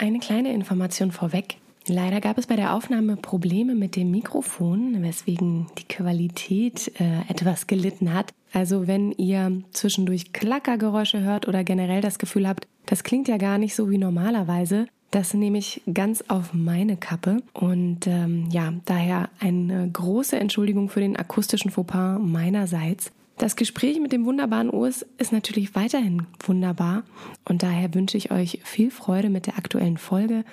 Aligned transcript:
Eine 0.00 0.18
kleine 0.18 0.54
Information 0.54 1.12
vorweg. 1.12 1.58
Leider 1.86 2.22
gab 2.22 2.38
es 2.38 2.46
bei 2.46 2.56
der 2.56 2.74
Aufnahme 2.74 3.16
Probleme 3.16 3.74
mit 3.74 3.96
dem 3.96 4.10
Mikrofon, 4.10 5.02
weswegen 5.02 5.66
die 5.76 5.84
Qualität 5.84 6.90
äh, 6.98 7.20
etwas 7.28 7.66
gelitten 7.66 8.14
hat. 8.14 8.32
Also 8.54 8.86
wenn 8.86 9.12
ihr 9.12 9.60
zwischendurch 9.72 10.32
Klackergeräusche 10.32 11.20
hört 11.20 11.46
oder 11.46 11.64
generell 11.64 12.00
das 12.00 12.18
Gefühl 12.18 12.48
habt, 12.48 12.66
das 12.86 13.04
klingt 13.04 13.28
ja 13.28 13.36
gar 13.36 13.58
nicht 13.58 13.74
so 13.74 13.90
wie 13.90 13.98
normalerweise, 13.98 14.86
das 15.10 15.34
nehme 15.34 15.58
ich 15.58 15.82
ganz 15.92 16.24
auf 16.28 16.54
meine 16.54 16.96
Kappe. 16.96 17.42
Und 17.52 18.06
ähm, 18.06 18.48
ja, 18.50 18.72
daher 18.86 19.28
eine 19.38 19.86
große 19.92 20.40
Entschuldigung 20.40 20.88
für 20.88 21.00
den 21.00 21.16
akustischen 21.16 21.70
Fauxpas 21.70 22.18
meinerseits. 22.18 23.12
Das 23.40 23.56
Gespräch 23.56 23.98
mit 23.98 24.12
dem 24.12 24.26
wunderbaren 24.26 24.68
Urs 24.68 25.00
ist 25.16 25.32
natürlich 25.32 25.74
weiterhin 25.74 26.26
wunderbar 26.44 27.04
und 27.48 27.62
daher 27.62 27.94
wünsche 27.94 28.18
ich 28.18 28.30
euch 28.30 28.60
viel 28.64 28.90
Freude 28.90 29.30
mit 29.30 29.46
der 29.46 29.56
aktuellen 29.56 29.96
Folge 29.96 30.44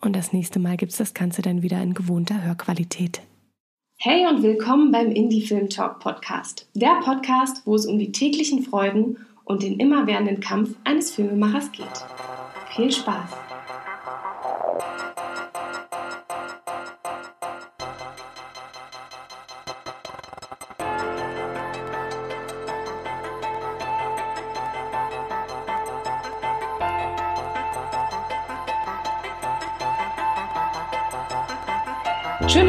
und 0.00 0.16
das 0.16 0.32
nächste 0.32 0.58
Mal 0.58 0.78
gibt 0.78 0.92
es 0.92 0.96
das 0.96 1.12
Ganze 1.12 1.42
dann 1.42 1.60
wieder 1.60 1.82
in 1.82 1.92
gewohnter 1.92 2.42
Hörqualität. 2.42 3.20
Hey 3.98 4.26
und 4.26 4.42
willkommen 4.42 4.90
beim 4.90 5.12
Indie 5.12 5.46
Film 5.46 5.68
Talk 5.68 6.00
Podcast. 6.00 6.66
Der 6.72 6.98
Podcast, 7.04 7.60
wo 7.66 7.74
es 7.74 7.84
um 7.84 7.98
die 7.98 8.10
täglichen 8.10 8.62
Freuden 8.62 9.18
und 9.44 9.62
den 9.62 9.78
immerwährenden 9.78 10.40
Kampf 10.40 10.74
eines 10.84 11.10
Filmemachers 11.10 11.72
geht. 11.72 12.06
Viel 12.74 12.90
Spaß! 12.90 13.43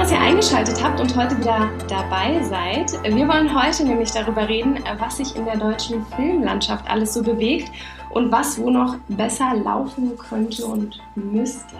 Dass 0.05 0.11
ihr 0.11 0.21
eingeschaltet 0.21 0.83
habt 0.83 0.99
und 0.99 1.15
heute 1.15 1.35
wieder 1.39 1.67
dabei 1.89 2.39
seid. 2.43 2.91
Wir 3.11 3.27
wollen 3.27 3.59
heute 3.59 3.83
nämlich 3.85 4.11
darüber 4.11 4.47
reden, 4.47 4.77
was 4.99 5.17
sich 5.17 5.35
in 5.35 5.45
der 5.45 5.57
deutschen 5.57 6.05
Filmlandschaft 6.15 6.87
alles 6.87 7.15
so 7.15 7.23
bewegt 7.23 7.71
und 8.11 8.31
was 8.31 8.59
wo 8.59 8.69
noch 8.69 8.97
besser 9.07 9.55
laufen 9.55 10.15
könnte 10.15 10.63
und 10.63 11.01
müsste. 11.15 11.73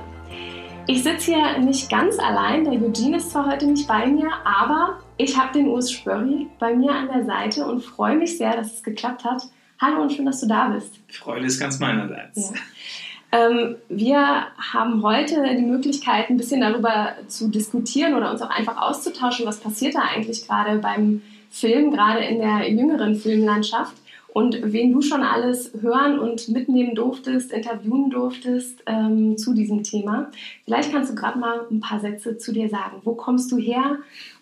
Ich 0.87 1.03
sitze 1.03 1.35
hier 1.35 1.59
nicht 1.59 1.87
ganz 1.91 2.17
allein, 2.17 2.63
der 2.63 2.73
Eugene 2.73 3.17
ist 3.17 3.29
zwar 3.29 3.45
heute 3.45 3.67
nicht 3.67 3.87
bei 3.87 4.07
mir, 4.07 4.31
aber 4.43 4.97
ich 5.17 5.37
habe 5.37 5.53
den 5.53 5.67
Urs 5.67 5.91
Spörri 5.91 6.47
bei 6.57 6.75
mir 6.75 6.95
an 6.95 7.09
der 7.13 7.25
Seite 7.25 7.67
und 7.67 7.83
freue 7.83 8.17
mich 8.17 8.39
sehr, 8.39 8.55
dass 8.55 8.73
es 8.73 8.81
geklappt 8.81 9.23
hat. 9.23 9.43
Hallo 9.79 10.01
und 10.01 10.11
schön, 10.11 10.25
dass 10.25 10.41
du 10.41 10.47
da 10.47 10.69
bist. 10.69 10.99
Freude 11.09 11.45
ist 11.45 11.59
ganz 11.59 11.77
meinerseits. 11.77 12.49
Ja. 12.49 12.59
Ähm, 13.35 13.75
wir 13.89 14.47
haben 14.71 15.03
heute 15.03 15.43
die 15.57 15.65
Möglichkeit, 15.65 16.29
ein 16.29 16.37
bisschen 16.37 16.61
darüber 16.61 17.15
zu 17.27 17.49
diskutieren 17.49 18.13
oder 18.13 18.31
uns 18.31 18.41
auch 18.41 18.49
einfach 18.49 18.77
auszutauschen, 18.77 19.45
was 19.45 19.59
passiert 19.59 19.95
da 19.95 20.01
eigentlich 20.01 20.47
gerade 20.47 20.79
beim 20.79 21.21
Film, 21.49 21.91
gerade 21.91 22.23
in 22.23 22.39
der 22.39 22.69
jüngeren 22.69 23.15
Filmlandschaft 23.15 23.95
und 24.29 24.57
wen 24.61 24.93
du 24.93 25.01
schon 25.01 25.23
alles 25.23 25.71
hören 25.81 26.19
und 26.19 26.47
mitnehmen 26.49 26.95
durftest, 26.95 27.51
interviewen 27.51 28.09
durftest 28.09 28.83
ähm, 28.85 29.37
zu 29.37 29.53
diesem 29.53 29.83
Thema. 29.83 30.31
Vielleicht 30.63 30.91
kannst 30.91 31.11
du 31.11 31.15
gerade 31.15 31.39
mal 31.39 31.61
ein 31.69 31.81
paar 31.81 31.99
Sätze 31.99 32.37
zu 32.37 32.53
dir 32.53 32.69
sagen. 32.69 33.01
Wo 33.03 33.15
kommst 33.15 33.51
du 33.51 33.57
her 33.57 33.97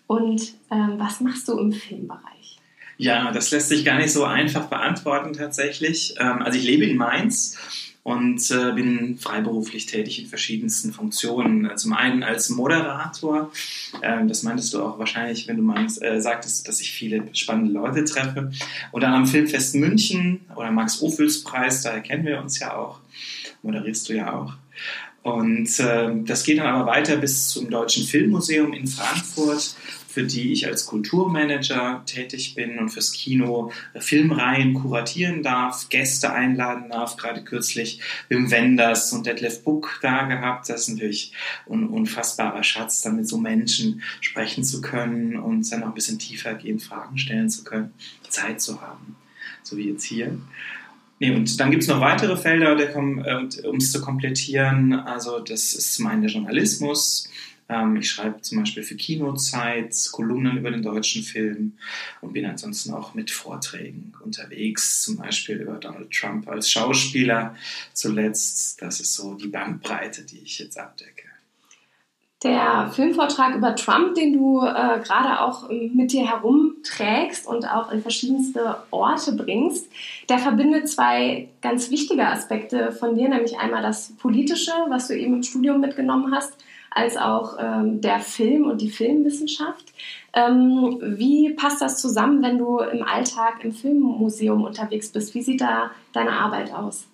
und 0.06 0.54
ähm, 0.72 0.96
was 0.98 1.20
machst 1.20 1.48
du 1.48 1.58
im 1.58 1.72
Filmbereich? 1.72 2.60
Ja, 2.98 3.32
das 3.32 3.50
lässt 3.50 3.70
sich 3.70 3.84
gar 3.86 3.98
nicht 3.98 4.12
so 4.12 4.24
einfach 4.24 4.66
beantworten 4.66 5.34
tatsächlich. 5.34 6.16
Ähm, 6.20 6.44
also 6.44 6.60
ich 6.60 6.66
lebe 6.66 6.86
in 6.86 6.98
Mainz 6.98 7.58
und 8.04 8.52
äh, 8.52 8.74
bin 8.74 9.18
freiberuflich 9.18 9.86
tätig 9.86 10.20
in 10.20 10.28
verschiedensten 10.28 10.92
Funktionen. 10.92 11.70
Äh, 11.70 11.76
zum 11.76 11.94
einen 11.94 12.22
als 12.22 12.50
Moderator, 12.50 13.52
äh, 14.02 14.26
das 14.28 14.44
meintest 14.44 14.74
du 14.74 14.84
auch 14.84 15.00
wahrscheinlich, 15.00 15.48
wenn 15.48 15.58
du 15.58 15.64
meinst, 15.64 16.04
äh, 16.04 16.22
sagtest, 16.22 16.68
dass 16.68 16.82
ich 16.82 16.92
viele 16.92 17.24
spannende 17.34 17.72
Leute 17.72 18.04
treffe. 18.04 18.52
Und 18.92 19.02
dann 19.02 19.14
am 19.14 19.26
Filmfest 19.26 19.76
München 19.76 20.42
oder 20.56 20.72
Max-Ophüls-Preis, 20.72 21.84
daher 21.84 22.02
kennen 22.02 22.26
wir 22.26 22.42
uns 22.42 22.60
ja 22.60 22.76
auch, 22.76 23.00
moderierst 23.62 24.10
du 24.10 24.14
ja 24.14 24.34
auch. 24.34 24.54
Und 25.24 25.80
äh, 25.80 26.12
das 26.26 26.44
geht 26.44 26.60
dann 26.60 26.68
aber 26.68 26.86
weiter 26.86 27.16
bis 27.16 27.48
zum 27.48 27.70
Deutschen 27.70 28.04
Filmmuseum 28.04 28.74
in 28.74 28.86
Frankfurt, 28.86 29.76
für 30.14 30.24
die 30.24 30.52
ich 30.52 30.68
als 30.68 30.86
Kulturmanager 30.86 32.04
tätig 32.06 32.54
bin 32.54 32.78
und 32.78 32.90
fürs 32.90 33.14
Kino 33.14 33.72
Filmreihen 33.98 34.76
kuratieren 34.76 35.42
darf, 35.42 35.90
Gäste 35.90 36.32
einladen 36.32 36.90
darf. 36.92 37.18
Gerade 37.18 37.44
kürzlich 37.44 38.00
Wim 38.30 38.52
Wenders 38.52 39.12
und 39.12 39.26
Detlef 39.26 39.64
Buck 39.64 40.00
da 40.04 40.24
gehabt. 40.26 40.70
Das 40.70 40.82
ist 40.82 40.90
natürlich 40.90 41.34
ein 41.68 41.88
unfassbarer 41.88 42.62
Schatz, 42.62 43.02
dann 43.02 43.16
mit 43.16 43.28
so 43.28 43.40
Menschen 43.40 44.04
sprechen 44.22 44.64
zu 44.64 44.82
können 44.82 45.36
und 45.36 45.72
dann 45.72 45.82
auch 45.82 45.88
ein 45.88 45.94
bisschen 45.96 46.20
tiefer 46.20 46.54
gehen, 46.54 46.80
Fragen 46.80 47.18
stellen 47.18 47.50
zu 47.50 47.64
können, 47.64 47.92
Zeit 48.30 48.62
zu 48.62 48.82
haben, 48.82 49.16
so 49.64 49.78
wie 49.78 49.90
jetzt 49.90 50.04
hier. 50.04 50.38
Nee, 51.18 51.34
und 51.34 51.60
dann 51.60 51.72
gibt 51.72 51.84
es 51.84 51.90
noch 51.90 52.02
weitere 52.02 52.38
Felder, 52.38 52.78
äh, 52.78 53.68
um 53.68 53.78
es 53.78 53.92
zu 53.92 54.02
komplettieren. 54.02 54.94
Also 54.94 55.40
das 55.40 55.74
ist 55.74 55.96
zum 55.96 56.06
einen 56.06 56.22
der 56.22 56.32
Journalismus, 56.32 57.30
ich 58.00 58.10
schreibe 58.10 58.42
zum 58.42 58.60
Beispiel 58.60 58.84
für 58.84 58.96
Kinozeit 58.96 59.96
Kolumnen 60.12 60.58
über 60.58 60.70
den 60.70 60.84
deutschen 60.84 61.24
Film 61.24 61.78
und 62.22 62.34
bin 62.34 62.46
ansonsten 62.46 62.94
auch 62.94 63.14
mit 63.14 63.32
Vorträgen 63.32 64.14
unterwegs, 64.24 65.02
zum 65.02 65.18
Beispiel 65.18 65.58
über 65.58 65.76
Donald 65.76 66.12
Trump 66.12 66.48
als 66.48 66.70
Schauspieler 66.70 67.56
zuletzt. 67.94 68.82
Das 68.82 69.00
ist 69.00 69.14
so 69.14 69.36
die 69.36 69.48
Bandbreite, 69.48 70.24
die 70.24 70.40
ich 70.40 70.60
jetzt 70.60 70.78
abdecke. 70.78 71.24
Der 72.44 72.92
Filmvortrag 72.94 73.56
über 73.56 73.74
Trump, 73.74 74.16
den 74.16 74.34
du 74.34 74.60
äh, 74.60 75.00
gerade 75.00 75.40
auch 75.40 75.70
mit 75.70 76.12
dir 76.12 76.30
herumträgst 76.30 77.48
und 77.48 77.66
auch 77.66 77.90
in 77.90 78.02
verschiedenste 78.02 78.84
Orte 78.92 79.32
bringst, 79.32 79.90
der 80.28 80.40
verbindet 80.40 80.90
zwei 80.90 81.48
ganz 81.62 81.90
wichtige 81.90 82.28
Aspekte 82.28 82.92
von 82.92 83.16
dir, 83.16 83.30
nämlich 83.30 83.58
einmal 83.58 83.82
das 83.82 84.12
Politische, 84.18 84.74
was 84.90 85.08
du 85.08 85.18
eben 85.18 85.36
im 85.36 85.44
Studium 85.44 85.80
mitgenommen 85.80 86.36
hast, 86.36 86.58
als 86.94 87.18
auch 87.18 87.58
ähm, 87.60 88.02
der 88.02 88.20
Film 88.20 88.66
und 88.66 88.82
die 88.82 88.90
Filmwissenschaft. 88.90 89.94
Ähm, 90.34 91.00
wie 91.02 91.54
passt 91.54 91.82
das 91.82 92.00
zusammen, 92.00 92.42
wenn 92.44 92.58
du 92.58 92.80
im 92.80 93.04
Alltag 93.04 93.64
im 93.64 93.72
Filmmuseum 93.72 94.64
unterwegs 94.64 95.10
bist? 95.10 95.34
Wie 95.34 95.42
sieht 95.42 95.62
da 95.62 95.92
deine 96.12 96.32
Arbeit 96.32 96.74
aus? 96.74 97.08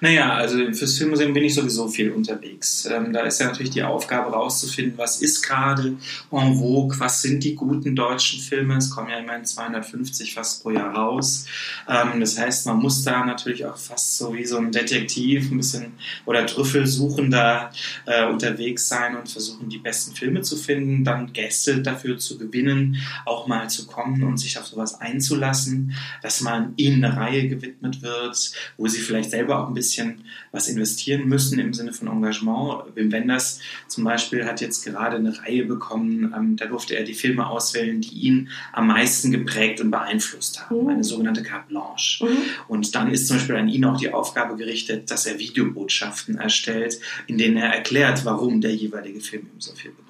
Naja, 0.00 0.34
also 0.34 0.56
fürs 0.72 0.98
Filmmuseum 0.98 1.32
bin 1.32 1.44
ich 1.44 1.54
sowieso 1.54 1.88
viel 1.88 2.10
unterwegs. 2.10 2.86
Ähm, 2.86 3.12
da 3.12 3.20
ist 3.20 3.40
ja 3.40 3.46
natürlich 3.46 3.70
die 3.70 3.82
Aufgabe 3.82 4.32
rauszufinden, 4.32 4.98
was 4.98 5.22
ist 5.22 5.42
gerade 5.42 5.96
en 6.32 6.58
vogue, 6.58 6.98
was 6.98 7.22
sind 7.22 7.44
die 7.44 7.54
guten 7.54 7.94
deutschen 7.94 8.40
Filme. 8.40 8.76
Es 8.76 8.90
kommen 8.90 9.10
ja 9.10 9.18
immerhin 9.18 9.44
250 9.44 10.34
fast 10.34 10.62
pro 10.62 10.70
Jahr 10.70 10.94
raus. 10.94 11.46
Ähm, 11.88 12.20
das 12.20 12.38
heißt, 12.38 12.66
man 12.66 12.78
muss 12.78 13.04
da 13.04 13.24
natürlich 13.24 13.64
auch 13.64 13.76
fast 13.76 14.18
so 14.18 14.34
wie 14.34 14.44
so 14.44 14.58
ein 14.58 14.72
Detektiv 14.72 15.50
ein 15.50 15.58
bisschen 15.58 15.92
oder 16.26 16.46
Trüffelsuchender 16.46 17.70
äh, 18.06 18.26
unterwegs 18.26 18.88
sein 18.88 19.16
und 19.16 19.28
versuchen, 19.28 19.68
die 19.68 19.78
besten 19.78 20.14
Filme 20.14 20.42
zu 20.42 20.56
finden, 20.56 21.04
dann 21.04 21.32
Gäste 21.32 21.80
dafür 21.80 22.18
zu 22.18 22.38
gewinnen, 22.38 22.96
auch 23.24 23.46
mal 23.46 23.70
zu 23.70 23.86
kommen 23.86 24.22
und 24.22 24.38
sich 24.38 24.58
auf 24.58 24.66
sowas 24.66 25.00
einzulassen, 25.00 25.94
dass 26.22 26.40
man 26.40 26.72
ihnen 26.76 27.04
eine 27.04 27.16
Reihe 27.16 27.48
gewidmet 27.48 28.02
wird, 28.02 28.52
wo 28.76 28.88
sie 28.88 29.00
vielleicht 29.00 29.32
selber 29.42 29.58
auch 29.58 29.68
ein 29.68 29.74
bisschen 29.74 30.24
was 30.52 30.68
investieren 30.68 31.28
müssen 31.28 31.58
im 31.58 31.74
Sinne 31.74 31.92
von 31.92 32.08
Engagement. 32.08 32.94
Wim 32.94 33.10
Wenders 33.10 33.60
zum 33.88 34.04
Beispiel 34.04 34.44
hat 34.44 34.60
jetzt 34.60 34.84
gerade 34.84 35.16
eine 35.16 35.36
Reihe 35.42 35.64
bekommen, 35.64 36.32
ähm, 36.36 36.56
da 36.56 36.66
durfte 36.66 36.96
er 36.96 37.04
die 37.04 37.14
Filme 37.14 37.46
auswählen, 37.46 38.00
die 38.00 38.14
ihn 38.14 38.48
am 38.72 38.86
meisten 38.86 39.30
geprägt 39.30 39.80
und 39.80 39.90
beeinflusst 39.90 40.60
haben, 40.60 40.84
mhm. 40.84 40.88
eine 40.90 41.04
sogenannte 41.04 41.42
Carte 41.42 41.68
Blanche. 41.68 42.24
Mhm. 42.24 42.36
Und 42.68 42.94
dann 42.94 43.10
ist 43.10 43.26
zum 43.26 43.38
Beispiel 43.38 43.56
an 43.56 43.68
ihn 43.68 43.84
auch 43.84 43.96
die 43.96 44.12
Aufgabe 44.12 44.56
gerichtet, 44.56 45.10
dass 45.10 45.26
er 45.26 45.38
Videobotschaften 45.38 46.38
erstellt, 46.38 47.00
in 47.26 47.38
denen 47.38 47.56
er 47.56 47.74
erklärt, 47.74 48.24
warum 48.24 48.60
der 48.60 48.74
jeweilige 48.74 49.20
Film 49.20 49.42
ihm 49.42 49.60
so 49.60 49.72
viel 49.74 49.90
bedeutet. 49.90 50.01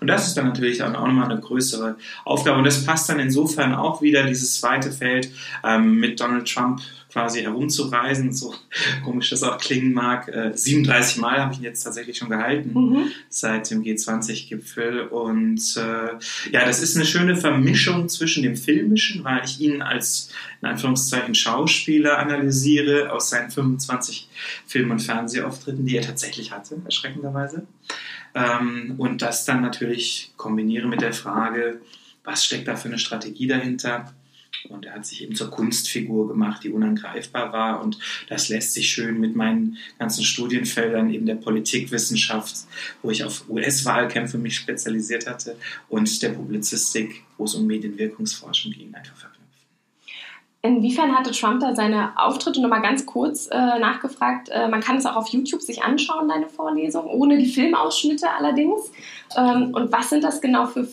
Und 0.00 0.08
das 0.08 0.26
ist 0.26 0.36
dann 0.36 0.46
natürlich 0.46 0.82
auch 0.82 0.92
nochmal 0.92 1.30
eine 1.30 1.40
größere 1.40 1.96
Aufgabe. 2.24 2.58
Und 2.58 2.64
das 2.64 2.84
passt 2.84 3.08
dann 3.08 3.20
insofern 3.20 3.74
auch 3.74 4.02
wieder, 4.02 4.24
dieses 4.24 4.60
zweite 4.60 4.90
Feld 4.90 5.30
ähm, 5.64 5.98
mit 5.98 6.20
Donald 6.20 6.52
Trump 6.52 6.80
quasi 7.14 7.42
herumzureisen, 7.42 8.34
so 8.34 8.52
komisch 9.04 9.30
das 9.30 9.44
auch 9.44 9.56
klingen 9.58 9.92
mag. 9.92 10.28
Äh, 10.28 10.50
37 10.52 11.18
Mal 11.18 11.40
habe 11.40 11.52
ich 11.52 11.60
ihn 11.60 11.64
jetzt 11.64 11.84
tatsächlich 11.84 12.18
schon 12.18 12.28
gehalten 12.28 12.72
mhm. 12.74 13.12
seit 13.28 13.70
dem 13.70 13.82
G20-Gipfel. 13.82 15.02
Und 15.02 15.76
äh, 15.76 16.50
ja, 16.50 16.64
das 16.66 16.82
ist 16.82 16.96
eine 16.96 17.06
schöne 17.06 17.36
Vermischung 17.36 18.08
zwischen 18.08 18.42
dem 18.42 18.56
Filmischen, 18.56 19.22
weil 19.22 19.44
ich 19.44 19.60
ihn 19.60 19.80
als 19.80 20.30
in 20.60 20.68
Anführungszeichen 20.68 21.36
Schauspieler 21.36 22.18
analysiere 22.18 23.12
aus 23.12 23.30
seinen 23.30 23.50
25 23.50 24.28
Film- 24.66 24.90
und 24.90 25.00
Fernsehauftritten, 25.00 25.86
die 25.86 25.96
er 25.96 26.02
tatsächlich 26.02 26.50
hatte, 26.50 26.82
erschreckenderweise. 26.84 27.66
Ähm, 28.34 28.94
und 28.98 29.22
das 29.22 29.44
dann 29.44 29.62
natürlich 29.62 30.32
kombiniere 30.36 30.88
mit 30.88 31.00
der 31.00 31.12
Frage, 31.12 31.80
was 32.24 32.44
steckt 32.44 32.68
da 32.68 32.76
für 32.76 32.88
eine 32.88 32.98
Strategie 32.98 33.46
dahinter? 33.46 34.12
Und 34.68 34.86
er 34.86 34.94
hat 34.94 35.06
sich 35.06 35.22
eben 35.22 35.34
zur 35.34 35.50
Kunstfigur 35.50 36.28
gemacht, 36.28 36.64
die 36.64 36.70
unangreifbar 36.70 37.52
war. 37.52 37.82
Und 37.82 37.98
das 38.28 38.48
lässt 38.48 38.72
sich 38.72 38.88
schön 38.88 39.20
mit 39.20 39.36
meinen 39.36 39.76
ganzen 39.98 40.24
Studienfeldern, 40.24 41.12
eben 41.12 41.26
der 41.26 41.34
Politikwissenschaft, 41.34 42.54
wo 43.02 43.10
ich 43.10 43.24
auf 43.24 43.48
US-Wahlkämpfe 43.48 44.38
mich 44.38 44.56
spezialisiert 44.56 45.26
hatte, 45.26 45.56
und 45.88 46.22
der 46.22 46.30
Publizistik, 46.30 47.22
wo 47.36 47.44
es 47.44 47.54
um 47.54 47.66
Medienwirkungsforschung 47.66 48.72
ging, 48.72 48.94
einfach 48.94 49.16
verknüpfen. 49.16 49.43
Inwiefern 50.64 51.14
hatte 51.14 51.30
Trump 51.30 51.60
da 51.60 51.74
seine 51.74 52.18
Auftritte 52.18 52.62
nochmal 52.62 52.80
ganz 52.80 53.04
kurz 53.04 53.48
äh, 53.48 53.54
nachgefragt? 53.54 54.48
Äh, 54.48 54.66
man 54.68 54.80
kann 54.80 54.96
es 54.96 55.04
auch 55.04 55.14
auf 55.14 55.28
YouTube 55.28 55.60
sich 55.60 55.82
anschauen, 55.82 56.26
deine 56.26 56.48
Vorlesung, 56.48 57.04
ohne 57.04 57.36
die 57.36 57.44
Filmausschnitte 57.44 58.30
allerdings. 58.30 58.90
Ähm, 59.36 59.74
und 59.74 59.92
was 59.92 60.08
sind 60.08 60.24
das 60.24 60.40
genau 60.40 60.64
für 60.64 60.88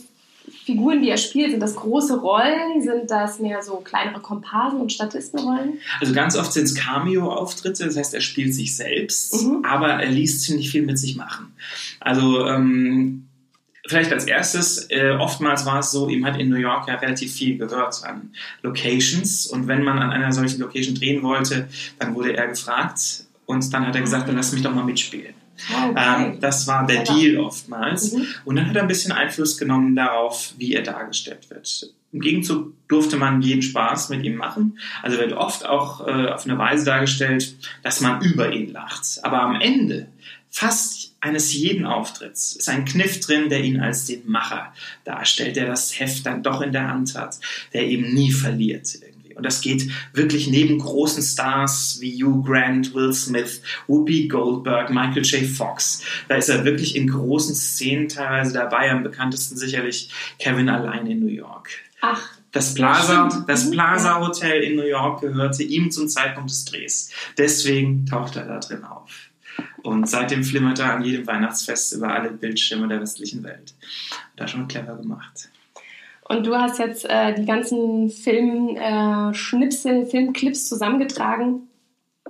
Figuren, 0.65 1.01
die 1.01 1.09
er 1.09 1.15
spielt? 1.15 1.51
Sind 1.51 1.61
das 1.61 1.77
große 1.77 2.19
Rollen? 2.19 2.81
Sind 2.81 3.09
das 3.09 3.39
mehr 3.39 3.61
so 3.61 3.77
kleinere 3.77 4.19
Komparsen 4.19 4.81
und 4.81 4.91
Statistenrollen? 4.91 5.79
Also 6.01 6.13
ganz 6.13 6.35
oft 6.35 6.51
sind 6.51 6.65
es 6.65 6.75
Cameo-Auftritte, 6.75 7.85
das 7.85 7.95
heißt, 7.95 8.13
er 8.13 8.19
spielt 8.19 8.53
sich 8.53 8.75
selbst, 8.75 9.41
mhm. 9.41 9.63
aber 9.63 9.87
er 9.87 10.11
liest 10.11 10.41
ziemlich 10.41 10.69
viel 10.69 10.85
mit 10.85 10.99
sich 10.99 11.15
machen. 11.15 11.53
Also 12.01 12.45
ähm, 12.45 13.29
Vielleicht 13.91 14.13
als 14.13 14.23
erstes, 14.23 14.89
äh, 14.89 15.17
oftmals 15.19 15.65
war 15.65 15.79
es 15.79 15.91
so, 15.91 16.07
ihm 16.07 16.25
hat 16.25 16.39
in 16.39 16.47
New 16.47 16.55
York 16.55 16.87
ja 16.87 16.95
relativ 16.95 17.33
viel 17.33 17.57
gehört 17.57 18.01
an 18.05 18.31
Locations 18.61 19.47
und 19.47 19.67
wenn 19.67 19.83
man 19.83 19.99
an 19.99 20.11
einer 20.11 20.31
solchen 20.31 20.61
Location 20.61 20.95
drehen 20.95 21.23
wollte, 21.23 21.67
dann 21.99 22.15
wurde 22.15 22.37
er 22.37 22.47
gefragt 22.47 23.25
und 23.45 23.73
dann 23.73 23.85
hat 23.85 23.93
er 23.93 24.01
gesagt, 24.01 24.29
dann 24.29 24.37
lass 24.37 24.53
mich 24.53 24.61
doch 24.61 24.73
mal 24.73 24.85
mitspielen. 24.85 25.33
Okay. 25.69 25.93
Ähm, 25.97 26.39
das 26.39 26.67
war 26.67 26.87
der 26.87 27.03
Deal 27.03 27.37
oftmals. 27.37 28.13
Mhm. 28.13 28.27
Und 28.45 28.55
dann 28.55 28.69
hat 28.69 28.77
er 28.77 28.83
ein 28.83 28.87
bisschen 28.87 29.11
Einfluss 29.11 29.57
genommen 29.57 29.93
darauf, 29.93 30.53
wie 30.57 30.73
er 30.73 30.83
dargestellt 30.83 31.49
wird. 31.49 31.93
Im 32.13 32.21
Gegenzug 32.21 32.73
durfte 32.87 33.17
man 33.17 33.41
jeden 33.41 33.61
Spaß 33.61 34.07
mit 34.07 34.23
ihm 34.23 34.35
machen. 34.35 34.79
Also 35.03 35.17
wird 35.17 35.33
oft 35.33 35.65
auch 35.65 36.07
äh, 36.07 36.27
auf 36.27 36.45
eine 36.45 36.57
Weise 36.57 36.85
dargestellt, 36.85 37.55
dass 37.83 37.99
man 37.99 38.21
über 38.21 38.53
ihn 38.53 38.71
lacht. 38.71 39.19
Aber 39.23 39.41
am 39.41 39.59
Ende, 39.59 40.07
fast 40.49 41.10
eines 41.21 41.53
jeden 41.53 41.85
Auftritts, 41.85 42.55
ist 42.55 42.69
ein 42.69 42.85
Kniff 42.85 43.19
drin, 43.19 43.49
der 43.49 43.63
ihn 43.63 43.79
als 43.79 44.05
den 44.05 44.29
Macher 44.29 44.73
darstellt, 45.05 45.55
der 45.55 45.67
das 45.67 45.99
Heft 45.99 46.25
dann 46.25 46.43
doch 46.43 46.61
in 46.61 46.71
der 46.71 46.87
Hand 46.87 47.15
hat, 47.15 47.39
der 47.73 47.87
eben 47.87 48.13
nie 48.13 48.31
verliert. 48.31 48.99
Und 49.35 49.45
das 49.45 49.61
geht 49.61 49.89
wirklich 50.13 50.47
neben 50.47 50.77
großen 50.79 51.23
Stars 51.23 51.97
wie 51.99 52.23
Hugh 52.23 52.43
Grant, 52.43 52.93
Will 52.93 53.13
Smith, 53.13 53.61
Whoopi 53.87 54.27
Goldberg, 54.27 54.89
Michael 54.89 55.23
J. 55.23 55.45
Fox. 55.45 56.03
Da 56.27 56.35
ist 56.35 56.49
er 56.49 56.65
wirklich 56.65 56.95
in 56.95 57.07
großen 57.07 57.55
Szenen 57.55 58.07
teilweise 58.07 58.53
dabei. 58.53 58.91
Am 58.91 59.03
bekanntesten 59.03 59.57
sicherlich 59.57 60.11
Kevin 60.37 60.69
allein 60.69 61.07
in 61.07 61.21
New 61.21 61.31
York. 61.31 61.69
Ach. 62.01 62.29
Das 62.51 62.73
Plaza, 62.73 63.45
das 63.47 63.65
mhm. 63.65 63.71
Plaza 63.71 64.19
Hotel 64.19 64.61
in 64.61 64.75
New 64.75 64.85
York 64.85 65.21
gehörte 65.21 65.63
ihm 65.63 65.89
zum 65.89 66.09
Zeitpunkt 66.09 66.49
des 66.49 66.65
Drehs. 66.65 67.11
Deswegen 67.37 68.05
taucht 68.05 68.35
er 68.35 68.45
da 68.45 68.59
drin 68.59 68.83
auf. 68.83 69.30
Und 69.83 70.07
seitdem 70.07 70.43
flimmert 70.43 70.79
er 70.79 70.93
an 70.93 71.03
jedem 71.03 71.25
Weihnachtsfest 71.27 71.93
über 71.93 72.13
alle 72.13 72.31
Bildschirme 72.31 72.87
der 72.87 73.01
westlichen 73.01 73.43
Welt. 73.43 73.73
Da 74.35 74.47
schon 74.47 74.67
clever 74.67 74.95
gemacht. 74.95 75.49
Und 76.23 76.45
du 76.45 76.55
hast 76.55 76.79
jetzt 76.79 77.03
äh, 77.09 77.33
die 77.33 77.45
ganzen 77.45 78.09
Filmschnipsel, 78.09 80.03
äh, 80.03 80.05
Filmclips 80.05 80.69
zusammengetragen. 80.69 81.67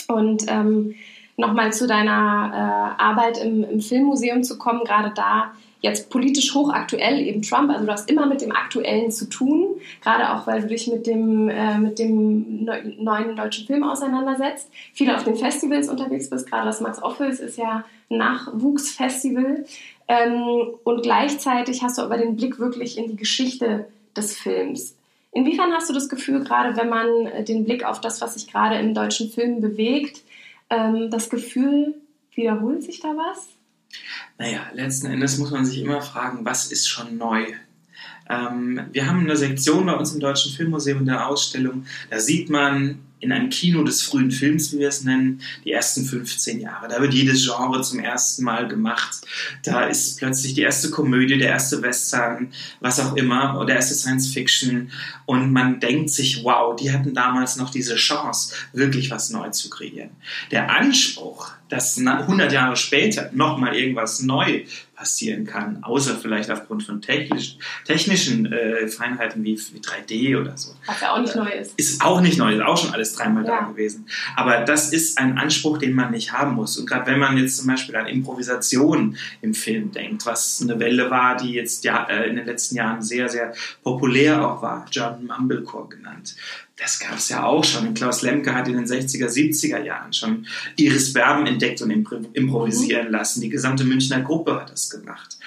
Und 0.07 0.45
ähm, 0.47 0.95
nochmal 1.37 1.73
zu 1.73 1.87
deiner 1.87 2.95
äh, 2.97 3.01
Arbeit 3.01 3.37
im, 3.37 3.63
im, 3.63 3.81
Filmmuseum 3.81 4.43
zu 4.43 4.57
kommen, 4.57 4.83
gerade 4.85 5.11
da 5.13 5.51
jetzt 5.81 6.09
politisch 6.09 6.53
hochaktuell 6.53 7.19
eben 7.19 7.41
Trump. 7.41 7.69
Also 7.69 7.85
du 7.85 7.91
hast 7.91 8.09
immer 8.09 8.27
mit 8.27 8.41
dem 8.41 8.51
Aktuellen 8.51 9.11
zu 9.11 9.27
tun, 9.29 9.81
gerade 10.01 10.33
auch 10.33 10.47
weil 10.47 10.61
du 10.61 10.67
dich 10.67 10.87
mit 10.87 11.07
dem, 11.07 11.49
äh, 11.49 11.77
mit 11.77 11.99
dem 11.99 12.65
neuen 12.99 13.35
deutschen 13.35 13.65
Film 13.65 13.83
auseinandersetzt. 13.83 14.69
Viele 14.93 15.15
auf 15.15 15.23
den 15.23 15.35
Festivals 15.35 15.89
unterwegs 15.89 16.29
bist, 16.29 16.49
gerade 16.49 16.65
das 16.65 16.81
Max 16.81 17.01
Office 17.01 17.39
ist 17.39 17.57
ja 17.57 17.83
ein 18.09 18.17
Nachwuchsfestival. 18.17 19.65
Ähm, 20.07 20.67
und 20.83 21.03
gleichzeitig 21.03 21.81
hast 21.83 21.97
du 21.97 22.03
aber 22.03 22.17
den 22.17 22.35
Blick 22.35 22.59
wirklich 22.59 22.97
in 22.97 23.07
die 23.07 23.15
Geschichte 23.15 23.87
des 24.15 24.37
Films. 24.37 24.95
Inwiefern 25.31 25.71
hast 25.71 25.89
du 25.89 25.93
das 25.93 26.09
Gefühl, 26.09 26.43
gerade 26.43 26.75
wenn 26.75 26.89
man 26.89 27.25
äh, 27.27 27.43
den 27.43 27.63
Blick 27.63 27.85
auf 27.85 28.01
das, 28.01 28.21
was 28.21 28.35
sich 28.35 28.51
gerade 28.51 28.77
im 28.77 28.93
deutschen 28.93 29.29
Film 29.29 29.61
bewegt, 29.61 30.21
ähm, 30.69 31.09
das 31.09 31.29
Gefühl, 31.29 31.95
wiederholt 32.35 32.83
sich 32.83 32.99
da 32.99 33.09
was? 33.15 33.47
Naja, 34.37 34.67
letzten 34.73 35.07
Endes 35.07 35.37
muss 35.37 35.51
man 35.51 35.65
sich 35.65 35.79
immer 35.79 36.01
fragen, 36.01 36.45
was 36.45 36.71
ist 36.71 36.87
schon 36.87 37.17
neu? 37.17 37.45
Ähm, 38.29 38.81
wir 38.91 39.07
haben 39.07 39.21
eine 39.21 39.35
Sektion 39.35 39.85
bei 39.85 39.93
uns 39.93 40.13
im 40.13 40.19
Deutschen 40.19 40.51
Filmmuseum 40.51 40.99
in 40.99 41.05
der 41.05 41.27
Ausstellung, 41.27 41.85
da 42.09 42.19
sieht 42.19 42.49
man 42.49 42.99
in 43.21 43.31
einem 43.31 43.49
Kino 43.49 43.83
des 43.83 44.01
frühen 44.01 44.31
Films, 44.31 44.73
wie 44.73 44.79
wir 44.79 44.89
es 44.89 45.03
nennen, 45.03 45.41
die 45.63 45.71
ersten 45.71 46.05
15 46.05 46.59
Jahre. 46.59 46.87
Da 46.87 46.99
wird 46.99 47.13
jedes 47.13 47.45
Genre 47.45 47.81
zum 47.81 47.99
ersten 47.99 48.43
Mal 48.43 48.67
gemacht. 48.67 49.21
Da 49.63 49.83
ist 49.85 50.17
plötzlich 50.17 50.55
die 50.55 50.61
erste 50.61 50.89
Komödie, 50.89 51.37
der 51.37 51.49
erste 51.49 51.81
Western, 51.81 52.51
was 52.79 52.99
auch 52.99 53.15
immer, 53.15 53.55
oder 53.55 53.67
der 53.67 53.75
erste 53.75 53.93
Science 53.93 54.33
Fiction. 54.33 54.91
Und 55.25 55.53
man 55.53 55.79
denkt 55.79 56.09
sich, 56.09 56.43
wow, 56.43 56.75
die 56.75 56.91
hatten 56.91 57.13
damals 57.13 57.57
noch 57.57 57.69
diese 57.69 57.95
Chance, 57.95 58.55
wirklich 58.73 59.11
was 59.11 59.29
neu 59.29 59.49
zu 59.51 59.69
kreieren. 59.69 60.09
Der 60.49 60.71
Anspruch, 60.71 61.51
dass 61.69 61.97
100 61.97 62.51
Jahre 62.51 62.75
später 62.75 63.29
nochmal 63.33 63.75
irgendwas 63.75 64.21
neu 64.21 64.63
passieren 65.01 65.47
kann, 65.47 65.83
außer 65.83 66.15
vielleicht 66.15 66.51
aufgrund 66.51 66.83
von 66.83 67.01
technisch, 67.01 67.57
technischen 67.85 68.53
äh, 68.53 68.87
Feinheiten 68.87 69.43
wie, 69.43 69.59
wie 69.73 69.79
3D 69.79 70.39
oder 70.39 70.55
so. 70.55 70.75
Was 70.85 71.01
ja 71.01 71.13
auch 71.13 71.19
nicht 71.19 71.35
neu 71.35 71.49
ist. 71.49 71.73
Ist 71.75 72.03
auch 72.03 72.21
nicht 72.21 72.37
neu, 72.37 72.53
ist 72.53 72.61
auch 72.61 72.77
schon 72.77 72.93
alles 72.93 73.15
dreimal 73.15 73.43
ja. 73.43 73.61
da 73.61 73.65
gewesen. 73.67 74.05
Aber 74.35 74.59
das 74.59 74.93
ist 74.93 75.17
ein 75.17 75.39
Anspruch, 75.39 75.79
den 75.79 75.93
man 75.93 76.11
nicht 76.11 76.33
haben 76.33 76.53
muss. 76.53 76.77
Und 76.77 76.87
gerade 76.87 77.09
wenn 77.09 77.17
man 77.17 77.35
jetzt 77.35 77.57
zum 77.57 77.65
Beispiel 77.65 77.95
an 77.95 78.05
Improvisation 78.05 79.17
im 79.41 79.55
Film 79.55 79.91
denkt, 79.91 80.27
was 80.27 80.61
eine 80.61 80.79
Welle 80.79 81.09
war, 81.09 81.35
die 81.35 81.53
jetzt 81.53 81.83
ja, 81.83 82.03
äh, 82.03 82.29
in 82.29 82.35
den 82.35 82.45
letzten 82.45 82.75
Jahren 82.75 83.01
sehr, 83.01 83.27
sehr 83.27 83.55
populär 83.81 84.47
auch 84.47 84.61
war, 84.61 84.85
John 84.91 85.25
Mumblecore 85.25 85.89
genannt 85.89 86.35
das 86.77 86.99
gab 86.99 87.17
es 87.17 87.29
ja 87.29 87.43
auch 87.45 87.63
schon. 87.63 87.87
Und 87.87 87.93
Klaus 87.93 88.21
Lemke 88.21 88.55
hat 88.55 88.67
in 88.67 88.75
den 88.75 88.85
60er, 88.85 89.27
70er 89.27 89.83
Jahren 89.83 90.13
schon 90.13 90.47
Iris 90.77 91.13
Berben 91.13 91.45
entdeckt 91.45 91.81
und 91.81 91.91
improvisieren 91.91 93.07
mhm. 93.07 93.11
lassen. 93.11 93.41
Die 93.41 93.49
gesamte 93.49 93.83
Münchner 93.83 94.21
Gruppe 94.21 94.59
hat 94.59 94.71
das 94.71 94.89
gemacht. 94.89 95.37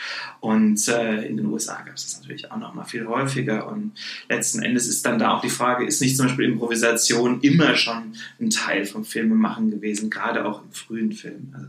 Und 0.41 0.87
äh, 0.89 1.27
in 1.27 1.37
den 1.37 1.47
USA 1.47 1.83
gab 1.83 1.97
es 1.97 2.05
das 2.05 2.21
natürlich 2.21 2.51
auch 2.53 2.59
noch 2.59 2.75
mal 2.75 2.85
viel 2.85 3.07
häufiger. 3.07 3.67
Und 3.67 3.93
letzten 4.29 4.63
Endes 4.63 4.87
ist 4.87 5.05
dann 5.07 5.19
da 5.19 5.33
auch 5.33 5.41
die 5.41 5.51
Frage, 5.51 5.85
ist 5.87 6.01
nicht 6.01 6.17
zum 6.17 6.27
Beispiel 6.27 6.47
Improvisation 6.47 7.41
immer 7.41 7.75
schon 7.75 8.15
ein 8.41 8.51
Teil 8.51 8.85
vom 8.85 9.05
Filmemachen 9.05 9.71
gewesen, 9.71 10.11
gerade 10.11 10.45
auch 10.45 10.63
im 10.63 10.71
frühen 10.71 11.13
Film. 11.13 11.53
Also 11.55 11.67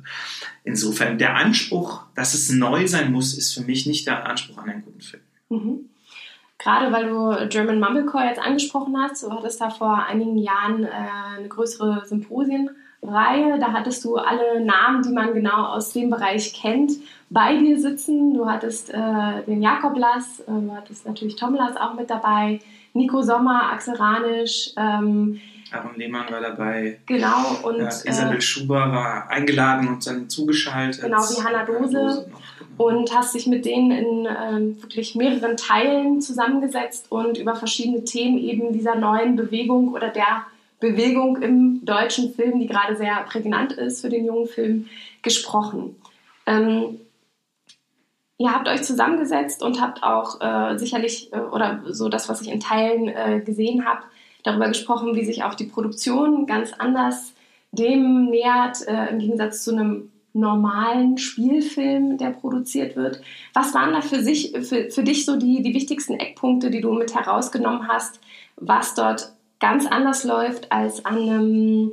insofern, 0.64 1.18
der 1.18 1.36
Anspruch, 1.36 2.04
dass 2.14 2.34
es 2.34 2.50
neu 2.50 2.88
sein 2.88 3.12
muss, 3.12 3.36
ist 3.36 3.54
für 3.54 3.62
mich 3.62 3.88
nicht 3.88 4.06
der 4.06 4.28
Anspruch 4.28 4.58
an 4.58 4.70
einen 4.70 4.84
guten 4.84 5.02
Film. 5.02 5.24
Mhm 5.50 5.90
gerade 6.66 6.92
weil 6.92 7.08
du 7.08 7.48
German 7.48 7.80
Mumblecore 7.80 8.26
jetzt 8.26 8.42
angesprochen 8.42 8.98
hast, 8.98 9.24
du 9.24 9.32
hattest 9.32 9.62
da 9.62 9.70
vor 9.70 10.04
einigen 10.04 10.38
Jahren 10.38 10.84
äh, 10.84 10.90
eine 11.38 11.48
größere 11.48 12.04
Symposienreihe. 12.06 13.60
Da 13.60 13.72
hattest 13.72 14.04
du 14.04 14.16
alle 14.16 14.66
Namen, 14.66 15.04
die 15.04 15.12
man 15.12 15.36
genau 15.36 15.68
aus 15.68 15.94
dem 15.94 16.10
Bereich 16.10 16.54
kennt, 16.60 16.92
bei 17.30 17.56
dir 17.56 17.80
sitzen. 17.80 18.34
Du 18.34 18.48
hattest 18.48 18.92
äh, 18.92 19.44
den 19.46 19.62
Jakob 19.62 19.96
Lass, 19.96 20.40
äh, 20.40 20.52
du 20.52 20.72
hattest 20.76 21.06
natürlich 21.06 21.36
Tom 21.36 21.54
Lass 21.54 21.78
auch 21.78 21.94
mit 21.94 22.10
dabei, 22.10 22.60
Nico 22.94 23.22
Sommer, 23.22 23.72
Axel 23.72 23.96
Ranisch. 23.96 24.72
Ähm, 25.76 25.86
Aaron 25.86 25.96
Lehmann 25.98 26.32
war 26.32 26.42
dabei. 26.42 27.00
Genau. 27.06 27.60
Und, 27.64 27.80
ja, 27.80 27.88
Isabel 27.88 28.38
äh, 28.38 28.42
Schuber 28.42 28.92
war 28.92 29.30
eingeladen 29.30 29.88
und 29.88 30.06
dann 30.08 30.30
zugeschaltet. 30.30 31.04
Genau, 31.04 31.18
wie 31.18 31.44
Hanna 31.44 31.66
Dose. 31.66 31.94
Dose 31.94 32.28
noch 32.32 32.42
und 32.78 33.16
hast 33.16 33.36
dich 33.36 33.48
mit 33.48 33.66
denen 33.66 33.92
in 33.92 34.26
äh, 34.26 34.82
wirklich 34.82 35.16
mehreren 35.16 35.58
Teilen 35.58 36.22
zusammengesetzt 36.22 37.08
und 37.10 37.38
über 37.38 37.56
verschiedene 37.56 38.04
Themen 38.04 38.38
eben 38.38 38.74
dieser 38.74 38.96
neuen 38.96 39.36
Bewegung 39.36 39.94
oder 39.94 40.10
der 40.10 40.46
Bewegung 40.80 41.42
im 41.42 41.86
deutschen 41.86 42.34
Film, 42.34 42.60
die 42.60 42.68
gerade 42.68 42.96
sehr 42.98 43.16
prägnant 43.28 43.74
ist 43.74 44.02
für 44.02 44.10
den 44.10 44.26
jungen 44.26 44.48
Film, 44.48 44.90
gesprochen. 45.22 45.96
Ähm, 46.46 47.00
ihr 48.38 48.52
habt 48.52 48.68
euch 48.68 48.84
zusammengesetzt 48.84 49.64
und 49.64 49.82
habt 49.82 50.04
auch 50.04 50.42
äh, 50.42 50.78
sicherlich, 50.78 51.32
äh, 51.32 51.40
oder 51.40 51.82
so 51.88 52.10
das, 52.10 52.28
was 52.28 52.42
ich 52.42 52.52
in 52.52 52.60
Teilen 52.60 53.08
äh, 53.08 53.42
gesehen 53.44 53.86
habe, 53.86 54.02
darüber 54.46 54.68
gesprochen, 54.68 55.16
wie 55.16 55.26
sich 55.26 55.44
auch 55.44 55.56
die 55.56 55.66
Produktion 55.66 56.46
ganz 56.46 56.72
anders 56.74 57.34
dem 57.72 58.26
nähert, 58.30 58.88
äh, 58.88 59.10
im 59.10 59.20
Gegensatz 59.20 59.64
zu 59.64 59.72
einem 59.72 60.12
normalen 60.34 61.18
Spielfilm, 61.18 62.18
der 62.18 62.32
produziert 62.32 62.96
wird. 62.96 63.22
Was 63.54 63.74
waren 63.74 63.94
da 63.94 64.02
für, 64.02 64.22
sich, 64.22 64.52
für, 64.52 64.90
für 64.90 65.04
dich 65.04 65.26
so 65.26 65.38
die, 65.38 65.62
die 65.62 65.74
wichtigsten 65.74 66.14
Eckpunkte, 66.14 66.70
die 66.70 66.82
du 66.82 66.92
mit 66.94 67.16
herausgenommen 67.16 67.88
hast, 67.88 68.20
was 68.58 68.96
dort 68.96 69.34
ganz 69.60 69.86
anders 69.86 70.26
läuft 70.26 70.72
als 70.72 71.06
an 71.06 71.18
einem, 71.18 71.92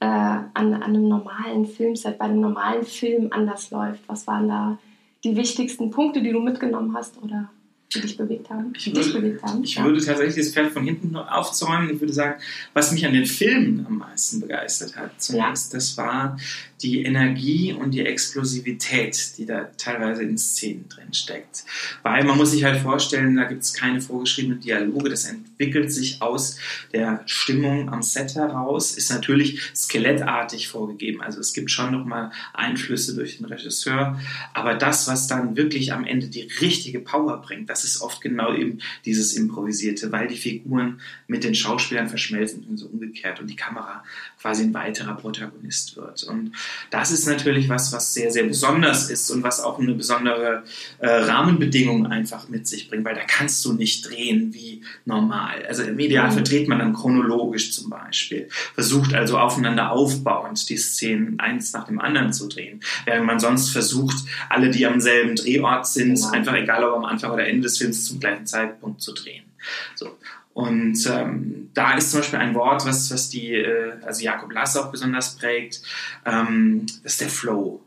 äh, 0.00 0.06
an, 0.06 0.52
an 0.54 0.82
einem 0.82 1.08
normalen 1.08 1.66
Filmset, 1.66 2.18
bei 2.18 2.24
einem 2.24 2.40
normalen 2.40 2.84
Film 2.84 3.28
anders 3.30 3.70
läuft? 3.70 4.02
Was 4.08 4.26
waren 4.26 4.48
da 4.48 4.78
die 5.22 5.36
wichtigsten 5.36 5.90
Punkte, 5.90 6.20
die 6.20 6.32
du 6.32 6.40
mitgenommen 6.40 6.94
hast? 6.96 7.22
Oder? 7.22 7.48
Die 7.94 8.00
dich 8.00 8.16
bewegt 8.16 8.50
haben? 8.50 8.72
Ich, 8.76 8.94
würde, 8.94 9.12
bewegt 9.12 9.42
haben? 9.42 9.64
ich 9.64 9.76
ja. 9.76 9.84
würde 9.84 10.04
tatsächlich 10.04 10.36
das 10.36 10.52
Pferd 10.52 10.72
von 10.72 10.84
hinten 10.84 11.16
aufzäumen. 11.16 11.90
Ich 11.90 12.00
würde 12.00 12.12
sagen, 12.12 12.40
was 12.72 12.92
mich 12.92 13.06
an 13.06 13.14
den 13.14 13.26
Filmen 13.26 13.86
am 13.86 13.98
meisten 13.98 14.40
begeistert 14.40 14.96
hat, 14.96 15.10
zunächst, 15.20 15.72
ja. 15.72 15.78
das 15.78 15.96
war 15.96 16.36
die 16.84 17.02
Energie 17.02 17.72
und 17.72 17.92
die 17.92 18.04
Explosivität, 18.04 19.38
die 19.38 19.46
da 19.46 19.70
teilweise 19.78 20.22
in 20.22 20.36
Szenen 20.36 20.88
drin 20.88 21.14
steckt. 21.14 21.64
Weil 22.02 22.24
man 22.24 22.36
muss 22.36 22.50
sich 22.50 22.64
halt 22.64 22.80
vorstellen, 22.80 23.36
da 23.36 23.44
gibt 23.44 23.62
es 23.62 23.72
keine 23.72 24.00
vorgeschriebenen 24.00 24.60
Dialoge, 24.60 25.08
das 25.08 25.24
entwickelt 25.24 25.92
sich 25.92 26.20
aus 26.20 26.58
der 26.92 27.22
Stimmung 27.26 27.88
am 27.88 28.02
Set 28.02 28.34
heraus, 28.34 28.92
ist 28.92 29.10
natürlich 29.10 29.60
skelettartig 29.74 30.68
vorgegeben. 30.68 31.22
Also 31.22 31.40
es 31.40 31.54
gibt 31.54 31.70
schon 31.70 31.92
nochmal 31.92 32.30
Einflüsse 32.52 33.14
durch 33.14 33.38
den 33.38 33.46
Regisseur, 33.46 34.20
aber 34.52 34.74
das, 34.74 35.08
was 35.08 35.26
dann 35.26 35.56
wirklich 35.56 35.92
am 35.92 36.04
Ende 36.04 36.28
die 36.28 36.48
richtige 36.60 37.00
Power 37.00 37.40
bringt, 37.40 37.70
das 37.70 37.83
ist 37.84 38.00
oft 38.00 38.20
genau 38.20 38.54
eben 38.54 38.78
dieses 39.04 39.34
Improvisierte, 39.34 40.10
weil 40.12 40.28
die 40.28 40.36
Figuren 40.36 41.00
mit 41.26 41.44
den 41.44 41.54
Schauspielern 41.54 42.08
verschmelzen 42.08 42.64
und 42.68 42.76
so 42.76 42.86
umgekehrt 42.86 43.40
und 43.40 43.48
die 43.48 43.56
Kamera 43.56 44.04
quasi 44.40 44.64
ein 44.64 44.74
weiterer 44.74 45.16
Protagonist 45.16 45.96
wird. 45.96 46.22
Und 46.24 46.52
das 46.90 47.10
ist 47.10 47.26
natürlich 47.26 47.68
was, 47.68 47.92
was 47.92 48.12
sehr, 48.12 48.30
sehr 48.30 48.44
besonders 48.44 49.10
ist 49.10 49.30
und 49.30 49.42
was 49.42 49.60
auch 49.60 49.78
eine 49.78 49.94
besondere 49.94 50.64
äh, 50.98 51.08
Rahmenbedingung 51.08 52.06
einfach 52.06 52.48
mit 52.48 52.66
sich 52.66 52.88
bringt, 52.88 53.04
weil 53.04 53.14
da 53.14 53.22
kannst 53.26 53.64
du 53.64 53.72
nicht 53.72 54.08
drehen 54.08 54.52
wie 54.52 54.82
normal. 55.04 55.64
Also 55.66 55.82
im 55.82 55.98
Idealfall 55.98 56.40
mhm. 56.40 56.44
dreht 56.44 56.68
man 56.68 56.78
dann 56.78 56.92
chronologisch 56.92 57.72
zum 57.72 57.90
Beispiel, 57.90 58.48
versucht 58.74 59.14
also 59.14 59.38
aufeinander 59.38 59.92
aufbauend 59.92 60.68
die 60.68 60.76
Szenen 60.76 61.40
eins 61.40 61.72
nach 61.72 61.86
dem 61.86 62.00
anderen 62.00 62.32
zu 62.32 62.48
drehen, 62.48 62.80
während 63.04 63.26
man 63.26 63.40
sonst 63.40 63.70
versucht, 63.70 64.16
alle, 64.48 64.70
die 64.70 64.86
am 64.86 65.00
selben 65.00 65.36
Drehort 65.36 65.86
sind, 65.86 66.14
genau. 66.14 66.30
einfach 66.30 66.54
egal 66.54 66.84
ob 66.84 66.96
am 66.96 67.04
Anfang 67.04 67.32
oder 67.32 67.46
Ende 67.46 67.63
des 67.64 67.78
Films 67.78 68.06
zum 68.06 68.20
gleichen 68.20 68.46
Zeitpunkt 68.46 69.02
zu 69.02 69.12
drehen. 69.12 69.44
So. 69.94 70.16
Und 70.54 71.04
ähm, 71.10 71.70
da 71.74 71.96
ist 71.96 72.12
zum 72.12 72.20
Beispiel 72.20 72.38
ein 72.38 72.54
Wort, 72.54 72.86
was, 72.86 73.10
was 73.10 73.28
die, 73.28 73.54
äh, 73.54 73.94
also 74.02 74.22
Jakob 74.22 74.52
Lass 74.52 74.76
auch 74.76 74.90
besonders 74.92 75.36
prägt, 75.36 75.82
ähm, 76.24 76.86
das 77.02 77.14
ist 77.14 77.20
der 77.20 77.28
Flow. 77.28 77.80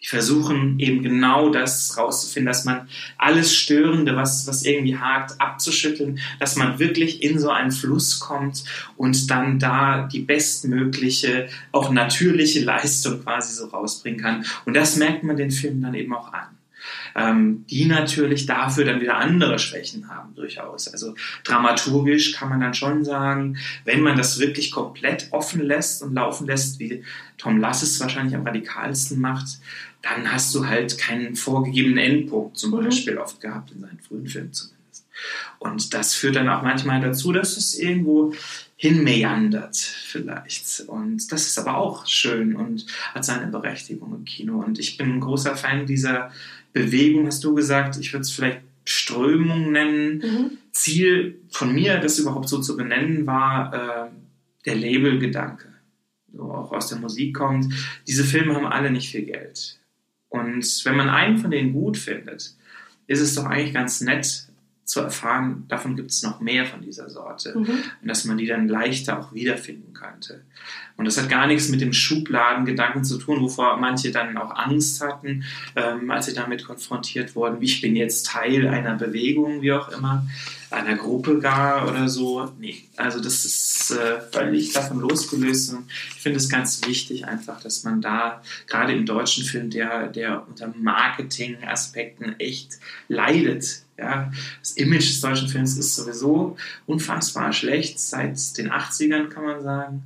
Die 0.00 0.06
versuchen 0.06 0.78
eben 0.78 1.02
genau 1.02 1.50
das 1.50 1.96
rauszufinden, 1.98 2.46
dass 2.46 2.64
man 2.64 2.88
alles 3.18 3.52
Störende, 3.52 4.14
was, 4.14 4.46
was 4.46 4.64
irgendwie 4.64 4.96
hakt, 4.96 5.40
abzuschütteln, 5.40 6.20
dass 6.38 6.54
man 6.54 6.78
wirklich 6.78 7.20
in 7.24 7.40
so 7.40 7.50
einen 7.50 7.72
Fluss 7.72 8.20
kommt 8.20 8.62
und 8.96 9.28
dann 9.28 9.58
da 9.58 10.06
die 10.06 10.20
bestmögliche, 10.20 11.48
auch 11.72 11.90
natürliche 11.90 12.60
Leistung 12.62 13.24
quasi 13.24 13.52
so 13.54 13.66
rausbringen 13.66 14.20
kann. 14.20 14.44
Und 14.66 14.74
das 14.74 14.94
merkt 14.96 15.24
man 15.24 15.36
den 15.36 15.50
Film 15.50 15.82
dann 15.82 15.94
eben 15.94 16.14
auch 16.14 16.32
an 16.32 16.57
ähm, 17.18 17.64
die 17.68 17.86
natürlich 17.86 18.46
dafür 18.46 18.84
dann 18.84 19.00
wieder 19.00 19.16
andere 19.16 19.58
Schwächen 19.58 20.08
haben 20.08 20.34
durchaus. 20.34 20.88
Also 20.88 21.14
dramaturgisch 21.44 22.32
kann 22.32 22.48
man 22.48 22.60
dann 22.60 22.74
schon 22.74 23.04
sagen, 23.04 23.58
wenn 23.84 24.00
man 24.00 24.16
das 24.16 24.38
wirklich 24.38 24.70
komplett 24.70 25.28
offen 25.30 25.62
lässt 25.62 26.02
und 26.02 26.14
laufen 26.14 26.46
lässt, 26.46 26.78
wie 26.78 27.02
Tom 27.36 27.58
Lass 27.58 27.82
es 27.82 28.00
wahrscheinlich 28.00 28.34
am 28.34 28.46
radikalsten 28.46 29.20
macht, 29.20 29.58
dann 30.02 30.30
hast 30.30 30.54
du 30.54 30.66
halt 30.66 30.96
keinen 30.98 31.34
vorgegebenen 31.34 31.98
Endpunkt 31.98 32.56
zum 32.56 32.70
mhm. 32.70 32.84
Beispiel 32.84 33.18
oft 33.18 33.40
gehabt 33.40 33.72
in 33.72 33.80
seinen 33.80 33.98
frühen 34.00 34.26
Filmen 34.26 34.52
zumindest. 34.52 34.77
Und 35.58 35.94
das 35.94 36.14
führt 36.14 36.36
dann 36.36 36.48
auch 36.48 36.62
manchmal 36.62 37.00
dazu, 37.00 37.32
dass 37.32 37.56
es 37.56 37.78
irgendwo 37.78 38.32
hinmeandert 38.76 39.76
vielleicht. 39.76 40.80
Und 40.86 41.32
das 41.32 41.46
ist 41.46 41.58
aber 41.58 41.76
auch 41.76 42.06
schön 42.06 42.54
und 42.54 42.86
hat 43.14 43.24
seine 43.24 43.48
Berechtigung 43.48 44.14
im 44.14 44.24
Kino. 44.24 44.62
Und 44.62 44.78
ich 44.78 44.96
bin 44.96 45.14
ein 45.14 45.20
großer 45.20 45.56
Fan 45.56 45.86
dieser 45.86 46.30
Bewegung, 46.72 47.26
hast 47.26 47.42
du 47.42 47.54
gesagt. 47.54 47.96
Ich 47.98 48.12
würde 48.12 48.22
es 48.22 48.30
vielleicht 48.30 48.60
Strömung 48.84 49.72
nennen. 49.72 50.18
Mhm. 50.18 50.58
Ziel 50.72 51.40
von 51.50 51.74
mir, 51.74 51.98
das 51.98 52.18
überhaupt 52.18 52.48
so 52.48 52.60
zu 52.60 52.76
benennen, 52.76 53.26
war 53.26 53.74
äh, 53.74 54.10
der 54.64 54.76
Labelgedanke. 54.76 55.68
So 56.32 56.44
auch 56.44 56.72
aus 56.72 56.88
der 56.88 56.98
Musik 56.98 57.34
kommt. 57.34 57.72
Diese 58.06 58.24
Filme 58.24 58.54
haben 58.54 58.66
alle 58.66 58.90
nicht 58.90 59.10
viel 59.10 59.22
Geld. 59.22 59.78
Und 60.28 60.84
wenn 60.84 60.96
man 60.96 61.08
einen 61.08 61.38
von 61.38 61.50
denen 61.50 61.72
gut 61.72 61.96
findet, 61.96 62.54
ist 63.06 63.20
es 63.20 63.34
doch 63.34 63.44
eigentlich 63.44 63.74
ganz 63.74 64.00
nett, 64.00 64.47
zu 64.88 65.00
erfahren, 65.00 65.66
davon 65.68 65.96
gibt 65.96 66.10
es 66.10 66.22
noch 66.22 66.40
mehr 66.40 66.64
von 66.64 66.80
dieser 66.80 67.10
Sorte 67.10 67.52
mhm. 67.54 67.66
und 68.00 68.08
dass 68.08 68.24
man 68.24 68.38
die 68.38 68.46
dann 68.46 68.68
leichter 68.68 69.20
auch 69.20 69.34
wiederfinden 69.34 69.92
könnte. 69.92 70.40
Und 70.96 71.04
das 71.04 71.18
hat 71.18 71.28
gar 71.28 71.46
nichts 71.46 71.68
mit 71.68 71.82
dem 71.82 71.92
Schubladengedanken 71.92 73.04
zu 73.04 73.18
tun, 73.18 73.42
wovor 73.42 73.76
manche 73.76 74.10
dann 74.12 74.36
auch 74.38 74.50
Angst 74.56 75.02
hatten, 75.02 75.44
ähm, 75.76 76.10
als 76.10 76.24
sie 76.24 76.32
damit 76.32 76.64
konfrontiert 76.64 77.36
wurden. 77.36 77.60
Ich 77.60 77.82
bin 77.82 77.96
jetzt 77.96 78.26
Teil 78.26 78.66
einer 78.66 78.94
Bewegung, 78.94 79.60
wie 79.60 79.72
auch 79.72 79.90
immer, 79.90 80.26
einer 80.70 80.96
Gruppe 80.96 81.38
gar 81.38 81.86
oder 81.86 82.08
so. 82.08 82.50
Nee, 82.58 82.82
also 82.96 83.20
das 83.20 83.44
ist 83.44 83.90
äh, 83.90 84.22
völlig 84.32 84.72
davon 84.72 85.00
losgelöst. 85.00 85.74
Und 85.74 85.84
ich 85.90 86.22
finde 86.22 86.38
es 86.38 86.48
ganz 86.48 86.86
wichtig 86.86 87.26
einfach, 87.26 87.60
dass 87.60 87.84
man 87.84 88.00
da 88.00 88.42
gerade 88.66 88.94
im 88.94 89.04
deutschen 89.04 89.44
Film, 89.44 89.68
der, 89.68 90.08
der 90.08 90.48
unter 90.48 90.72
Marketing-Aspekten 90.74 92.36
echt 92.38 92.78
leidet, 93.08 93.82
ja, 93.98 94.30
das 94.60 94.72
Image 94.72 95.08
des 95.08 95.20
deutschen 95.20 95.48
Films 95.48 95.76
ist 95.76 95.96
sowieso 95.96 96.56
unfassbar 96.86 97.52
schlecht, 97.52 97.98
seit 97.98 98.56
den 98.56 98.70
80ern 98.70 99.28
kann 99.28 99.44
man 99.44 99.62
sagen. 99.62 100.02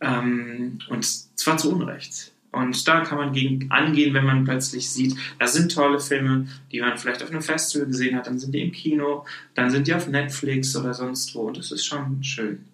Ähm, 0.00 0.78
und 0.88 1.04
zwar 1.38 1.58
zu 1.58 1.72
Unrecht. 1.72 2.32
Und 2.50 2.88
da 2.88 3.00
kann 3.00 3.18
man 3.18 3.32
gegen 3.34 3.70
angehen, 3.70 4.14
wenn 4.14 4.24
man 4.24 4.44
plötzlich 4.44 4.90
sieht, 4.90 5.14
da 5.38 5.46
sind 5.46 5.74
tolle 5.74 6.00
Filme, 6.00 6.48
die 6.72 6.80
man 6.80 6.96
vielleicht 6.96 7.22
auf 7.22 7.30
einem 7.30 7.42
Festival 7.42 7.86
gesehen 7.86 8.16
hat, 8.16 8.26
dann 8.26 8.38
sind 8.38 8.54
die 8.54 8.62
im 8.62 8.72
Kino, 8.72 9.26
dann 9.54 9.70
sind 9.70 9.86
die 9.86 9.94
auf 9.94 10.08
Netflix 10.08 10.74
oder 10.74 10.94
sonst 10.94 11.34
wo. 11.34 11.42
Und 11.42 11.58
das 11.58 11.70
ist 11.70 11.84
schon 11.84 12.24
schön, 12.24 12.64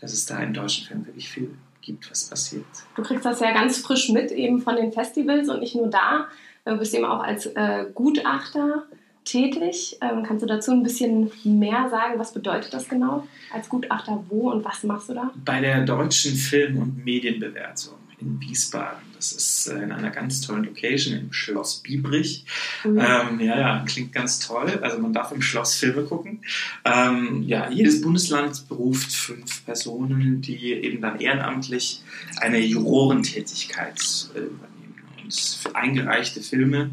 dass 0.00 0.12
es 0.12 0.26
da 0.26 0.42
im 0.42 0.52
deutschen 0.52 0.86
Film 0.86 1.06
wirklich 1.06 1.28
viel 1.28 1.50
gibt, 1.80 2.10
was 2.10 2.28
passiert. 2.28 2.66
Du 2.96 3.02
kriegst 3.02 3.24
das 3.24 3.38
ja 3.38 3.52
ganz 3.52 3.78
frisch 3.78 4.08
mit, 4.08 4.32
eben 4.32 4.60
von 4.60 4.74
den 4.74 4.92
Festivals 4.92 5.48
und 5.48 5.60
nicht 5.60 5.76
nur 5.76 5.88
da. 5.88 6.26
Du 6.64 6.76
bist 6.76 6.92
eben 6.92 7.04
auch 7.04 7.22
als 7.22 7.46
äh, 7.46 7.86
Gutachter 7.94 8.86
tätig. 9.24 9.98
Ähm, 10.00 10.22
kannst 10.22 10.42
du 10.42 10.46
dazu 10.46 10.72
ein 10.72 10.82
bisschen 10.82 11.30
mehr 11.44 11.88
sagen? 11.90 12.18
Was 12.18 12.32
bedeutet 12.32 12.72
das 12.72 12.88
genau 12.88 13.26
als 13.52 13.68
Gutachter? 13.68 14.24
Wo 14.28 14.50
und 14.50 14.64
was 14.64 14.82
machst 14.84 15.08
du 15.08 15.14
da? 15.14 15.32
Bei 15.44 15.60
der 15.60 15.84
Deutschen 15.84 16.34
Film- 16.34 16.78
und 16.78 17.04
Medienbewertung 17.04 17.94
in 18.20 18.40
Wiesbaden. 18.40 19.10
Das 19.16 19.32
ist 19.32 19.66
äh, 19.66 19.82
in 19.82 19.92
einer 19.92 20.10
ganz 20.10 20.40
tollen 20.40 20.64
Location 20.64 21.18
im 21.18 21.32
Schloss 21.32 21.76
Biebrich. 21.82 22.44
Mhm. 22.84 22.98
Ähm, 22.98 23.40
ja, 23.40 23.58
ja, 23.58 23.84
klingt 23.86 24.12
ganz 24.12 24.38
toll. 24.40 24.78
Also 24.82 24.98
man 24.98 25.12
darf 25.12 25.32
im 25.32 25.42
Schloss 25.42 25.74
Filme 25.74 26.04
gucken. 26.04 26.42
Ähm, 26.84 27.42
ja, 27.42 27.70
jedes 27.70 28.00
Bundesland 28.00 28.68
beruft 28.68 29.12
fünf 29.12 29.64
Personen, 29.64 30.40
die 30.40 30.72
eben 30.72 31.00
dann 31.00 31.20
ehrenamtlich 31.20 32.02
eine 32.40 32.58
Jurorentätigkeit 32.58 34.00
äh, 34.34 34.38
übernehmen 34.38 34.94
und 35.22 35.34
für 35.34 35.74
eingereichte 35.74 36.40
Filme 36.40 36.90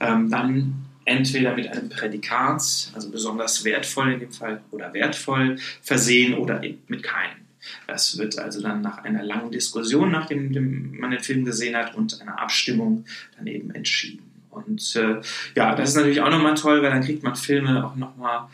ähm, 0.00 0.30
dann 0.30 0.87
entweder 1.08 1.54
mit 1.54 1.68
einem 1.68 1.88
Prädikat, 1.88 2.90
also 2.94 3.10
besonders 3.10 3.64
wertvoll 3.64 4.12
in 4.12 4.20
dem 4.20 4.32
Fall 4.32 4.60
oder 4.70 4.92
wertvoll 4.92 5.56
versehen 5.82 6.34
oder 6.34 6.60
mit 6.86 7.02
keinem. 7.02 7.38
Das 7.86 8.18
wird 8.18 8.38
also 8.38 8.62
dann 8.62 8.80
nach 8.82 8.98
einer 8.98 9.22
langen 9.22 9.50
Diskussion, 9.50 10.10
nachdem 10.10 10.98
man 10.98 11.10
den 11.10 11.20
Film 11.20 11.44
gesehen 11.44 11.76
hat 11.76 11.94
und 11.94 12.20
einer 12.20 12.40
Abstimmung 12.40 13.04
dann 13.36 13.46
eben 13.46 13.70
entschieden. 13.70 14.22
Und 14.50 14.96
äh, 14.96 15.20
ja, 15.54 15.74
das 15.74 15.90
ist 15.90 15.96
natürlich 15.96 16.20
auch 16.20 16.30
nochmal 16.30 16.54
toll, 16.54 16.82
weil 16.82 16.90
dann 16.90 17.02
kriegt 17.02 17.22
man 17.22 17.36
Filme 17.36 17.86
auch 17.86 17.96
nochmal 17.96 18.40
ein 18.40 18.48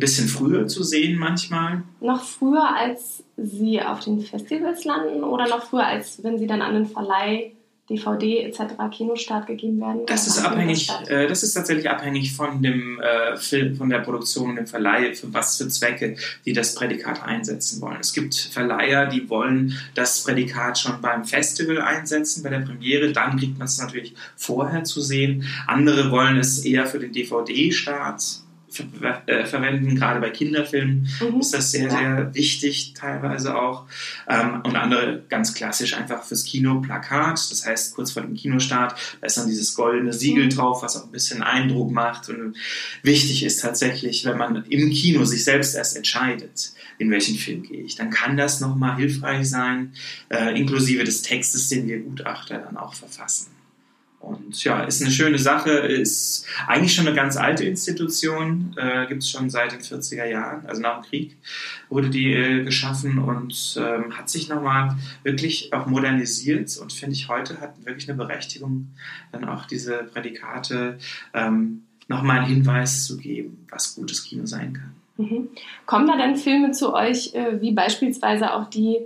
bisschen 0.00 0.28
früher 0.28 0.66
zu 0.68 0.82
sehen 0.82 1.18
manchmal. 1.18 1.82
Noch 2.00 2.22
früher, 2.24 2.76
als 2.76 3.24
sie 3.36 3.80
auf 3.82 4.00
den 4.00 4.20
Festivals 4.20 4.84
landen 4.84 5.24
oder 5.24 5.48
noch 5.48 5.64
früher, 5.64 5.86
als 5.86 6.22
wenn 6.22 6.38
sie 6.38 6.46
dann 6.46 6.62
an 6.62 6.74
den 6.74 6.86
Verleih 6.86 7.52
DVD 7.88 8.44
etc. 8.44 8.74
Kinostart 8.90 9.46
gegeben 9.46 9.80
werden? 9.80 10.02
Das 10.06 10.26
ist 10.26 10.44
abhängig, 10.44 10.90
äh, 11.08 11.26
das 11.26 11.42
ist 11.42 11.54
tatsächlich 11.54 11.88
abhängig 11.88 12.32
von 12.32 12.62
dem 12.62 13.00
äh, 13.00 13.36
Film, 13.36 13.76
von 13.76 13.88
der 13.88 14.00
Produktion 14.00 14.50
und 14.50 14.56
dem 14.56 14.66
Verleih, 14.66 15.14
für 15.14 15.32
was 15.32 15.56
für 15.56 15.68
Zwecke 15.68 16.16
die 16.44 16.52
das 16.52 16.74
Prädikat 16.74 17.22
einsetzen 17.22 17.80
wollen. 17.80 17.98
Es 18.00 18.12
gibt 18.12 18.34
Verleiher, 18.34 19.06
die 19.06 19.28
wollen 19.28 19.74
das 19.94 20.22
Prädikat 20.24 20.78
schon 20.78 21.00
beim 21.00 21.24
Festival 21.24 21.80
einsetzen, 21.80 22.42
bei 22.42 22.50
der 22.50 22.60
Premiere, 22.60 23.12
dann 23.12 23.36
kriegt 23.38 23.58
man 23.58 23.66
es 23.66 23.78
natürlich 23.78 24.14
vorher 24.36 24.84
zu 24.84 25.00
sehen. 25.00 25.44
Andere 25.66 26.10
wollen 26.10 26.38
es 26.38 26.64
eher 26.64 26.86
für 26.86 26.98
den 26.98 27.12
DVD-Start 27.12 28.22
ver 28.70 29.22
äh, 29.26 29.46
verwenden. 29.46 29.96
Gerade 29.96 30.20
bei 30.20 30.30
Kinderfilmen 30.30 31.08
mhm. 31.20 31.40
ist 31.40 31.54
das 31.54 31.70
sehr, 31.70 31.90
sehr 31.90 32.34
wichtig, 32.34 32.94
teilweise 32.94 33.56
auch. 33.56 33.86
Ähm, 34.28 34.60
und 34.64 34.76
andere 34.76 35.24
ganz 35.28 35.54
klassisch 35.54 35.94
einfach 35.94 36.24
fürs 36.24 36.44
Kino 36.44 36.80
Plakat. 36.80 37.50
Das 37.50 37.66
heißt, 37.66 37.94
kurz 37.94 38.12
vor 38.12 38.22
dem 38.22 38.34
Kinostart, 38.34 38.98
da 39.20 39.26
ist 39.26 39.38
dann 39.38 39.48
dieses 39.48 39.74
goldene 39.74 40.12
Siegel 40.12 40.44
mhm. 40.44 40.50
drauf, 40.50 40.82
was 40.82 40.96
auch 40.96 41.04
ein 41.04 41.12
bisschen 41.12 41.42
Eindruck 41.42 41.90
macht. 41.90 42.28
Und 42.28 42.56
wichtig 43.02 43.44
ist 43.44 43.60
tatsächlich, 43.60 44.24
wenn 44.24 44.38
man 44.38 44.64
im 44.68 44.90
Kino 44.90 45.24
sich 45.24 45.44
selbst 45.44 45.74
erst 45.74 45.96
entscheidet, 45.96 46.72
in 46.98 47.10
welchen 47.10 47.36
Film 47.36 47.62
gehe 47.62 47.82
ich, 47.82 47.96
dann 47.96 48.10
kann 48.10 48.36
das 48.36 48.60
nochmal 48.60 48.96
hilfreich 48.96 49.48
sein, 49.48 49.92
äh, 50.28 50.58
inklusive 50.58 51.04
des 51.04 51.22
Textes, 51.22 51.68
den 51.68 51.86
wir 51.86 52.00
Gutachter 52.00 52.58
dann 52.58 52.76
auch 52.76 52.94
verfassen. 52.94 53.57
Und 54.20 54.64
ja, 54.64 54.82
ist 54.82 55.00
eine 55.00 55.12
schöne 55.12 55.38
Sache, 55.38 55.70
ist 55.70 56.44
eigentlich 56.66 56.92
schon 56.92 57.06
eine 57.06 57.14
ganz 57.14 57.36
alte 57.36 57.64
Institution, 57.64 58.74
äh, 58.76 59.06
gibt 59.06 59.22
es 59.22 59.30
schon 59.30 59.48
seit 59.48 59.72
den 59.72 59.80
40er 59.80 60.24
Jahren, 60.24 60.66
also 60.66 60.82
nach 60.82 61.02
dem 61.02 61.08
Krieg 61.08 61.36
wurde 61.88 62.10
die 62.10 62.32
äh, 62.32 62.64
geschaffen 62.64 63.18
und 63.18 63.80
ähm, 63.80 64.18
hat 64.18 64.28
sich 64.28 64.48
nochmal 64.48 64.96
wirklich 65.22 65.72
auch 65.72 65.86
modernisiert 65.86 66.76
und 66.78 66.92
finde 66.92 67.14
ich 67.14 67.28
heute 67.28 67.60
hat 67.60 67.84
wirklich 67.84 68.08
eine 68.08 68.18
Berechtigung, 68.18 68.88
dann 69.30 69.44
auch 69.44 69.66
diese 69.66 69.98
Prädikate 70.12 70.98
ähm, 71.32 71.84
nochmal 72.08 72.38
einen 72.38 72.48
Hinweis 72.48 73.06
zu 73.06 73.18
geben, 73.18 73.66
was 73.70 73.94
gutes 73.94 74.24
Kino 74.24 74.46
sein 74.46 74.72
kann. 74.72 74.94
Mhm. 75.16 75.48
Kommen 75.86 76.06
da 76.06 76.16
denn 76.16 76.36
Filme 76.36 76.72
zu 76.72 76.92
euch, 76.92 77.34
äh, 77.34 77.60
wie 77.60 77.72
beispielsweise 77.72 78.52
auch 78.52 78.68
die 78.68 78.98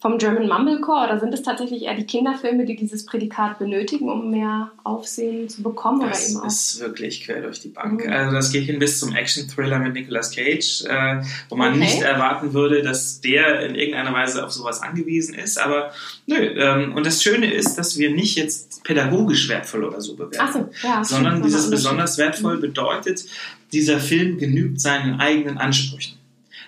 vom 0.00 0.16
German 0.16 0.48
Mumblecore 0.48 1.04
oder 1.04 1.20
sind 1.20 1.34
es 1.34 1.42
tatsächlich 1.42 1.82
eher 1.82 1.94
die 1.94 2.06
Kinderfilme, 2.06 2.64
die 2.64 2.74
dieses 2.74 3.04
Prädikat 3.04 3.58
benötigen, 3.58 4.08
um 4.08 4.30
mehr 4.30 4.72
Aufsehen 4.82 5.50
zu 5.50 5.62
bekommen? 5.62 6.00
Das 6.00 6.30
oder 6.30 6.38
eben 6.38 6.46
ist 6.48 6.80
wirklich 6.80 7.24
quer 7.24 7.42
durch 7.42 7.60
die 7.60 7.68
Bank. 7.68 8.06
Mhm. 8.06 8.12
Also 8.12 8.32
das 8.34 8.50
geht 8.50 8.64
hin 8.64 8.78
bis 8.78 8.98
zum 8.98 9.14
Action-Thriller 9.14 9.78
mit 9.78 9.92
Nicolas 9.92 10.34
Cage, 10.34 10.84
äh, 10.86 11.22
wo 11.50 11.56
man 11.56 11.72
okay. 11.72 11.80
nicht 11.80 12.00
erwarten 12.00 12.54
würde, 12.54 12.80
dass 12.82 13.20
der 13.20 13.60
in 13.66 13.74
irgendeiner 13.74 14.14
Weise 14.14 14.42
auf 14.44 14.52
sowas 14.52 14.80
angewiesen 14.80 15.34
ist. 15.34 15.60
Aber 15.60 15.92
nö. 16.26 16.36
Ähm, 16.36 16.94
und 16.94 17.04
das 17.04 17.22
Schöne 17.22 17.52
ist, 17.52 17.76
dass 17.76 17.98
wir 17.98 18.10
nicht 18.10 18.36
jetzt 18.36 18.82
pädagogisch 18.84 19.50
wertvoll 19.50 19.84
oder 19.84 20.00
so 20.00 20.16
bewerten, 20.16 20.68
so, 20.72 20.88
ja, 20.88 21.04
sondern 21.04 21.42
dieses 21.42 21.68
besonders 21.68 22.16
wertvoll 22.16 22.56
mhm. 22.56 22.62
bedeutet, 22.62 23.26
dieser 23.70 24.00
Film 24.00 24.38
genügt 24.38 24.80
seinen 24.80 25.20
eigenen 25.20 25.58
Ansprüchen. 25.58 26.19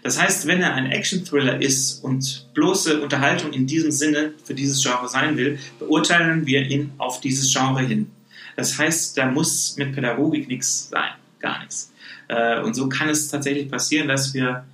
Das 0.02 0.21
heißt, 0.21 0.47
wenn 0.47 0.61
er 0.61 0.75
ein 0.75 0.90
Action-Thriller 0.90 1.61
ist 1.61 2.02
und 2.02 2.49
bloße 2.54 3.00
Unterhaltung 3.00 3.52
in 3.52 3.66
diesem 3.66 3.92
Sinne 3.92 4.35
für 4.44 4.54
dieses 4.54 4.82
Genre 4.82 5.09
sein 5.09 5.37
will, 5.37 5.59
beurteilen 5.78 6.47
wir 6.47 6.62
ihn 6.66 6.92
auf 6.99 7.21
dieses 7.21 7.52
Genre 7.52 7.82
hin. 7.82 8.11
Das 8.56 8.76
heißt, 8.78 9.16
da 9.16 9.26
muss 9.26 9.76
mit 9.76 9.94
Pädagogik 9.94 10.49
nichts 10.49 10.88
sein, 10.90 11.12
gar 11.38 11.61
nichts. 11.61 11.92
Äh, 12.28 12.61
und 12.61 12.75
so 12.75 12.88
kann 12.88 13.09
es 13.09 13.28
tatsächlich 13.28 13.71
passieren, 13.71 14.09
dass 14.09 14.35
wir 14.35 14.64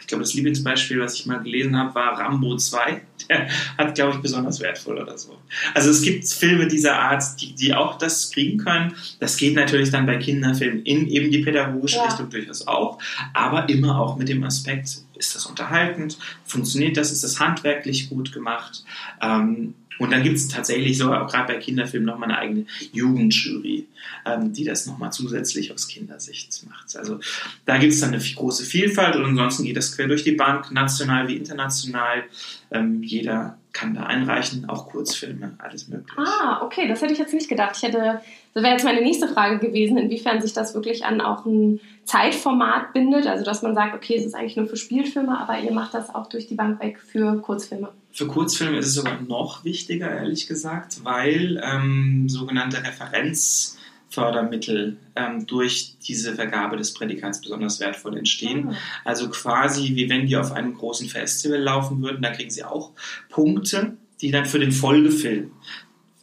ich 0.00 0.06
glaube, 0.06 0.22
das 0.22 0.34
Lieblingsbeispiel, 0.34 1.00
was 1.00 1.14
ich 1.14 1.26
mal 1.26 1.42
gelesen 1.42 1.76
habe, 1.76 1.94
war 1.94 2.18
Rambo 2.18 2.56
2. 2.56 3.00
Der 3.28 3.48
hat, 3.78 3.94
glaube 3.94 4.16
ich, 4.16 4.22
besonders 4.22 4.60
wertvoll 4.60 4.98
oder 4.98 5.16
so. 5.16 5.38
Also 5.74 5.90
es 5.90 6.02
gibt 6.02 6.28
Filme 6.28 6.66
dieser 6.66 6.98
Art, 6.98 7.22
die, 7.40 7.54
die 7.54 7.74
auch 7.74 7.98
das 7.98 8.30
kriegen 8.30 8.58
können. 8.58 8.94
Das 9.20 9.36
geht 9.36 9.54
natürlich 9.54 9.90
dann 9.90 10.06
bei 10.06 10.16
Kinderfilmen 10.16 10.84
in 10.84 11.08
eben 11.08 11.30
die 11.30 11.38
pädagogische 11.38 11.96
ja. 11.96 12.04
Richtung 12.04 12.30
durchaus 12.30 12.66
auch, 12.66 12.98
aber 13.32 13.68
immer 13.68 14.00
auch 14.00 14.16
mit 14.16 14.28
dem 14.28 14.44
Aspekt, 14.44 14.98
ist 15.16 15.34
das 15.34 15.46
unterhaltend, 15.46 16.18
funktioniert 16.44 16.96
das, 16.96 17.12
ist 17.12 17.22
das 17.24 17.38
handwerklich 17.38 18.08
gut 18.08 18.32
gemacht. 18.32 18.84
Ähm, 19.22 19.74
und 19.98 20.12
dann 20.12 20.22
gibt 20.22 20.36
es 20.36 20.48
tatsächlich 20.48 20.98
sogar 20.98 21.24
auch 21.24 21.30
gerade 21.30 21.52
bei 21.52 21.58
Kinderfilmen 21.58 22.06
nochmal 22.06 22.30
eine 22.30 22.38
eigene 22.38 22.66
Jugendjury, 22.92 23.86
ähm, 24.26 24.52
die 24.52 24.64
das 24.64 24.86
nochmal 24.86 25.12
zusätzlich 25.12 25.72
aus 25.72 25.88
Kindersicht 25.88 26.64
macht. 26.68 26.96
Also 26.96 27.20
da 27.64 27.78
gibt 27.78 27.92
es 27.92 28.00
dann 28.00 28.14
eine 28.14 28.22
große 28.22 28.64
Vielfalt 28.64 29.16
und 29.16 29.24
ansonsten 29.24 29.64
geht 29.64 29.76
das 29.76 29.94
quer 29.94 30.08
durch 30.08 30.24
die 30.24 30.32
Bank, 30.32 30.72
national 30.72 31.28
wie 31.28 31.36
international. 31.36 32.24
Ähm, 32.70 33.02
jeder 33.02 33.58
kann 33.72 33.94
da 33.94 34.04
einreichen, 34.04 34.68
auch 34.68 34.88
Kurzfilme, 34.88 35.56
alles 35.58 35.88
mögliche. 35.88 36.18
Ah, 36.18 36.62
okay, 36.62 36.88
das 36.88 37.02
hätte 37.02 37.12
ich 37.12 37.18
jetzt 37.18 37.34
nicht 37.34 37.48
gedacht. 37.48 37.76
Ich 37.76 37.82
hätte, 37.82 38.20
das 38.54 38.62
wäre 38.62 38.72
jetzt 38.72 38.84
meine 38.84 39.02
nächste 39.02 39.28
Frage 39.28 39.58
gewesen, 39.58 39.98
inwiefern 39.98 40.40
sich 40.40 40.52
das 40.52 40.74
wirklich 40.74 41.04
an 41.04 41.20
auch 41.20 41.44
ein 41.44 41.80
Zeitformat 42.04 42.92
bindet, 42.92 43.26
also 43.26 43.44
dass 43.44 43.62
man 43.62 43.74
sagt, 43.74 43.94
okay, 43.94 44.16
es 44.16 44.24
ist 44.24 44.34
eigentlich 44.34 44.56
nur 44.56 44.66
für 44.66 44.76
Spielfilme, 44.76 45.38
aber 45.38 45.58
ihr 45.58 45.72
macht 45.72 45.94
das 45.94 46.14
auch 46.14 46.28
durch 46.28 46.46
die 46.46 46.54
Bank 46.54 46.80
weg 46.80 47.00
für 47.00 47.40
Kurzfilme. 47.40 47.88
Für 48.12 48.26
Kurzfilme 48.26 48.76
ist 48.78 48.86
es 48.86 48.94
sogar 48.94 49.20
noch 49.20 49.64
wichtiger, 49.64 50.10
ehrlich 50.10 50.46
gesagt, 50.46 51.04
weil 51.04 51.60
ähm, 51.64 52.28
sogenannte 52.28 52.84
Referenzfördermittel 52.84 54.98
ähm, 55.16 55.46
durch 55.46 55.96
diese 55.98 56.34
Vergabe 56.34 56.76
des 56.76 56.92
Prädikats 56.94 57.40
besonders 57.40 57.80
wertvoll 57.80 58.18
entstehen. 58.18 58.68
Ah. 58.70 58.74
Also 59.04 59.30
quasi 59.30 59.96
wie 59.96 60.08
wenn 60.08 60.26
die 60.26 60.36
auf 60.36 60.52
einem 60.52 60.74
großen 60.74 61.08
Festival 61.08 61.58
laufen 61.58 62.00
würden, 62.02 62.22
da 62.22 62.30
kriegen 62.30 62.50
sie 62.50 62.62
auch 62.64 62.92
Punkte, 63.30 63.96
die 64.20 64.30
dann 64.30 64.46
für 64.46 64.58
den 64.58 64.72
Folgefilm 64.72 65.52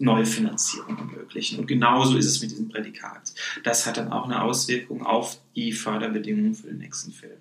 neue 0.02 0.26
Finanzierung 0.26 0.98
ermöglichen. 0.98 1.60
Und 1.60 1.68
genauso 1.68 2.18
ist 2.18 2.26
es 2.26 2.42
mit 2.42 2.52
diesem 2.52 2.70
Prädikat. 2.70 3.34
Das 3.64 3.86
hat 3.86 3.98
dann 3.98 4.12
auch 4.12 4.26
eine 4.26 4.42
Auswirkung 4.42 5.06
auf 5.06 5.38
die 5.56 5.72
Förderbedingungen 5.72 6.56
für 6.56 6.68
den 6.68 6.80
nächsten 6.80 7.12
Film. 7.12 7.38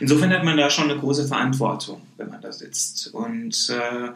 Insofern 0.00 0.32
hat 0.32 0.44
man 0.44 0.56
da 0.56 0.70
schon 0.70 0.90
eine 0.90 0.98
große 0.98 1.28
Verantwortung, 1.28 2.02
wenn 2.16 2.30
man 2.30 2.40
da 2.40 2.52
sitzt. 2.52 3.12
Und 3.14 3.70
äh, 3.70 4.10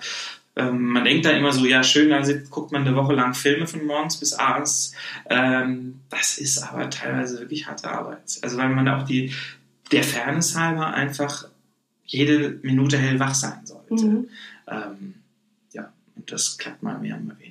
ähm, 0.55 0.89
man 0.89 1.05
denkt 1.05 1.25
da 1.25 1.31
immer 1.31 1.53
so, 1.53 1.65
ja 1.65 1.83
schön, 1.83 2.11
da 2.11 2.23
sitzt, 2.25 2.51
guckt 2.51 2.73
man 2.73 2.87
eine 2.87 2.97
Woche 2.97 3.15
lang 3.15 3.35
Filme 3.35 3.67
von 3.67 3.87
morgens 3.87 4.19
bis 4.19 4.35
abends. 4.35 4.93
Ähm, 5.29 6.01
das 6.11 6.39
ist 6.39 6.63
aber 6.63 6.91
teilweise 6.91 7.41
wirklich 7.41 7.67
harte 7.67 7.91
Arbeit. 7.91 8.39
Also 8.43 8.59
weil 8.59 8.69
man 8.69 8.89
auch 8.89 9.05
die, 9.05 9.33
der 9.91 10.05
Fairness 10.05 10.57
halber 10.57 10.89
einfach 10.89 11.49
jede 12.05 12.59
Minute 12.63 12.99
hellwach 12.99 13.35
sein 13.35 13.65
sollte. 13.65 14.05
Mhm. 14.05 14.29
Ähm, 14.69 15.15
ja, 15.73 15.91
und 16.17 16.31
das 16.31 16.59
klappt 16.59 16.83
mal 16.83 16.99
mehr 16.99 17.17
und 17.17 17.27
mal 17.27 17.39
weniger 17.39 17.42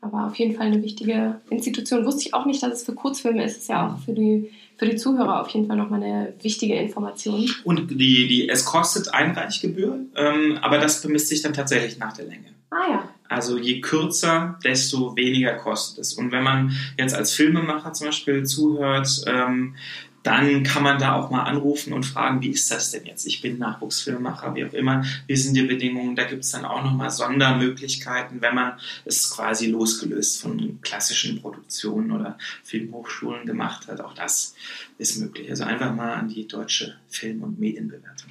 aber 0.00 0.26
auf 0.26 0.36
jeden 0.36 0.54
Fall 0.54 0.66
eine 0.66 0.82
wichtige 0.82 1.40
Institution. 1.50 2.04
Wusste 2.04 2.22
ich 2.26 2.34
auch 2.34 2.46
nicht, 2.46 2.62
dass 2.62 2.72
es 2.72 2.84
für 2.84 2.94
Kurzfilme 2.94 3.44
ist. 3.44 3.52
Es 3.52 3.58
ist 3.58 3.68
ja 3.68 3.88
auch 3.88 3.98
für 3.98 4.12
die, 4.12 4.50
für 4.76 4.86
die 4.86 4.96
Zuhörer 4.96 5.40
auf 5.40 5.48
jeden 5.50 5.66
Fall 5.66 5.76
nochmal 5.76 6.02
eine 6.02 6.32
wichtige 6.42 6.74
Information. 6.74 7.50
Und 7.64 7.90
die, 7.90 8.26
die, 8.26 8.48
es 8.48 8.64
kostet 8.64 9.12
Einreichgebühr, 9.12 10.00
ähm, 10.16 10.58
aber 10.62 10.78
das 10.78 11.02
bemisst 11.02 11.28
sich 11.28 11.42
dann 11.42 11.52
tatsächlich 11.52 11.98
nach 11.98 12.14
der 12.14 12.26
Länge. 12.26 12.46
Ah 12.70 12.90
ja. 12.90 13.08
Also 13.28 13.58
je 13.58 13.80
kürzer, 13.80 14.58
desto 14.64 15.14
weniger 15.16 15.54
kostet 15.54 16.00
es. 16.00 16.14
Und 16.14 16.32
wenn 16.32 16.42
man 16.42 16.72
jetzt 16.98 17.14
als 17.14 17.32
Filmemacher 17.32 17.92
zum 17.92 18.08
Beispiel 18.08 18.44
zuhört, 18.44 19.08
ähm, 19.26 19.76
dann 20.22 20.62
kann 20.64 20.82
man 20.82 20.98
da 20.98 21.14
auch 21.14 21.30
mal 21.30 21.44
anrufen 21.44 21.92
und 21.92 22.04
fragen, 22.04 22.42
wie 22.42 22.50
ist 22.50 22.70
das 22.70 22.90
denn 22.90 23.06
jetzt? 23.06 23.26
Ich 23.26 23.40
bin 23.40 23.58
Nachwuchsfilmemacher, 23.58 24.54
wie 24.54 24.64
auch 24.64 24.72
immer, 24.72 25.04
wie 25.26 25.36
sind 25.36 25.56
die 25.56 25.62
Bedingungen? 25.62 26.14
Da 26.14 26.24
gibt 26.24 26.44
es 26.44 26.50
dann 26.50 26.64
auch 26.64 26.82
nochmal 26.82 27.10
Sondermöglichkeiten, 27.10 28.42
wenn 28.42 28.54
man 28.54 28.72
es 29.04 29.30
quasi 29.30 29.68
losgelöst 29.68 30.42
von 30.42 30.78
klassischen 30.82 31.40
Produktionen 31.40 32.12
oder 32.12 32.36
Filmhochschulen 32.64 33.46
gemacht 33.46 33.88
hat. 33.88 34.00
Auch 34.00 34.14
das 34.14 34.54
ist 34.98 35.18
möglich. 35.18 35.48
Also 35.48 35.64
einfach 35.64 35.94
mal 35.94 36.14
an 36.14 36.28
die 36.28 36.46
deutsche 36.46 36.96
Film- 37.08 37.42
und 37.42 37.58
Medienbewertung. 37.58 38.30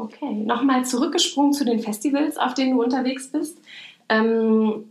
Okay, 0.00 0.32
nochmal 0.32 0.86
zurückgesprungen 0.86 1.52
zu 1.52 1.66
den 1.66 1.78
Festivals, 1.78 2.38
auf 2.38 2.54
denen 2.54 2.72
du 2.72 2.82
unterwegs 2.82 3.28
bist. 3.28 3.58
Ähm, 4.08 4.84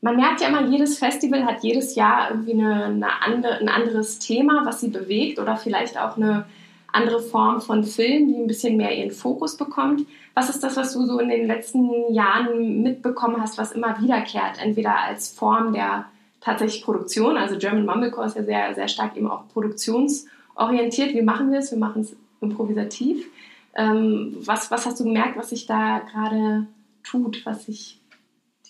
man 0.00 0.16
merkt 0.16 0.40
ja 0.40 0.48
immer, 0.48 0.66
jedes 0.66 0.98
Festival 0.98 1.44
hat 1.44 1.62
jedes 1.62 1.94
Jahr 1.94 2.30
irgendwie 2.30 2.52
eine, 2.52 2.84
eine 2.84 3.22
andere, 3.22 3.58
ein 3.58 3.68
anderes 3.68 4.18
Thema, 4.18 4.64
was 4.64 4.80
sie 4.80 4.88
bewegt 4.88 5.38
oder 5.38 5.56
vielleicht 5.56 5.98
auch 5.98 6.16
eine 6.16 6.46
andere 6.92 7.20
Form 7.20 7.60
von 7.60 7.84
Film, 7.84 8.28
die 8.28 8.36
ein 8.36 8.46
bisschen 8.46 8.76
mehr 8.76 8.96
ihren 8.96 9.10
Fokus 9.10 9.56
bekommt. 9.56 10.06
Was 10.34 10.50
ist 10.50 10.62
das, 10.62 10.76
was 10.76 10.92
du 10.92 11.04
so 11.04 11.18
in 11.18 11.28
den 11.28 11.46
letzten 11.46 12.12
Jahren 12.12 12.82
mitbekommen 12.82 13.40
hast, 13.42 13.58
was 13.58 13.72
immer 13.72 14.00
wiederkehrt? 14.00 14.62
Entweder 14.62 14.96
als 14.96 15.28
Form 15.28 15.72
der 15.72 16.06
tatsächlich 16.40 16.84
Produktion, 16.84 17.36
also 17.36 17.58
German 17.58 17.84
Mumblecore 17.84 18.26
ist 18.26 18.36
ja 18.36 18.44
sehr, 18.44 18.74
sehr 18.74 18.88
stark 18.88 19.16
eben 19.16 19.30
auch 19.30 19.48
produktionsorientiert. 19.52 21.12
Wie 21.12 21.22
machen 21.22 21.50
wir 21.50 21.58
es? 21.58 21.72
Wir 21.72 21.78
machen 21.78 22.02
es 22.02 22.16
improvisativ. 22.40 23.26
Ähm, 23.74 24.36
was, 24.44 24.70
was 24.70 24.86
hast 24.86 25.00
du 25.00 25.04
gemerkt, 25.04 25.36
was 25.36 25.50
sich 25.50 25.66
da 25.66 25.98
gerade 25.98 26.66
tut, 27.02 27.44
was 27.44 27.66
sich 27.66 27.97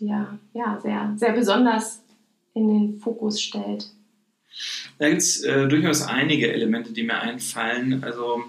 dir 0.01 0.39
ja, 0.53 0.79
sehr, 0.81 1.13
sehr 1.17 1.33
besonders 1.33 2.03
in 2.55 2.69
den 2.69 2.99
Fokus 2.99 3.41
stellt? 3.41 3.91
Da 4.99 5.09
gibt 5.09 5.23
es 5.23 5.43
äh, 5.45 5.69
durchaus 5.69 6.03
einige 6.03 6.53
Elemente, 6.53 6.93
die 6.93 7.05
mir 7.05 7.21
einfallen. 7.21 8.03
Also, 8.03 8.43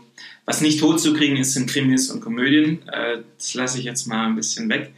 was 0.46 0.62
nicht 0.62 0.80
tot 0.80 1.00
zu 1.00 1.14
kriegen 1.14 1.38
ist, 1.38 1.54
sind 1.54 1.70
Krimis 1.70 2.10
und 2.10 2.22
Komödien. 2.22 2.88
Äh, 2.88 3.20
das 3.38 3.54
lasse 3.54 3.78
ich 3.78 3.86
jetzt 3.86 4.08
mal 4.08 4.26
ein 4.26 4.36
bisschen 4.36 4.70
weg. 4.70 4.94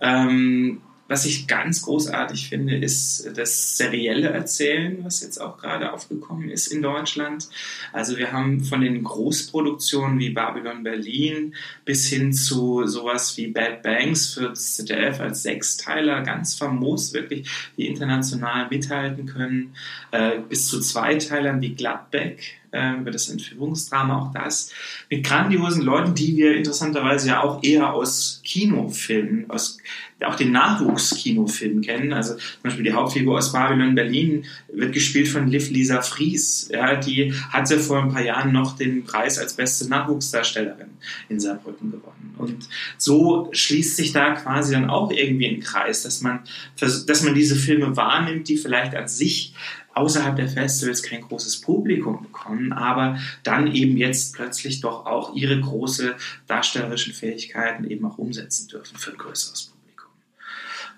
Ähm, 0.00 0.80
was 1.08 1.24
ich 1.24 1.46
ganz 1.46 1.82
großartig 1.82 2.48
finde, 2.48 2.76
ist 2.76 3.30
das 3.36 3.76
serielle 3.76 4.28
Erzählen, 4.28 5.04
was 5.04 5.22
jetzt 5.22 5.40
auch 5.40 5.58
gerade 5.58 5.92
aufgekommen 5.92 6.50
ist 6.50 6.66
in 6.66 6.82
Deutschland. 6.82 7.48
Also 7.92 8.16
wir 8.16 8.32
haben 8.32 8.64
von 8.64 8.80
den 8.80 9.04
Großproduktionen 9.04 10.18
wie 10.18 10.30
Babylon 10.30 10.82
Berlin 10.82 11.54
bis 11.84 12.08
hin 12.08 12.32
zu 12.32 12.86
sowas 12.86 13.36
wie 13.36 13.48
Bad 13.48 13.82
Banks 13.82 14.34
für 14.34 14.52
ZDF 14.54 15.20
als 15.20 15.42
Sechsteiler, 15.42 16.22
ganz 16.22 16.54
famos, 16.54 17.12
wirklich, 17.12 17.48
die 17.76 17.86
international 17.86 18.68
mithalten 18.68 19.26
können, 19.26 19.74
äh, 20.10 20.38
bis 20.48 20.68
zu 20.68 20.80
Zweiteilern 20.80 21.60
wie 21.60 21.74
Gladbeck, 21.74 22.58
äh, 22.76 23.00
über 23.00 23.10
das 23.10 23.28
Entführungsdrama, 23.28 24.20
auch 24.20 24.32
das, 24.32 24.70
mit 25.10 25.24
grandiosen 25.24 25.82
Leuten, 25.82 26.14
die 26.14 26.36
wir 26.36 26.56
interessanterweise 26.56 27.28
ja 27.28 27.42
auch 27.42 27.62
eher 27.62 27.92
aus 27.92 28.40
Kinofilmen, 28.44 29.50
aus 29.50 29.78
auch 30.24 30.36
den 30.36 30.52
Nachwuchskinofilmen 30.52 31.82
kennen. 31.82 32.12
Also 32.12 32.34
zum 32.34 32.62
Beispiel 32.62 32.84
die 32.84 32.92
Hauptfigur 32.92 33.36
aus 33.36 33.52
Babylon 33.52 33.94
Berlin 33.94 34.46
wird 34.72 34.94
gespielt 34.94 35.28
von 35.28 35.48
Liv 35.48 35.68
Lisa 35.70 36.00
Fries. 36.00 36.68
Ja, 36.72 36.96
die 36.96 37.34
hatte 37.50 37.78
vor 37.78 38.02
ein 38.02 38.10
paar 38.10 38.22
Jahren 38.22 38.52
noch 38.52 38.76
den 38.76 39.04
Preis 39.04 39.38
als 39.38 39.54
beste 39.54 39.88
Nachwuchsdarstellerin 39.88 40.88
in 41.28 41.38
Saarbrücken 41.38 41.90
gewonnen. 41.90 42.34
Und 42.38 42.68
so 42.96 43.48
schließt 43.52 43.96
sich 43.96 44.12
da 44.12 44.34
quasi 44.34 44.72
dann 44.72 44.88
auch 44.88 45.10
irgendwie 45.10 45.48
ein 45.48 45.60
Kreis, 45.60 46.02
dass 46.02 46.22
man, 46.22 46.40
dass 46.80 47.22
man 47.22 47.34
diese 47.34 47.56
Filme 47.56 47.96
wahrnimmt, 47.96 48.48
die 48.48 48.56
vielleicht 48.56 48.94
an 48.94 49.08
sich 49.08 49.54
außerhalb 49.96 50.36
der 50.36 50.48
Festivals 50.48 51.02
kein 51.02 51.22
großes 51.22 51.62
Publikum 51.62 52.22
bekommen, 52.22 52.72
aber 52.72 53.18
dann 53.42 53.72
eben 53.72 53.96
jetzt 53.96 54.34
plötzlich 54.34 54.80
doch 54.80 55.06
auch 55.06 55.34
ihre 55.34 55.58
große 55.58 56.16
darstellerischen 56.46 57.14
Fähigkeiten 57.14 57.84
eben 57.90 58.04
auch 58.04 58.18
umsetzen 58.18 58.68
dürfen 58.68 58.98
für 58.98 59.12
ein 59.12 59.16
größeres 59.16 59.72
Publikum. 59.72 60.10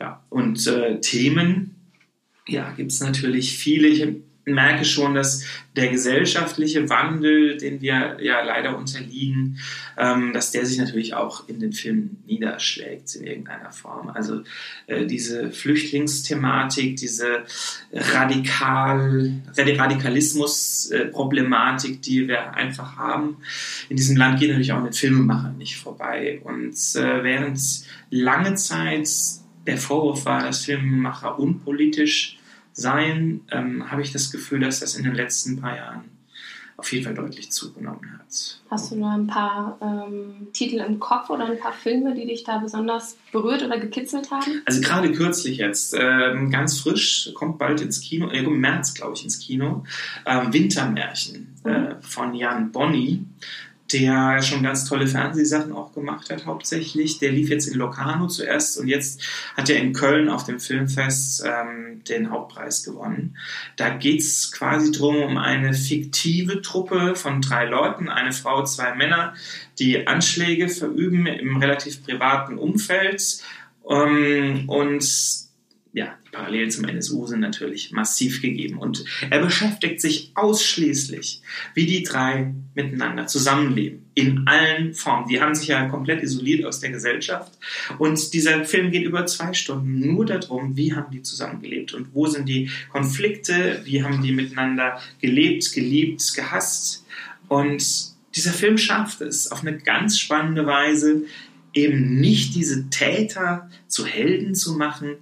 Ja, 0.00 0.24
und 0.30 0.66
äh, 0.66 1.00
Themen, 1.00 1.76
ja, 2.48 2.72
gibt 2.72 2.90
es 2.90 3.00
natürlich 3.00 3.56
viele. 3.56 3.86
Ich 3.86 4.04
merke 4.54 4.84
schon, 4.84 5.14
dass 5.14 5.44
der 5.76 5.88
gesellschaftliche 5.88 6.88
Wandel, 6.88 7.56
den 7.56 7.80
wir 7.80 8.16
ja 8.20 8.42
leider 8.42 8.76
unterliegen, 8.76 9.60
ähm, 9.96 10.32
dass 10.32 10.50
der 10.50 10.66
sich 10.66 10.78
natürlich 10.78 11.14
auch 11.14 11.48
in 11.48 11.60
den 11.60 11.72
Filmen 11.72 12.20
niederschlägt 12.26 13.14
in 13.14 13.24
irgendeiner 13.24 13.70
Form. 13.70 14.10
Also 14.10 14.42
äh, 14.86 15.06
diese 15.06 15.52
Flüchtlingsthematik, 15.52 16.96
diese 16.96 17.44
Radikal, 17.92 19.34
Radikalismus-Problematik, 19.56 22.02
die 22.02 22.26
wir 22.26 22.54
einfach 22.54 22.96
haben, 22.96 23.36
in 23.88 23.96
diesem 23.96 24.16
Land 24.16 24.40
geht 24.40 24.50
natürlich 24.50 24.72
auch 24.72 24.82
mit 24.82 24.96
Filmemachern 24.96 25.56
nicht 25.58 25.76
vorbei. 25.76 26.40
Und 26.42 26.74
äh, 26.96 27.22
während 27.22 27.60
lange 28.10 28.56
Zeit 28.56 29.08
der 29.66 29.78
Vorwurf 29.78 30.24
war, 30.24 30.42
dass 30.42 30.64
Filmemacher 30.64 31.38
unpolitisch 31.38 32.37
sein, 32.78 33.40
ähm, 33.50 33.90
habe 33.90 34.02
ich 34.02 34.12
das 34.12 34.30
Gefühl, 34.30 34.60
dass 34.60 34.80
das 34.80 34.94
in 34.94 35.04
den 35.04 35.14
letzten 35.14 35.60
paar 35.60 35.76
Jahren 35.76 36.04
auf 36.78 36.92
jeden 36.92 37.04
Fall 37.04 37.14
deutlich 37.14 37.50
zugenommen 37.50 38.12
hat. 38.12 38.60
Hast 38.70 38.92
du 38.92 39.00
da 39.00 39.12
ein 39.12 39.26
paar 39.26 39.78
ähm, 39.82 40.46
Titel 40.52 40.76
im 40.76 41.00
Kopf 41.00 41.28
oder 41.28 41.46
ein 41.46 41.58
paar 41.58 41.72
Filme, 41.72 42.14
die 42.14 42.24
dich 42.24 42.44
da 42.44 42.58
besonders 42.58 43.18
berührt 43.32 43.64
oder 43.64 43.80
gekitzelt 43.80 44.30
haben? 44.30 44.62
Also 44.64 44.80
gerade 44.80 45.10
kürzlich 45.10 45.58
jetzt, 45.58 45.96
ähm, 45.98 46.52
ganz 46.52 46.78
frisch, 46.78 47.32
kommt 47.34 47.58
bald 47.58 47.80
ins 47.80 48.00
Kino, 48.00 48.30
äh, 48.30 48.44
im 48.44 48.60
März 48.60 48.94
glaube 48.94 49.14
ich 49.16 49.24
ins 49.24 49.40
Kino, 49.40 49.84
ähm, 50.24 50.52
Wintermärchen 50.52 51.56
mhm. 51.64 51.70
äh, 51.70 51.94
von 52.00 52.32
Jan 52.32 52.70
Bonny 52.70 53.24
der 53.92 54.42
schon 54.42 54.62
ganz 54.62 54.84
tolle 54.84 55.06
Fernsehsachen 55.06 55.72
auch 55.72 55.92
gemacht 55.94 56.30
hat, 56.30 56.46
hauptsächlich. 56.46 57.18
Der 57.18 57.32
lief 57.32 57.48
jetzt 57.48 57.66
in 57.66 57.78
Locarno 57.78 58.26
zuerst 58.26 58.78
und 58.78 58.88
jetzt 58.88 59.22
hat 59.56 59.70
er 59.70 59.76
in 59.76 59.92
Köln 59.92 60.28
auf 60.28 60.44
dem 60.44 60.60
Filmfest 60.60 61.44
ähm, 61.46 62.02
den 62.04 62.30
Hauptpreis 62.30 62.84
gewonnen. 62.84 63.36
Da 63.76 63.88
geht's 63.88 64.52
quasi 64.52 64.92
drum 64.92 65.16
um 65.16 65.38
eine 65.38 65.72
fiktive 65.72 66.60
Truppe 66.60 67.14
von 67.14 67.40
drei 67.40 67.64
Leuten, 67.64 68.08
eine 68.08 68.32
Frau, 68.32 68.62
zwei 68.64 68.94
Männer, 68.94 69.34
die 69.78 70.06
Anschläge 70.06 70.68
verüben 70.68 71.26
im 71.26 71.56
relativ 71.56 72.04
privaten 72.04 72.58
Umfeld. 72.58 73.42
Ähm, 73.88 74.68
und 74.68 75.04
ja, 75.92 76.14
die 76.38 76.44
Parallelen 76.44 76.70
zum 76.70 76.84
NSU 76.84 77.26
sind 77.26 77.40
natürlich 77.40 77.90
massiv 77.90 78.40
gegeben. 78.40 78.78
Und 78.78 79.04
er 79.30 79.40
beschäftigt 79.40 80.00
sich 80.00 80.30
ausschließlich, 80.34 81.42
wie 81.74 81.86
die 81.86 82.02
drei 82.02 82.54
miteinander 82.74 83.26
zusammenleben. 83.26 84.04
In 84.14 84.46
allen 84.46 84.94
Formen. 84.94 85.28
Die 85.28 85.40
haben 85.40 85.54
sich 85.54 85.68
ja 85.68 85.88
komplett 85.88 86.22
isoliert 86.22 86.64
aus 86.64 86.80
der 86.80 86.90
Gesellschaft. 86.90 87.52
Und 87.98 88.32
dieser 88.34 88.64
Film 88.64 88.90
geht 88.90 89.04
über 89.04 89.26
zwei 89.26 89.52
Stunden 89.52 90.00
nur 90.00 90.26
darum, 90.26 90.76
wie 90.76 90.94
haben 90.94 91.10
die 91.12 91.22
zusammengelebt 91.22 91.94
und 91.94 92.14
wo 92.14 92.26
sind 92.26 92.48
die 92.48 92.70
Konflikte, 92.90 93.80
wie 93.84 94.02
haben 94.02 94.22
die 94.22 94.32
miteinander 94.32 95.00
gelebt, 95.20 95.72
geliebt, 95.72 96.34
gehasst. 96.34 97.04
Und 97.48 97.84
dieser 98.34 98.52
Film 98.52 98.78
schafft 98.78 99.20
es 99.20 99.50
auf 99.50 99.62
eine 99.62 99.78
ganz 99.78 100.18
spannende 100.18 100.66
Weise, 100.66 101.22
eben 101.72 102.20
nicht 102.20 102.54
diese 102.54 102.90
Täter 102.90 103.70
zu 103.86 104.06
Helden 104.06 104.54
zu 104.54 104.74
machen, 104.74 105.16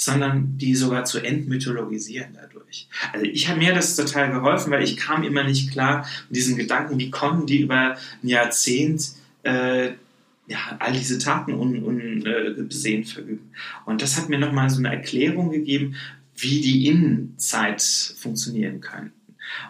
sondern 0.00 0.56
die 0.56 0.74
sogar 0.74 1.04
zu 1.04 1.18
entmythologisieren 1.18 2.30
dadurch. 2.32 2.88
Also 3.12 3.26
ich 3.26 3.48
habe 3.48 3.58
mir 3.58 3.74
das 3.74 3.96
total 3.96 4.32
geholfen, 4.32 4.70
weil 4.70 4.82
ich 4.82 4.96
kam 4.96 5.24
immer 5.24 5.44
nicht 5.44 5.70
klar 5.70 6.06
mit 6.28 6.36
diesen 6.36 6.56
Gedanken, 6.56 6.98
wie 6.98 7.10
konnten 7.10 7.46
die 7.46 7.60
über 7.60 7.96
ein 8.22 8.28
Jahrzehnt 8.28 9.12
äh, 9.42 9.90
ja, 10.46 10.58
all 10.78 10.92
diese 10.94 11.18
Taten 11.18 11.52
unbesehen 11.52 13.00
un, 13.00 13.04
äh, 13.04 13.04
verüben. 13.04 13.52
Und 13.84 14.00
das 14.00 14.16
hat 14.16 14.30
mir 14.30 14.38
nochmal 14.38 14.70
so 14.70 14.78
eine 14.78 14.90
Erklärung 14.90 15.50
gegeben, 15.50 15.96
wie 16.34 16.62
die 16.62 16.86
Innenzeit 16.86 17.82
funktionieren 17.82 18.80
könnten. 18.80 19.12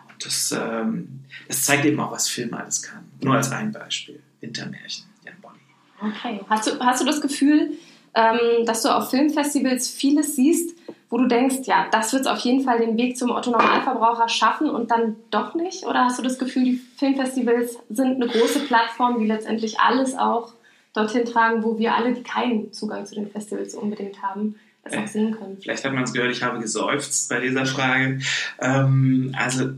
Und 0.08 0.24
das, 0.24 0.52
ähm, 0.56 1.08
das 1.48 1.64
zeigt 1.64 1.84
eben 1.86 1.98
auch, 1.98 2.12
was 2.12 2.28
Film 2.28 2.54
alles 2.54 2.82
kann. 2.82 3.04
Nur 3.20 3.34
als 3.34 3.50
ein 3.50 3.72
Beispiel. 3.72 4.22
Wintermärchen, 4.40 5.06
Jan 5.24 5.34
Bonny. 5.42 5.58
Okay. 6.00 6.40
Hast 6.48 6.68
du, 6.68 6.78
hast 6.78 7.02
du 7.02 7.04
das 7.04 7.20
Gefühl, 7.20 7.72
ähm, 8.14 8.66
dass 8.66 8.82
du 8.82 8.88
auf 8.88 9.10
Filmfestivals 9.10 9.88
vieles 9.88 10.36
siehst, 10.36 10.76
wo 11.10 11.18
du 11.18 11.26
denkst, 11.26 11.60
ja, 11.64 11.86
das 11.90 12.12
wird 12.12 12.22
es 12.22 12.28
auf 12.28 12.38
jeden 12.40 12.62
Fall 12.62 12.78
den 12.78 12.96
Weg 12.96 13.16
zum 13.18 13.30
Otto-Normalverbraucher 13.30 14.28
schaffen 14.28 14.70
und 14.70 14.90
dann 14.90 15.16
doch 15.30 15.54
nicht? 15.54 15.84
Oder 15.84 16.04
hast 16.04 16.18
du 16.18 16.22
das 16.22 16.38
Gefühl, 16.38 16.64
die 16.64 16.80
Filmfestivals 16.96 17.78
sind 17.88 18.22
eine 18.22 18.28
große 18.28 18.60
Plattform, 18.60 19.18
die 19.18 19.26
letztendlich 19.26 19.80
alles 19.80 20.16
auch 20.16 20.52
dorthin 20.94 21.24
tragen, 21.24 21.64
wo 21.64 21.78
wir 21.78 21.94
alle, 21.94 22.12
die 22.12 22.22
keinen 22.22 22.72
Zugang 22.72 23.06
zu 23.06 23.16
den 23.16 23.30
Festivals 23.30 23.74
unbedingt 23.74 24.22
haben, 24.22 24.54
das 24.84 24.96
auch 24.96 25.06
sehen 25.06 25.36
können? 25.36 25.58
Vielleicht 25.60 25.84
hat 25.84 25.92
man 25.92 26.04
es 26.04 26.12
gehört, 26.12 26.30
ich 26.30 26.42
habe 26.42 26.60
geseufzt 26.60 27.28
bei 27.28 27.40
dieser 27.40 27.66
Frage. 27.66 28.20
Ähm, 28.60 29.34
also, 29.36 29.70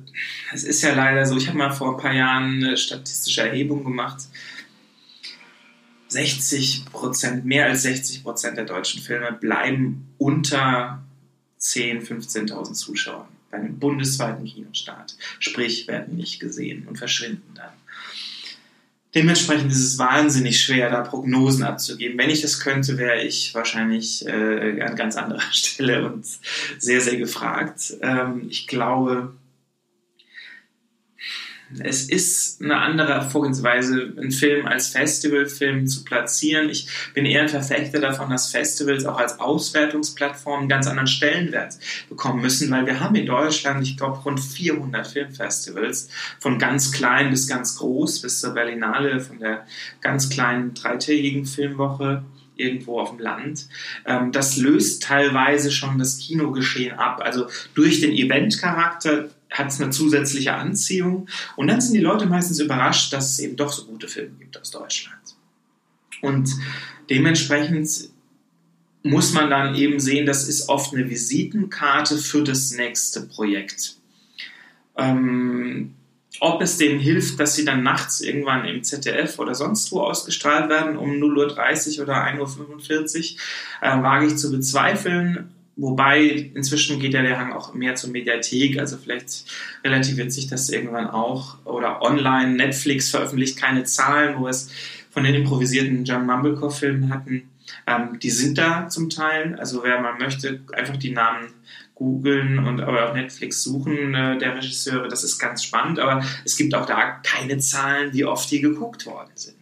es 0.52 0.64
ist 0.64 0.82
ja 0.82 0.94
leider 0.94 1.24
so, 1.24 1.36
ich 1.36 1.48
habe 1.48 1.58
mal 1.58 1.70
vor 1.70 1.92
ein 1.92 1.96
paar 1.96 2.12
Jahren 2.12 2.62
eine 2.62 2.76
statistische 2.76 3.42
Erhebung 3.42 3.84
gemacht 3.84 4.22
60 6.12 6.86
Prozent, 6.86 7.44
mehr 7.44 7.66
als 7.66 7.82
60 7.82 8.22
Prozent 8.22 8.56
der 8.56 8.64
deutschen 8.64 9.02
Filme 9.02 9.32
bleiben 9.32 10.08
unter 10.18 11.02
10.000, 11.60 12.06
15.000 12.06 12.72
Zuschauern 12.74 13.28
bei 13.50 13.58
einem 13.58 13.78
bundesweiten 13.78 14.44
Kinostart. 14.44 15.16
Sprich, 15.38 15.86
werden 15.86 16.16
nicht 16.16 16.40
gesehen 16.40 16.88
und 16.88 16.96
verschwinden 16.96 17.52
dann. 17.54 17.70
Dementsprechend 19.14 19.70
ist 19.70 19.84
es 19.84 19.98
wahnsinnig 19.98 20.64
schwer, 20.64 20.90
da 20.90 21.02
Prognosen 21.02 21.64
abzugeben. 21.64 22.16
Wenn 22.16 22.30
ich 22.30 22.40
das 22.40 22.60
könnte, 22.60 22.96
wäre 22.96 23.22
ich 23.22 23.54
wahrscheinlich 23.54 24.26
äh, 24.26 24.80
an 24.80 24.96
ganz 24.96 25.16
anderer 25.16 25.42
Stelle 25.52 26.10
und 26.10 26.24
sehr, 26.78 27.00
sehr 27.02 27.18
gefragt. 27.18 27.94
Ähm, 28.00 28.46
ich 28.48 28.66
glaube, 28.66 29.34
es 31.80 32.08
ist 32.08 32.62
eine 32.62 32.76
andere 32.76 33.28
Vorgehensweise, 33.28 34.12
einen 34.16 34.32
Film 34.32 34.66
als 34.66 34.88
Festivalfilm 34.88 35.86
zu 35.86 36.04
platzieren. 36.04 36.68
Ich 36.68 36.88
bin 37.14 37.26
eher 37.26 37.42
ein 37.42 37.48
Verfechter 37.48 38.00
davon, 38.00 38.30
dass 38.30 38.50
Festivals 38.50 39.04
auch 39.04 39.18
als 39.18 39.40
Auswertungsplattform 39.40 40.60
einen 40.60 40.68
ganz 40.68 40.86
anderen 40.86 41.06
Stellenwert 41.06 41.74
bekommen 42.08 42.42
müssen, 42.42 42.70
weil 42.70 42.86
wir 42.86 43.00
haben 43.00 43.14
in 43.14 43.26
Deutschland, 43.26 43.82
ich 43.82 43.96
glaube, 43.96 44.18
rund 44.18 44.40
400 44.40 45.06
Filmfestivals, 45.06 46.08
von 46.40 46.58
ganz 46.58 46.92
klein 46.92 47.30
bis 47.30 47.48
ganz 47.48 47.76
groß, 47.78 48.22
bis 48.22 48.40
zur 48.40 48.54
Berlinale, 48.54 49.20
von 49.20 49.38
der 49.38 49.66
ganz 50.00 50.28
kleinen 50.28 50.74
dreitägigen 50.74 51.46
Filmwoche 51.46 52.24
irgendwo 52.56 53.00
auf 53.00 53.10
dem 53.10 53.18
Land. 53.18 53.66
Ähm, 54.06 54.32
das 54.32 54.56
löst 54.56 55.02
teilweise 55.02 55.70
schon 55.70 55.98
das 55.98 56.18
Kinogeschehen 56.18 56.98
ab. 56.98 57.20
Also 57.22 57.46
durch 57.74 58.00
den 58.00 58.12
Eventcharakter 58.12 59.30
hat 59.52 59.68
es 59.68 59.80
eine 59.80 59.90
zusätzliche 59.90 60.54
Anziehung. 60.54 61.28
Und 61.56 61.68
dann 61.68 61.80
sind 61.80 61.94
die 61.94 62.00
Leute 62.00 62.26
meistens 62.26 62.58
überrascht, 62.58 63.12
dass 63.12 63.32
es 63.32 63.38
eben 63.38 63.56
doch 63.56 63.72
so 63.72 63.84
gute 63.84 64.08
Filme 64.08 64.36
gibt 64.38 64.60
aus 64.60 64.70
Deutschland. 64.70 65.36
Und 66.20 66.50
dementsprechend 67.10 68.10
muss 69.02 69.32
man 69.32 69.50
dann 69.50 69.74
eben 69.74 69.98
sehen, 70.00 70.26
das 70.26 70.48
ist 70.48 70.68
oft 70.68 70.94
eine 70.94 71.08
Visitenkarte 71.08 72.18
für 72.18 72.42
das 72.42 72.72
nächste 72.72 73.22
Projekt. 73.22 73.96
Ähm, 74.96 75.94
ob 76.40 76.62
es 76.62 76.78
denen 76.78 76.98
hilft, 76.98 77.38
dass 77.38 77.54
sie 77.54 77.64
dann 77.64 77.82
nachts 77.82 78.20
irgendwann 78.20 78.64
im 78.64 78.82
ZDF 78.82 79.38
oder 79.38 79.54
sonst 79.54 79.92
wo 79.92 80.00
ausgestrahlt 80.00 80.68
werden 80.68 80.96
um 80.96 81.10
0.30 81.10 81.98
Uhr 81.98 82.04
oder 82.04 82.26
1.45 82.26 83.34
Uhr, 83.34 83.38
äh, 83.80 84.02
wage 84.02 84.26
ich 84.26 84.36
zu 84.36 84.50
bezweifeln. 84.50 85.52
Wobei 85.76 86.50
inzwischen 86.54 87.00
geht 87.00 87.14
ja 87.14 87.22
der 87.22 87.38
Hang 87.38 87.52
auch 87.52 87.72
mehr 87.72 87.94
zur 87.94 88.10
Mediathek, 88.10 88.78
also 88.78 88.98
vielleicht 88.98 89.46
relativiert 89.82 90.30
sich 90.30 90.46
das 90.46 90.68
irgendwann 90.68 91.08
auch. 91.08 91.64
Oder 91.64 92.02
online, 92.02 92.54
Netflix 92.54 93.10
veröffentlicht 93.10 93.58
keine 93.58 93.84
Zahlen, 93.84 94.38
wo 94.38 94.48
es 94.48 94.70
von 95.10 95.24
den 95.24 95.34
improvisierten 95.34 96.04
John 96.04 96.26
Mumblecore-Filmen 96.26 97.12
hatten. 97.12 97.48
Ähm, 97.86 98.18
die 98.18 98.30
sind 98.30 98.58
da 98.58 98.88
zum 98.88 99.08
Teil. 99.08 99.56
Also 99.58 99.82
wer 99.82 100.00
mal 100.00 100.18
möchte, 100.18 100.60
einfach 100.74 100.96
die 100.96 101.10
Namen 101.10 101.48
googeln 101.94 102.58
und 102.58 102.80
aber 102.80 103.08
auf 103.08 103.14
Netflix 103.14 103.62
suchen 103.62 104.14
äh, 104.14 104.38
der 104.38 104.56
Regisseure. 104.56 105.08
Das 105.08 105.24
ist 105.24 105.38
ganz 105.38 105.64
spannend. 105.64 105.98
Aber 105.98 106.22
es 106.44 106.56
gibt 106.56 106.74
auch 106.74 106.86
da 106.86 107.20
keine 107.22 107.58
Zahlen, 107.58 108.12
wie 108.12 108.24
oft 108.24 108.50
die 108.50 108.60
geguckt 108.60 109.06
worden 109.06 109.30
sind. 109.34 109.61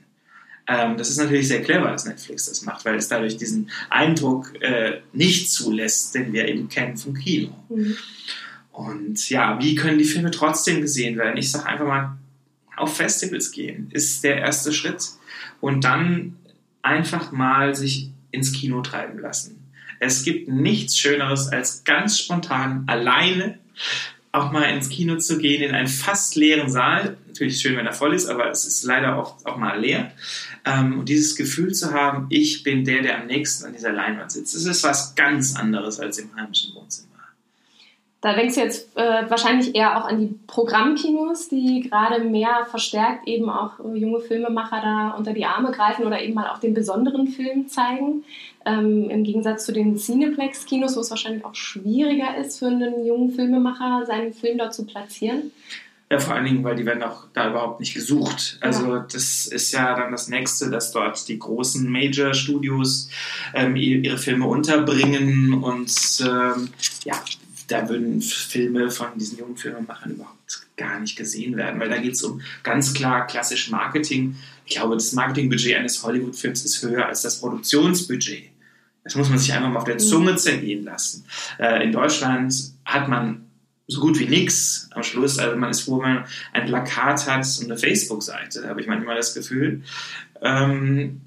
Ähm, 0.71 0.97
das 0.97 1.11
ist 1.11 1.17
natürlich 1.17 1.49
sehr 1.49 1.63
clever, 1.63 1.91
dass 1.91 2.07
Netflix 2.07 2.47
das 2.47 2.63
macht, 2.63 2.85
weil 2.85 2.95
es 2.95 3.09
dadurch 3.09 3.37
diesen 3.37 3.71
Eindruck 3.89 4.55
äh, 4.63 5.01
nicht 5.13 5.51
zulässt, 5.51 6.15
den 6.15 6.33
wir 6.33 6.47
eben 6.47 6.69
kennen 6.69 6.97
vom 6.97 7.15
Kino. 7.15 7.53
Mhm. 7.69 7.97
Und 8.71 9.29
ja, 9.31 9.61
wie 9.61 9.75
können 9.75 9.99
die 9.99 10.05
Filme 10.05 10.31
trotzdem 10.31 10.81
gesehen 10.81 11.19
werden? 11.19 11.37
Ich 11.37 11.51
sage 11.51 11.67
einfach 11.67 11.87
mal, 11.87 12.17
auf 12.77 12.97
Festivals 12.97 13.51
gehen 13.51 13.91
ist 13.91 14.23
der 14.23 14.39
erste 14.39 14.73
Schritt. 14.73 15.03
Und 15.61 15.85
dann 15.85 16.37
einfach 16.83 17.33
mal 17.33 17.75
sich 17.75 18.11
ins 18.31 18.53
Kino 18.53 18.81
treiben 18.81 19.19
lassen. 19.19 19.59
Es 19.99 20.23
gibt 20.23 20.49
nichts 20.49 20.97
Schöneres, 20.97 21.49
als 21.49 21.85
ganz 21.85 22.19
spontan 22.19 22.85
alleine 22.87 23.59
auch 24.33 24.53
mal 24.53 24.65
ins 24.65 24.89
Kino 24.89 25.17
zu 25.17 25.39
gehen, 25.39 25.63
in 25.63 25.75
einen 25.75 25.89
fast 25.89 26.37
leeren 26.37 26.71
Saal. 26.71 27.17
Natürlich 27.27 27.61
schön, 27.61 27.77
wenn 27.77 27.87
er 27.87 27.93
voll 27.93 28.15
ist, 28.15 28.29
aber 28.29 28.51
es 28.51 28.65
ist 28.65 28.85
leider 28.85 29.17
auch, 29.17 29.45
auch 29.45 29.57
mal 29.57 29.81
leer. 29.81 30.13
Ähm, 30.65 31.01
und 31.01 31.09
dieses 31.09 31.35
Gefühl 31.37 31.75
zu 31.75 31.93
haben, 31.93 32.27
ich 32.31 32.63
bin 32.63 32.85
der, 32.85 33.03
der 33.03 33.21
am 33.21 33.27
nächsten 33.27 33.67
an 33.67 33.73
dieser 33.73 33.93
Leinwand 33.93 34.31
sitzt, 34.31 34.55
das 34.55 34.65
ist 34.65 34.85
was 34.85 35.15
ganz 35.15 35.57
anderes 35.57 35.99
als 35.99 36.19
im 36.19 36.35
heimischen 36.37 36.75
Wohnzimmer. 36.75 37.10
Da 38.23 38.35
denkst 38.35 38.55
du 38.55 38.61
jetzt 38.61 38.95
äh, 38.99 39.31
wahrscheinlich 39.31 39.75
eher 39.75 39.97
auch 39.97 40.07
an 40.07 40.19
die 40.21 40.39
Programmkinos, 40.47 41.49
die 41.49 41.89
gerade 41.89 42.23
mehr 42.23 42.67
verstärkt 42.69 43.27
eben 43.27 43.49
auch 43.49 43.79
junge 43.95 44.21
Filmemacher 44.21 44.83
da 44.83 45.11
unter 45.17 45.33
die 45.33 45.47
Arme 45.47 45.71
greifen 45.71 46.05
oder 46.05 46.21
eben 46.21 46.35
mal 46.35 46.51
auch 46.51 46.59
den 46.59 46.75
besonderen 46.75 47.29
Film 47.29 47.69
zeigen. 47.69 48.25
Ähm, 48.67 49.09
Im 49.09 49.25
Gegensatz 49.25 49.65
zu 49.65 49.73
den 49.73 49.97
Cineplex-Kinos, 49.97 50.97
wo 50.97 51.01
es 51.01 51.09
wahrscheinlich 51.09 51.47
auch 51.47 51.55
schwieriger 51.55 52.37
ist 52.37 52.59
für 52.59 52.67
einen 52.67 53.07
jungen 53.07 53.31
Filmemacher, 53.31 54.05
seinen 54.05 54.35
Film 54.35 54.59
dort 54.59 54.75
zu 54.75 54.85
platzieren. 54.85 55.51
Ja, 56.11 56.19
vor 56.19 56.35
allen 56.35 56.45
Dingen, 56.45 56.65
weil 56.65 56.75
die 56.75 56.85
werden 56.85 57.05
auch 57.05 57.27
da 57.33 57.49
überhaupt 57.49 57.81
nicht 57.81 57.95
gesucht. 57.95 58.59
Also 58.61 58.97
ja. 58.97 59.07
das 59.11 59.47
ist 59.47 59.73
ja 59.73 59.95
dann 59.95 60.11
das 60.11 60.29
Nächste, 60.29 60.69
dass 60.69 60.91
dort 60.91 61.27
die 61.29 61.39
großen 61.39 61.89
Major-Studios 61.89 63.09
ähm, 63.55 63.77
ihre 63.77 64.19
Filme 64.19 64.47
unterbringen 64.47 65.55
und 65.63 66.21
ähm, 66.21 66.69
ja, 67.05 67.15
da 67.71 67.89
würden 67.89 68.21
Filme 68.21 68.91
von 68.91 69.09
diesen 69.17 69.39
jungen 69.39 69.57
Filmemachern 69.57 70.13
überhaupt 70.13 70.67
gar 70.77 70.99
nicht 70.99 71.17
gesehen 71.17 71.57
werden, 71.57 71.79
weil 71.79 71.89
da 71.89 71.99
geht 71.99 72.15
es 72.15 72.23
um 72.23 72.41
ganz 72.63 72.95
klar 72.95 73.27
klassisch 73.27 73.71
Marketing. 73.71 74.37
Ich 74.67 74.77
glaube, 74.77 74.95
das 74.95 75.13
Marketingbudget 75.13 75.77
eines 75.77 76.03
Hollywood-Films 76.03 76.65
ist 76.65 76.83
höher 76.83 77.07
als 77.07 77.23
das 77.23 77.41
Produktionsbudget. 77.41 78.51
Das 79.05 79.15
muss 79.15 79.29
man 79.29 79.39
sich 79.39 79.53
einfach 79.53 79.71
mal 79.71 79.79
auf 79.79 79.85
der 79.85 79.95
mhm. 79.95 80.01
Zunge 80.01 80.37
zergehen 80.37 80.85
lassen. 80.85 81.25
Äh, 81.59 81.85
in 81.85 81.93
Deutschland 81.93 82.55
hat 82.85 83.09
man 83.09 83.47
so 83.87 84.01
gut 84.01 84.19
wie 84.19 84.27
nichts 84.27 84.89
am 84.93 85.03
Schluss. 85.03 85.39
Also 85.39 85.57
man 85.57 85.71
ist 85.71 85.83
froh, 85.83 86.01
wenn 86.03 86.15
man 86.15 86.25
ein 86.53 86.67
Plakat 86.67 87.27
hat 87.27 87.47
und 87.61 87.67
eine 87.67 87.77
Facebook-Seite. 87.77 88.63
Da 88.63 88.69
habe 88.69 88.81
ich 88.81 88.87
manchmal 88.87 89.17
das 89.17 89.35
Gefühl. 89.35 89.83
Ähm, 90.43 91.21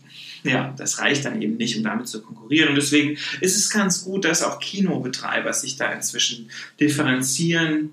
ja, 0.44 0.74
das 0.78 1.00
reicht 1.00 1.26
dann 1.26 1.42
eben 1.42 1.58
nicht, 1.58 1.78
um 1.78 1.84
damit 1.84 2.08
zu 2.08 2.22
konkurrieren. 2.22 2.70
Und 2.70 2.76
deswegen 2.76 3.18
ist 3.42 3.58
es 3.58 3.70
ganz 3.70 4.04
gut, 4.04 4.26
dass 4.26 4.44
auch 4.44 4.60
Kinobetreiber 4.60 5.54
sich 5.54 5.78
da 5.78 5.92
inzwischen 5.92 6.50
differenzieren, 6.80 7.92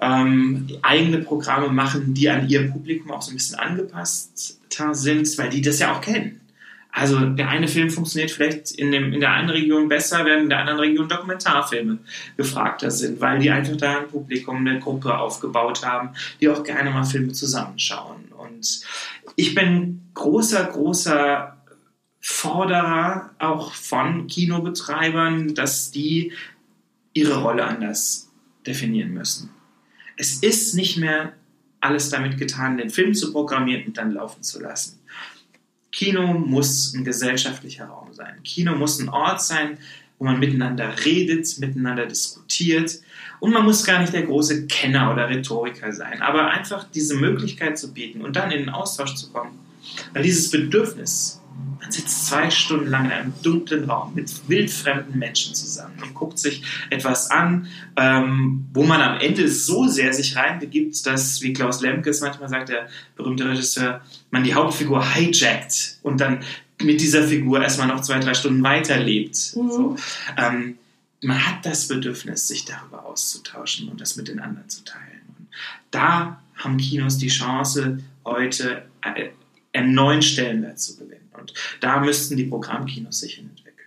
ähm, 0.00 0.68
eigene 0.82 1.18
Programme 1.18 1.68
machen, 1.68 2.14
die 2.14 2.28
an 2.28 2.48
ihr 2.48 2.70
Publikum 2.70 3.10
auch 3.10 3.22
so 3.22 3.30
ein 3.30 3.36
bisschen 3.36 3.58
angepasst 3.58 4.60
sind, 4.92 5.38
weil 5.38 5.48
die 5.48 5.62
das 5.62 5.78
ja 5.78 5.94
auch 5.94 6.02
kennen. 6.02 6.40
Also 6.92 7.20
der 7.20 7.48
eine 7.48 7.68
Film 7.68 7.90
funktioniert 7.90 8.30
vielleicht 8.30 8.72
in, 8.72 8.90
dem, 8.90 9.12
in 9.12 9.20
der 9.20 9.32
einen 9.32 9.50
Region 9.50 9.88
besser, 9.88 10.24
während 10.24 10.44
in 10.44 10.48
der 10.48 10.60
anderen 10.60 10.80
Region 10.80 11.08
Dokumentarfilme 11.08 11.98
gefragter 12.38 12.90
sind, 12.90 13.20
weil 13.20 13.38
die 13.38 13.50
einfach 13.50 13.76
da 13.76 13.98
ein 13.98 14.08
Publikum, 14.08 14.56
eine 14.56 14.80
Gruppe 14.80 15.18
aufgebaut 15.18 15.84
haben, 15.84 16.10
die 16.40 16.48
auch 16.48 16.64
gerne 16.64 16.90
mal 16.90 17.04
Filme 17.04 17.32
zusammenschauen. 17.32 18.24
Und 18.38 18.80
ich 19.34 19.54
bin 19.54 20.06
großer, 20.14 20.64
großer 20.64 21.55
Forderer 22.28 23.30
auch 23.38 23.72
von 23.72 24.26
Kinobetreibern, 24.26 25.54
dass 25.54 25.92
die 25.92 26.32
ihre 27.12 27.40
Rolle 27.40 27.64
anders 27.64 28.32
definieren 28.66 29.14
müssen. 29.14 29.50
Es 30.16 30.42
ist 30.42 30.74
nicht 30.74 30.96
mehr 30.96 31.34
alles 31.80 32.10
damit 32.10 32.36
getan, 32.36 32.78
den 32.78 32.90
Film 32.90 33.14
zu 33.14 33.30
programmieren 33.32 33.86
und 33.86 33.96
dann 33.96 34.10
laufen 34.10 34.42
zu 34.42 34.60
lassen. 34.60 34.98
Kino 35.92 36.34
muss 36.34 36.94
ein 36.94 37.04
gesellschaftlicher 37.04 37.86
Raum 37.86 38.12
sein. 38.12 38.42
Kino 38.42 38.74
muss 38.74 38.98
ein 38.98 39.08
Ort 39.08 39.40
sein, 39.40 39.78
wo 40.18 40.24
man 40.24 40.40
miteinander 40.40 40.92
redet, 41.04 41.60
miteinander 41.60 42.06
diskutiert. 42.06 43.02
Und 43.38 43.52
man 43.52 43.64
muss 43.64 43.84
gar 43.84 44.00
nicht 44.00 44.12
der 44.12 44.24
große 44.24 44.66
Kenner 44.66 45.12
oder 45.12 45.28
Rhetoriker 45.28 45.92
sein, 45.92 46.20
aber 46.22 46.48
einfach 46.48 46.90
diese 46.90 47.14
Möglichkeit 47.14 47.78
zu 47.78 47.94
bieten 47.94 48.22
und 48.22 48.34
dann 48.34 48.50
in 48.50 48.62
den 48.62 48.70
Austausch 48.70 49.14
zu 49.14 49.30
kommen. 49.30 49.60
Weil 50.12 50.24
dieses 50.24 50.50
Bedürfnis, 50.50 51.40
man 51.80 51.90
sitzt 51.90 52.26
zwei 52.26 52.50
Stunden 52.50 52.88
lang 52.88 53.06
in 53.06 53.12
einem 53.12 53.32
dunklen 53.42 53.88
Raum 53.88 54.14
mit 54.14 54.30
wildfremden 54.48 55.18
Menschen 55.18 55.54
zusammen 55.54 55.94
und 56.02 56.14
guckt 56.14 56.38
sich 56.38 56.62
etwas 56.90 57.30
an, 57.30 57.68
ähm, 57.96 58.66
wo 58.72 58.84
man 58.84 59.00
am 59.00 59.20
Ende 59.20 59.48
so 59.48 59.86
sehr 59.86 60.12
sich 60.12 60.36
reinbegibt, 60.36 61.06
dass, 61.06 61.42
wie 61.42 61.52
Klaus 61.52 61.80
Lemkes 61.80 62.20
manchmal 62.20 62.48
sagt, 62.48 62.68
der 62.68 62.88
berühmte 63.16 63.48
Regisseur, 63.48 64.00
man 64.30 64.44
die 64.44 64.54
Hauptfigur 64.54 65.04
hijackt 65.14 65.98
und 66.02 66.20
dann 66.20 66.40
mit 66.82 67.00
dieser 67.00 67.26
Figur 67.26 67.62
erstmal 67.62 67.88
noch 67.88 68.02
zwei, 68.02 68.18
drei 68.18 68.34
Stunden 68.34 68.62
weiterlebt. 68.62 69.56
Mhm. 69.56 69.70
So. 69.70 69.96
Ähm, 70.36 70.78
man 71.22 71.46
hat 71.46 71.64
das 71.64 71.88
Bedürfnis, 71.88 72.48
sich 72.48 72.64
darüber 72.64 73.06
auszutauschen 73.06 73.88
und 73.88 74.00
das 74.00 74.16
mit 74.16 74.28
den 74.28 74.38
anderen 74.40 74.68
zu 74.68 74.84
teilen. 74.84 75.22
Und 75.38 75.48
da 75.90 76.42
haben 76.56 76.76
Kinos 76.76 77.18
die 77.18 77.28
Chance, 77.28 77.98
heute 78.24 78.86
äh, 79.02 79.30
einen 79.72 79.94
neuen 79.94 80.22
Stellenwert 80.22 80.80
zu 80.80 80.96
gewinnen. 80.96 81.15
Und 81.46 81.54
da 81.80 82.00
müssten 82.00 82.36
die 82.36 82.44
Programmkinos 82.44 83.20
sich 83.20 83.34
hin 83.34 83.50
entwickeln. 83.50 83.86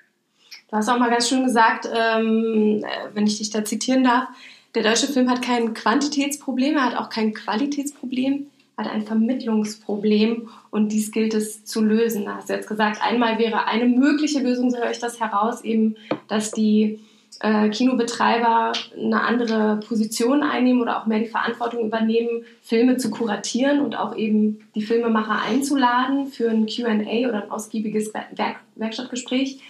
Du 0.70 0.78
hast 0.78 0.88
auch 0.88 1.00
mal 1.00 1.10
ganz 1.10 1.28
schön 1.28 1.44
gesagt, 1.44 1.90
ähm, 1.92 2.84
äh, 2.84 3.14
wenn 3.14 3.28
ich 3.28 3.38
dich 3.38 3.50
da 3.50 3.66
zitieren 3.66 4.04
darf, 4.04 4.28
der 4.76 4.84
deutsche 4.84 5.08
Film 5.08 5.30
hat 5.30 5.42
kein 5.42 5.74
Quantitätsproblem, 5.74 6.78
er 6.78 6.86
hat 6.86 6.96
auch 6.96 7.10
kein 7.10 7.34
Qualitätsproblem, 7.34 8.46
er 8.78 8.86
hat 8.86 8.92
ein 8.92 9.06
Vermittlungsproblem 9.06 10.48
und 10.70 10.92
dies 10.92 11.12
gilt 11.12 11.34
es 11.34 11.66
zu 11.66 11.84
lösen. 11.84 12.26
Da 12.26 12.36
hast 12.36 12.50
du 12.50 12.54
jetzt 12.54 12.68
gesagt, 12.68 13.02
einmal 13.02 13.40
wäre 13.40 13.66
eine 13.66 13.86
mögliche 13.86 14.40
Lösung, 14.40 14.70
so 14.70 14.78
höre 14.78 14.92
ich 14.92 15.00
das 15.00 15.20
heraus, 15.20 15.64
eben, 15.64 15.96
dass 16.28 16.52
die 16.52 17.00
äh, 17.40 17.70
Kinobetreiber 17.70 18.74
eine 18.98 19.22
andere 19.22 19.80
Position 19.88 20.44
einnehmen 20.44 20.82
oder 20.82 21.02
auch 21.02 21.06
mehr 21.06 21.20
die 21.20 21.28
Verantwortung 21.28 21.86
übernehmen, 21.86 22.44
Filme 22.62 22.98
zu 22.98 23.10
kuratieren 23.10 23.80
und 23.82 23.96
auch 23.96 24.16
eben 24.16 24.60
die 24.76 24.82
Filmemacher 24.82 25.42
einzuladen 25.42 26.28
für 26.28 26.50
ein 26.50 26.66
QA 26.66 27.30
oder 27.30 27.44
ein 27.44 27.52
ausgiebiges 27.52 28.14
Werk 28.14 28.58
Werkstattgespräch. 28.76 29.62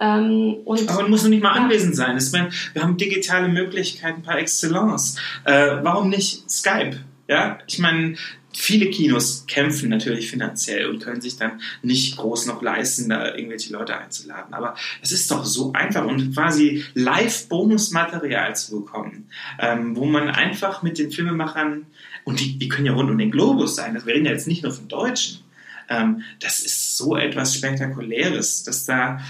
Ähm, 0.00 0.56
Aber 0.66 1.02
man 1.02 1.10
muss 1.10 1.24
nicht 1.24 1.42
mal 1.42 1.56
ja. 1.56 1.62
anwesend 1.62 1.96
sein. 1.96 2.18
Meine, 2.32 2.50
wir 2.72 2.82
haben 2.82 2.96
digitale 2.96 3.48
Möglichkeiten 3.48 4.22
par 4.22 4.38
excellence. 4.38 5.16
Äh, 5.44 5.76
warum 5.82 6.10
nicht 6.10 6.50
Skype? 6.50 6.98
Ja, 7.28 7.58
ich 7.66 7.78
meine, 7.78 8.16
viele 8.54 8.90
Kinos 8.90 9.44
kämpfen 9.46 9.90
natürlich 9.90 10.30
finanziell 10.30 10.86
und 10.86 11.02
können 11.02 11.20
sich 11.20 11.36
dann 11.36 11.60
nicht 11.82 12.16
groß 12.16 12.46
noch 12.46 12.62
leisten, 12.62 13.08
da 13.08 13.34
irgendwelche 13.34 13.72
Leute 13.72 13.96
einzuladen. 13.96 14.54
Aber 14.54 14.76
es 15.02 15.12
ist 15.12 15.30
doch 15.30 15.44
so 15.44 15.72
einfach 15.72 16.04
und 16.04 16.34
quasi 16.34 16.84
Live-Bonusmaterial 16.94 18.54
zu 18.56 18.80
bekommen, 18.80 19.28
ähm, 19.58 19.96
wo 19.96 20.04
man 20.04 20.28
einfach 20.28 20.82
mit 20.82 20.98
den 20.98 21.10
Filmemachern, 21.10 21.86
und 22.24 22.40
die, 22.40 22.58
die 22.58 22.68
können 22.68 22.86
ja 22.86 22.94
rund 22.94 23.10
um 23.10 23.18
den 23.18 23.30
Globus 23.30 23.76
sein, 23.76 23.94
wir 23.94 24.06
reden 24.06 24.26
ja 24.26 24.32
jetzt 24.32 24.48
nicht 24.48 24.62
nur 24.62 24.72
von 24.72 24.88
Deutschen, 24.88 25.40
ähm, 25.88 26.22
das 26.40 26.60
ist 26.60 26.96
so 26.96 27.16
etwas 27.16 27.54
Spektakuläres, 27.54 28.62
dass 28.62 28.84
da 28.84 29.20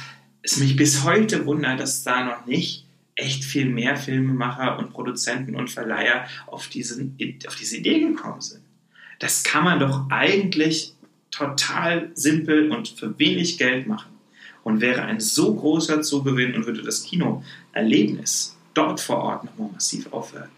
es 0.42 0.58
mich 0.58 0.76
bis 0.76 1.02
heute 1.04 1.46
wundert, 1.46 1.80
dass 1.80 2.04
da 2.04 2.24
noch 2.24 2.46
nicht 2.46 2.84
echt 3.16 3.44
viel 3.44 3.66
mehr 3.66 3.96
Filmemacher 3.96 4.78
und 4.78 4.92
Produzenten 4.92 5.54
und 5.56 5.70
Verleiher 5.70 6.26
auf, 6.46 6.68
diesen, 6.68 7.16
auf 7.46 7.56
diese 7.56 7.78
Idee 7.78 8.00
gekommen 8.00 8.40
sind. 8.40 8.63
Das 9.24 9.42
kann 9.42 9.64
man 9.64 9.80
doch 9.80 10.02
eigentlich 10.10 10.92
total 11.30 12.10
simpel 12.12 12.70
und 12.70 12.90
für 12.90 13.18
wenig 13.18 13.56
Geld 13.56 13.86
machen 13.86 14.10
und 14.64 14.82
wäre 14.82 15.00
ein 15.00 15.18
so 15.18 15.54
großer 15.54 16.02
Zugewinn 16.02 16.54
und 16.54 16.66
würde 16.66 16.82
das 16.82 17.04
Kinoerlebnis 17.04 18.54
dort 18.74 19.00
vor 19.00 19.16
Ort 19.22 19.44
nochmal 19.44 19.70
massiv 19.72 20.12
aufwerten. 20.12 20.50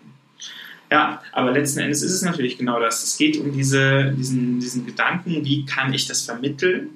Ja, 0.90 1.22
aber 1.30 1.52
letzten 1.52 1.78
Endes 1.78 2.02
ist 2.02 2.10
es 2.10 2.22
natürlich 2.22 2.58
genau 2.58 2.80
das. 2.80 3.04
Es 3.04 3.16
geht 3.16 3.38
um 3.38 3.52
diese, 3.52 4.12
diesen, 4.18 4.58
diesen 4.58 4.84
Gedanken, 4.84 5.44
wie 5.44 5.64
kann 5.64 5.94
ich 5.94 6.08
das 6.08 6.22
vermitteln? 6.22 6.88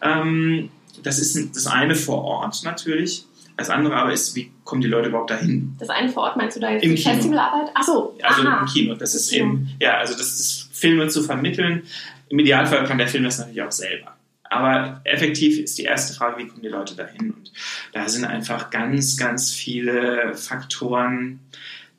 Ähm, 0.00 0.70
das 1.02 1.18
ist 1.18 1.54
das 1.54 1.66
eine 1.66 1.96
vor 1.96 2.24
Ort 2.24 2.62
natürlich. 2.64 3.26
Das 3.58 3.68
andere 3.68 3.94
aber 3.94 4.10
ist, 4.10 4.34
wie 4.34 4.50
kommen 4.64 4.80
die 4.80 4.88
Leute 4.88 5.10
überhaupt 5.10 5.28
dahin? 5.28 5.76
Das 5.78 5.90
eine 5.90 6.08
vor 6.08 6.22
Ort 6.22 6.38
meinst 6.38 6.56
du 6.56 6.60
da 6.60 6.70
jetzt 6.70 6.82
Im 6.82 6.96
die 6.96 7.02
Kino. 7.02 7.14
Festivalarbeit? 7.14 7.68
Achso, 7.74 8.16
also 8.22 8.48
aha. 8.48 8.60
im 8.60 8.66
Kino. 8.66 8.94
Das 8.94 9.14
ist 9.14 9.30
eben, 9.34 9.68
ja, 9.78 9.98
also 9.98 10.14
das 10.14 10.40
ist 10.40 10.69
Filme 10.80 11.08
zu 11.08 11.22
vermitteln. 11.22 11.82
Im 12.28 12.38
Idealfall 12.38 12.84
kann 12.84 12.98
der 12.98 13.08
Film 13.08 13.24
das 13.24 13.38
natürlich 13.38 13.62
auch 13.62 13.72
selber. 13.72 14.16
Aber 14.44 15.00
effektiv 15.04 15.60
ist 15.60 15.78
die 15.78 15.84
erste 15.84 16.12
Frage, 16.14 16.38
wie 16.38 16.48
kommen 16.48 16.62
die 16.62 16.68
Leute 16.68 16.96
dahin? 16.96 17.30
Und 17.30 17.52
da 17.92 18.08
sind 18.08 18.24
einfach 18.24 18.70
ganz, 18.70 19.16
ganz 19.16 19.52
viele 19.52 20.34
Faktoren, 20.34 21.38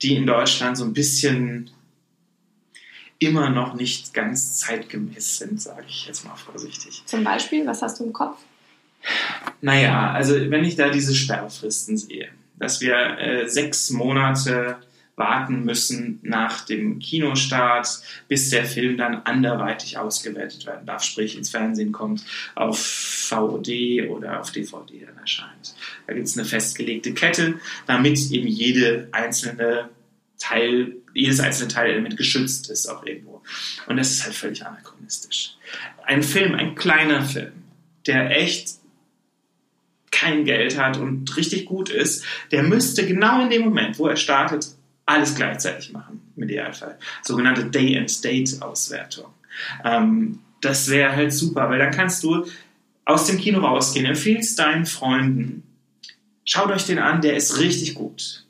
die 0.01 0.15
in 0.15 0.25
Deutschland 0.25 0.77
so 0.77 0.83
ein 0.83 0.93
bisschen 0.93 1.69
immer 3.19 3.51
noch 3.51 3.75
nicht 3.75 4.13
ganz 4.13 4.57
zeitgemäß 4.57 5.37
sind, 5.37 5.61
sage 5.61 5.85
ich 5.87 6.07
jetzt 6.07 6.25
mal 6.25 6.35
vorsichtig. 6.35 7.03
Zum 7.05 7.23
Beispiel, 7.23 7.65
was 7.67 7.81
hast 7.81 7.99
du 7.99 8.05
im 8.05 8.13
Kopf? 8.13 8.39
Naja, 9.61 10.11
also 10.11 10.35
wenn 10.49 10.63
ich 10.65 10.75
da 10.75 10.89
diese 10.89 11.15
Sperrfristen 11.15 11.97
sehe, 11.97 12.29
dass 12.57 12.81
wir 12.81 12.95
äh, 13.19 13.47
sechs 13.47 13.91
Monate 13.91 14.77
warten 15.21 15.65
müssen 15.65 16.19
nach 16.23 16.65
dem 16.65 16.97
Kinostart, 16.97 18.01
bis 18.27 18.49
der 18.49 18.65
Film 18.65 18.97
dann 18.97 19.21
anderweitig 19.23 19.99
ausgewertet 19.99 20.65
werden 20.65 20.87
darf, 20.87 21.03
sprich 21.03 21.37
ins 21.37 21.51
Fernsehen 21.51 21.91
kommt, 21.91 22.25
auf 22.55 22.79
VOD 22.79 24.09
oder 24.09 24.41
auf 24.41 24.51
DVD 24.51 25.05
dann 25.05 25.17
erscheint. 25.19 25.75
Da 26.07 26.13
gibt 26.13 26.27
es 26.27 26.35
eine 26.35 26.47
festgelegte 26.47 27.13
Kette, 27.13 27.59
damit 27.85 28.19
eben 28.31 28.47
jede 28.47 29.09
einzelne 29.11 29.89
Teil, 30.39 30.95
jedes 31.13 31.39
einzelne 31.39 31.67
Teilelement 31.67 32.17
geschützt 32.17 32.71
ist 32.71 32.87
auch 32.87 33.05
irgendwo. 33.05 33.43
Und 33.85 33.97
das 33.97 34.09
ist 34.09 34.23
halt 34.23 34.33
völlig 34.33 34.65
anachronistisch. 34.65 35.51
Ein 36.03 36.23
Film, 36.23 36.55
ein 36.55 36.73
kleiner 36.73 37.23
Film, 37.23 37.53
der 38.07 38.35
echt 38.35 38.81
kein 40.09 40.45
Geld 40.45 40.79
hat 40.79 40.97
und 40.97 41.37
richtig 41.37 41.65
gut 41.65 41.89
ist, 41.89 42.25
der 42.51 42.63
müsste 42.63 43.05
genau 43.05 43.43
in 43.43 43.51
dem 43.51 43.61
Moment, 43.61 43.99
wo 43.99 44.07
er 44.07 44.17
startet, 44.17 44.75
alles 45.05 45.35
gleichzeitig 45.35 45.91
machen, 45.91 46.21
im 46.35 46.43
Idealfall. 46.43 46.97
Sogenannte 47.21 47.65
Day-and-Date-Auswertung. 47.65 49.25
Ähm, 49.83 50.39
das 50.61 50.89
wäre 50.89 51.15
halt 51.15 51.33
super, 51.33 51.69
weil 51.69 51.79
dann 51.79 51.91
kannst 51.91 52.23
du 52.23 52.45
aus 53.05 53.25
dem 53.25 53.37
Kino 53.37 53.59
rausgehen, 53.59 54.05
empfiehlst 54.05 54.59
deinen 54.59 54.85
Freunden, 54.85 55.63
schaut 56.45 56.71
euch 56.71 56.85
den 56.85 56.99
an, 56.99 57.21
der 57.21 57.35
ist 57.35 57.59
richtig 57.59 57.95
gut. 57.95 58.45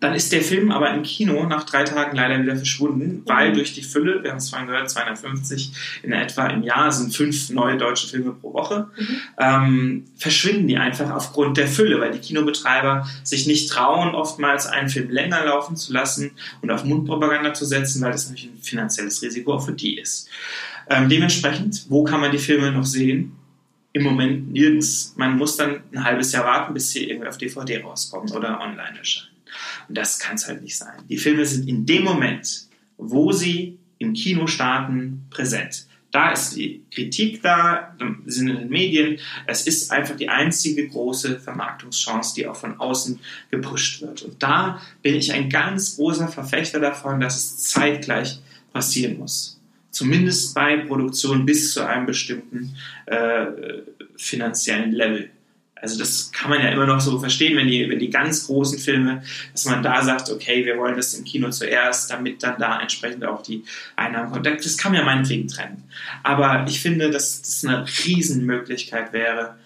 Dann 0.00 0.14
ist 0.14 0.32
der 0.32 0.42
Film 0.42 0.70
aber 0.70 0.94
im 0.94 1.02
Kino 1.02 1.44
nach 1.46 1.64
drei 1.64 1.82
Tagen 1.82 2.16
leider 2.16 2.40
wieder 2.40 2.54
verschwunden, 2.54 3.22
weil 3.26 3.50
mhm. 3.50 3.54
durch 3.54 3.74
die 3.74 3.82
Fülle, 3.82 4.22
wir 4.22 4.30
haben 4.30 4.38
es 4.38 4.50
vorhin 4.50 4.68
gehört, 4.68 4.88
250 4.88 5.72
in 6.04 6.12
etwa 6.12 6.46
im 6.46 6.62
Jahr 6.62 6.92
sind 6.92 7.14
fünf 7.14 7.50
neue 7.50 7.76
deutsche 7.76 8.06
Filme 8.06 8.32
pro 8.32 8.54
Woche, 8.54 8.88
mhm. 8.96 9.16
ähm, 9.38 10.04
verschwinden 10.16 10.68
die 10.68 10.76
einfach 10.76 11.10
aufgrund 11.10 11.56
der 11.56 11.66
Fülle, 11.66 12.00
weil 12.00 12.12
die 12.12 12.20
Kinobetreiber 12.20 13.08
sich 13.24 13.46
nicht 13.48 13.70
trauen, 13.70 14.14
oftmals 14.14 14.66
einen 14.66 14.88
Film 14.88 15.10
länger 15.10 15.44
laufen 15.44 15.76
zu 15.76 15.92
lassen 15.92 16.30
und 16.62 16.70
auf 16.70 16.84
Mundpropaganda 16.84 17.52
zu 17.54 17.64
setzen, 17.64 18.00
weil 18.02 18.12
das 18.12 18.26
nämlich 18.26 18.44
ein 18.44 18.62
finanzielles 18.62 19.20
Risiko 19.22 19.54
auch 19.54 19.66
für 19.66 19.72
die 19.72 19.98
ist. 19.98 20.28
Ähm, 20.88 21.08
dementsprechend, 21.08 21.86
wo 21.88 22.04
kann 22.04 22.20
man 22.20 22.30
die 22.30 22.38
Filme 22.38 22.70
noch 22.70 22.86
sehen? 22.86 23.32
Im 23.92 24.02
Moment 24.04 24.52
nirgends. 24.52 25.14
Man 25.16 25.36
muss 25.36 25.56
dann 25.56 25.80
ein 25.92 26.04
halbes 26.04 26.30
Jahr 26.32 26.44
warten, 26.44 26.72
bis 26.74 26.90
sie 26.90 27.10
irgendwie 27.10 27.26
auf 27.26 27.38
DVD 27.38 27.82
rauskommen 27.82 28.30
oder 28.32 28.60
online 28.60 28.98
erscheinen. 28.98 29.27
Und 29.88 29.96
das 29.96 30.18
kann 30.18 30.36
es 30.36 30.46
halt 30.46 30.62
nicht 30.62 30.76
sein. 30.76 30.98
Die 31.08 31.18
Filme 31.18 31.44
sind 31.46 31.68
in 31.68 31.86
dem 31.86 32.04
Moment, 32.04 32.66
wo 32.96 33.32
sie 33.32 33.78
im 33.98 34.12
Kino 34.12 34.46
starten, 34.46 35.26
präsent. 35.30 35.86
Da 36.10 36.32
ist 36.32 36.56
die 36.56 36.84
Kritik 36.90 37.42
da, 37.42 37.94
sind 38.24 38.48
in 38.48 38.56
den 38.56 38.68
Medien. 38.70 39.18
Es 39.46 39.66
ist 39.66 39.90
einfach 39.90 40.16
die 40.16 40.30
einzige 40.30 40.88
große 40.88 41.38
Vermarktungschance, 41.38 42.34
die 42.34 42.46
auch 42.46 42.56
von 42.56 42.80
außen 42.80 43.20
gepusht 43.50 44.00
wird. 44.00 44.22
Und 44.22 44.42
da 44.42 44.80
bin 45.02 45.14
ich 45.14 45.32
ein 45.32 45.50
ganz 45.50 45.96
großer 45.96 46.28
Verfechter 46.28 46.80
davon, 46.80 47.20
dass 47.20 47.36
es 47.36 47.64
zeitgleich 47.64 48.40
passieren 48.72 49.18
muss. 49.18 49.60
Zumindest 49.90 50.54
bei 50.54 50.78
Produktion 50.78 51.44
bis 51.44 51.74
zu 51.74 51.86
einem 51.86 52.06
bestimmten 52.06 52.74
äh, 53.06 53.46
finanziellen 54.16 54.92
Level. 54.92 55.30
Also 55.80 55.98
das 55.98 56.32
kann 56.32 56.50
man 56.50 56.60
ja 56.60 56.68
immer 56.68 56.86
noch 56.86 57.00
so 57.00 57.18
verstehen, 57.18 57.56
wenn 57.56 57.68
die, 57.68 57.88
wenn 57.88 57.98
die 57.98 58.10
ganz 58.10 58.46
großen 58.46 58.78
Filme, 58.78 59.22
dass 59.52 59.64
man 59.66 59.82
da 59.82 60.02
sagt, 60.02 60.30
okay, 60.30 60.64
wir 60.64 60.78
wollen 60.78 60.96
das 60.96 61.14
im 61.14 61.24
Kino 61.24 61.50
zuerst, 61.50 62.10
damit 62.10 62.42
dann 62.42 62.58
da 62.58 62.80
entsprechend 62.80 63.24
auch 63.24 63.42
die 63.42 63.64
Einnahmen 63.96 64.30
kommen. 64.30 64.42
Das 64.42 64.76
kann 64.76 64.92
man 64.92 65.00
ja 65.00 65.04
meinetwegen 65.04 65.48
trennen. 65.48 65.84
Aber 66.22 66.64
ich 66.68 66.80
finde, 66.80 67.10
dass 67.10 67.42
das 67.42 67.64
eine 67.64 67.84
Riesenmöglichkeit 67.86 69.12
wäre, 69.12 69.56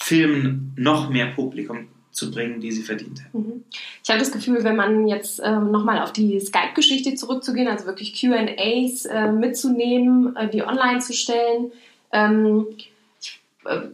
Filmen 0.00 0.72
noch 0.76 1.10
mehr 1.10 1.26
Publikum 1.26 1.88
zu 2.18 2.30
bringen, 2.30 2.60
die 2.60 2.72
sie 2.72 2.82
verdient 2.82 3.22
haben. 3.24 3.40
Mhm. 3.40 3.64
Ich 4.02 4.10
habe 4.10 4.18
das 4.18 4.32
Gefühl, 4.32 4.64
wenn 4.64 4.76
man 4.76 5.06
jetzt 5.06 5.40
ähm, 5.42 5.70
nochmal 5.70 6.00
auf 6.00 6.12
die 6.12 6.40
Skype-Geschichte 6.40 7.14
zurückzugehen, 7.14 7.68
also 7.68 7.86
wirklich 7.86 8.20
QAs 8.20 9.04
äh, 9.06 9.30
mitzunehmen, 9.32 10.34
äh, 10.36 10.48
die 10.48 10.62
online 10.62 10.98
zu 10.98 11.12
stellen, 11.12 11.70
ähm, 12.12 12.66
äh, 12.70 12.82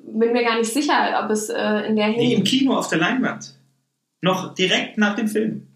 bin 0.04 0.32
mir 0.32 0.44
gar 0.44 0.58
nicht 0.58 0.72
sicher, 0.72 1.20
ob 1.22 1.30
es 1.30 1.48
äh, 1.48 1.86
in 1.88 1.96
der 1.96 2.06
Hinsicht. 2.06 2.28
Nee, 2.28 2.34
im 2.34 2.44
Kino 2.44 2.76
auf 2.76 2.88
der 2.88 2.98
Leinwand. 2.98 3.54
Noch 4.20 4.54
direkt 4.54 4.98
nach 4.98 5.16
dem 5.16 5.28
Film. 5.28 5.66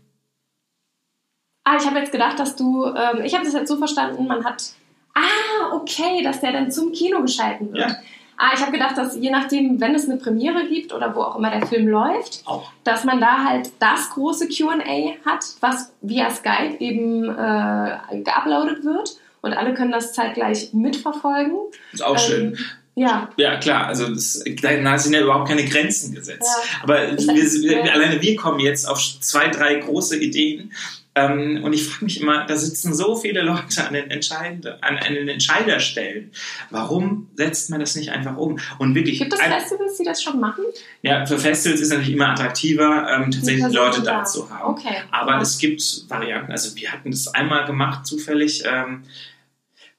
Ah, 1.64 1.76
ich 1.78 1.86
habe 1.86 1.98
jetzt 1.98 2.12
gedacht, 2.12 2.38
dass 2.38 2.56
du. 2.56 2.86
Ähm, 2.86 3.22
ich 3.24 3.34
habe 3.34 3.44
das 3.44 3.52
jetzt 3.52 3.68
so 3.68 3.76
verstanden, 3.76 4.26
man 4.26 4.44
hat. 4.44 4.72
Ah, 5.14 5.74
okay, 5.74 6.22
dass 6.22 6.40
der 6.40 6.52
dann 6.52 6.70
zum 6.70 6.92
Kino 6.92 7.20
geschalten 7.22 7.72
wird. 7.72 7.90
Ja. 7.90 7.96
Ah, 8.38 8.52
ich 8.54 8.60
habe 8.60 8.70
gedacht, 8.70 8.96
dass 8.96 9.16
je 9.16 9.30
nachdem, 9.30 9.80
wenn 9.80 9.96
es 9.96 10.08
eine 10.08 10.16
Premiere 10.16 10.68
gibt 10.68 10.92
oder 10.92 11.14
wo 11.14 11.22
auch 11.22 11.36
immer 11.36 11.50
der 11.50 11.66
Film 11.66 11.88
läuft, 11.88 12.42
auch. 12.46 12.70
dass 12.84 13.02
man 13.02 13.20
da 13.20 13.44
halt 13.44 13.72
das 13.80 14.10
große 14.10 14.48
QA 14.48 15.16
hat, 15.26 15.44
was 15.60 15.92
via 16.02 16.30
Skype 16.30 16.76
eben 16.78 17.24
äh, 17.24 18.22
geuploadet 18.22 18.84
wird 18.84 19.16
und 19.40 19.54
alle 19.54 19.74
können 19.74 19.90
das 19.90 20.12
zeitgleich 20.12 20.72
mitverfolgen. 20.72 21.56
Ist 21.92 22.04
auch 22.04 22.12
ähm, 22.12 22.18
schön. 22.18 22.58
Ja. 22.98 23.30
Ja, 23.36 23.56
klar. 23.58 23.86
Also 23.86 24.08
das, 24.08 24.42
da 24.60 24.98
sind 24.98 25.12
ja 25.12 25.20
überhaupt 25.20 25.48
keine 25.48 25.64
Grenzen 25.64 26.14
gesetzt. 26.14 26.42
Ja. 26.42 26.82
Aber 26.82 26.96
wir, 27.16 27.84
wir, 27.86 27.92
alleine 27.92 28.20
wir 28.20 28.36
kommen 28.36 28.58
jetzt 28.58 28.88
auf 28.88 29.00
zwei, 29.20 29.48
drei 29.48 29.76
große 29.76 30.18
Ideen. 30.18 30.72
Ähm, 31.14 31.62
und 31.62 31.72
ich 31.72 31.86
frage 31.86 32.04
mich 32.04 32.20
immer, 32.20 32.44
da 32.46 32.56
sitzen 32.56 32.94
so 32.94 33.16
viele 33.16 33.42
Leute 33.42 33.86
an 33.86 33.94
den, 33.94 34.10
an, 34.10 34.98
an 34.98 35.14
den 35.14 35.28
Entscheiderstellen. 35.28 36.32
Warum 36.70 37.28
setzt 37.36 37.70
man 37.70 37.80
das 37.80 37.94
nicht 37.94 38.10
einfach 38.10 38.36
um? 38.36 38.58
Und 38.78 38.94
wirklich, 38.94 39.18
Gibt 39.18 39.32
es 39.32 39.40
Festivals, 39.40 39.96
die 39.96 40.04
das 40.04 40.22
schon 40.22 40.40
machen? 40.40 40.64
Ja, 41.02 41.24
für 41.24 41.38
Festivals 41.38 41.80
ist 41.80 41.86
es 41.86 41.92
natürlich 41.92 42.14
immer 42.14 42.30
attraktiver, 42.30 43.08
ähm, 43.10 43.30
tatsächlich 43.30 43.72
Leute 43.72 44.02
da 44.02 44.24
zu 44.24 44.50
haben. 44.50 44.76
Okay. 44.76 44.96
Aber 45.10 45.32
ja. 45.32 45.40
es 45.40 45.58
gibt 45.58 45.82
Varianten. 46.08 46.50
Also 46.52 46.74
wir 46.76 46.92
hatten 46.92 47.10
das 47.10 47.28
einmal 47.28 47.64
gemacht, 47.64 48.06
zufällig. 48.06 48.64
Ähm, 48.66 49.04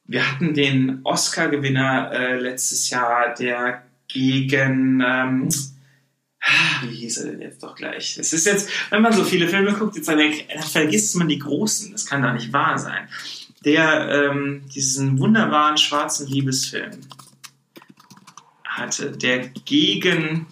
wir 0.09 0.29
hatten 0.29 0.55
den 0.55 1.01
Oscar-Gewinner 1.03 2.11
äh, 2.11 2.39
letztes 2.39 2.89
Jahr, 2.89 3.35
der 3.35 3.83
gegen, 4.07 5.03
ähm, 5.05 5.49
wie 6.81 6.95
hieß 6.95 7.17
er 7.17 7.31
denn 7.31 7.41
jetzt 7.41 7.61
doch 7.61 7.75
gleich? 7.75 8.17
Es 8.17 8.33
ist 8.33 8.47
jetzt, 8.47 8.71
wenn 8.89 9.03
man 9.03 9.13
so 9.13 9.23
viele 9.23 9.47
Filme 9.47 9.71
guckt, 9.73 9.95
jetzt 9.95 10.09
dann 10.09 10.19
vergisst 10.63 11.15
man 11.15 11.27
die 11.27 11.37
Großen. 11.37 11.91
Das 11.91 12.07
kann 12.07 12.23
doch 12.23 12.33
nicht 12.33 12.51
wahr 12.51 12.79
sein. 12.79 13.07
Der 13.63 14.31
ähm, 14.31 14.63
diesen 14.73 15.19
wunderbaren 15.19 15.77
schwarzen 15.77 16.25
Liebesfilm 16.25 17.01
hatte, 18.65 19.11
der 19.11 19.49
gegen 19.49 20.47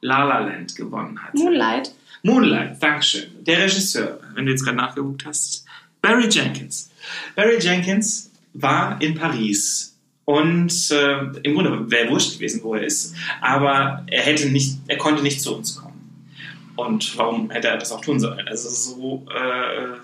La 0.00 0.22
La 0.22 0.38
Land 0.38 0.76
gewonnen 0.76 1.20
hat. 1.20 1.34
Moonlight. 1.34 1.92
Moonlight, 2.22 2.80
Dankeschön. 2.80 3.44
Der 3.44 3.64
Regisseur, 3.64 4.20
wenn 4.34 4.46
du 4.46 4.52
jetzt 4.52 4.62
gerade 4.62 4.76
nachgeguckt 4.76 5.26
hast, 5.26 5.64
Barry 6.00 6.28
Jenkins. 6.28 6.92
Barry 7.34 7.58
Jenkins 7.58 8.25
war 8.60 9.00
in 9.00 9.14
Paris. 9.14 9.96
Und 10.24 10.90
äh, 10.90 11.18
im 11.42 11.54
Grunde 11.54 11.90
wäre 11.90 12.10
wurscht 12.10 12.34
gewesen, 12.34 12.60
wo 12.64 12.74
er 12.74 12.82
ist. 12.82 13.14
Aber 13.40 14.04
er 14.08 14.22
hätte 14.22 14.48
nicht, 14.48 14.78
er 14.88 14.98
konnte 14.98 15.22
nicht 15.22 15.40
zu 15.40 15.56
uns 15.56 15.76
kommen. 15.76 15.96
Und 16.74 17.16
warum 17.16 17.50
hätte 17.50 17.68
er 17.68 17.78
das 17.78 17.92
auch 17.92 18.00
tun 18.00 18.20
sollen? 18.20 18.46
Also 18.48 18.68
so 18.68 19.26
äh, 19.30 19.98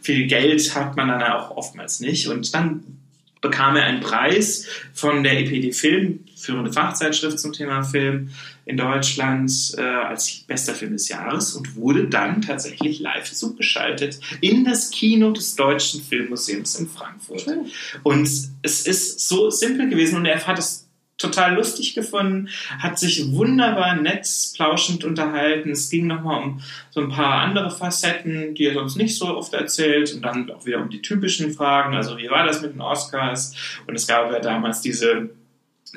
viel 0.00 0.26
Geld 0.26 0.74
hat 0.74 0.96
man 0.96 1.08
dann 1.08 1.22
auch 1.22 1.56
oftmals 1.56 2.00
nicht. 2.00 2.28
Und 2.28 2.52
dann 2.54 2.98
bekam 3.40 3.76
er 3.76 3.84
einen 3.84 4.00
Preis 4.00 4.66
von 4.92 5.22
der 5.22 5.38
EPD 5.40 5.72
Film, 5.72 6.24
führende 6.38 6.72
Fachzeitschrift 6.72 7.38
zum 7.38 7.52
Thema 7.52 7.82
Film 7.82 8.30
in 8.64 8.76
Deutschland, 8.76 9.50
äh, 9.76 9.82
als 9.82 10.44
bester 10.46 10.74
Film 10.74 10.92
des 10.92 11.08
Jahres 11.08 11.54
und 11.54 11.76
wurde 11.76 12.08
dann 12.08 12.42
tatsächlich 12.42 13.00
live 13.00 13.32
zugeschaltet 13.32 14.20
in 14.40 14.64
das 14.64 14.90
Kino 14.90 15.30
des 15.32 15.56
Deutschen 15.56 16.02
Filmmuseums 16.02 16.76
in 16.76 16.88
Frankfurt. 16.88 17.42
Schön. 17.42 17.66
Und 18.02 18.28
es 18.62 18.86
ist 18.86 19.28
so 19.28 19.50
simpel 19.50 19.88
gewesen 19.88 20.16
und 20.16 20.26
er 20.26 20.46
hat 20.46 20.58
es 20.58 20.88
total 21.18 21.56
lustig 21.56 21.94
gefunden, 21.94 22.48
hat 22.78 22.98
sich 22.98 23.32
wunderbar 23.32 23.96
nett, 23.96 24.26
plauschend 24.54 25.04
unterhalten. 25.04 25.72
Es 25.72 25.90
ging 25.90 26.06
nochmal 26.06 26.42
um 26.42 26.60
so 26.90 27.00
ein 27.00 27.08
paar 27.08 27.40
andere 27.40 27.70
Facetten, 27.70 28.54
die 28.54 28.66
er 28.66 28.74
sonst 28.74 28.96
nicht 28.96 29.18
so 29.18 29.36
oft 29.36 29.52
erzählt 29.52 30.14
und 30.14 30.22
dann 30.22 30.50
auch 30.50 30.64
wieder 30.64 30.80
um 30.80 30.88
die 30.88 31.02
typischen 31.02 31.52
Fragen, 31.52 31.94
also 31.94 32.16
wie 32.18 32.30
war 32.30 32.46
das 32.46 32.62
mit 32.62 32.72
den 32.74 32.80
Oscars? 32.80 33.54
Und 33.86 33.96
es 33.96 34.06
gab 34.06 34.30
ja 34.32 34.38
damals 34.38 34.80
diese 34.80 35.30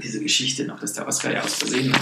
diese 0.02 0.22
Geschichte 0.22 0.66
noch, 0.66 0.80
dass 0.80 0.94
der 0.94 1.08
Oscar 1.08 1.34
ja 1.34 1.42
aus 1.42 1.56
Versehen 1.56 1.94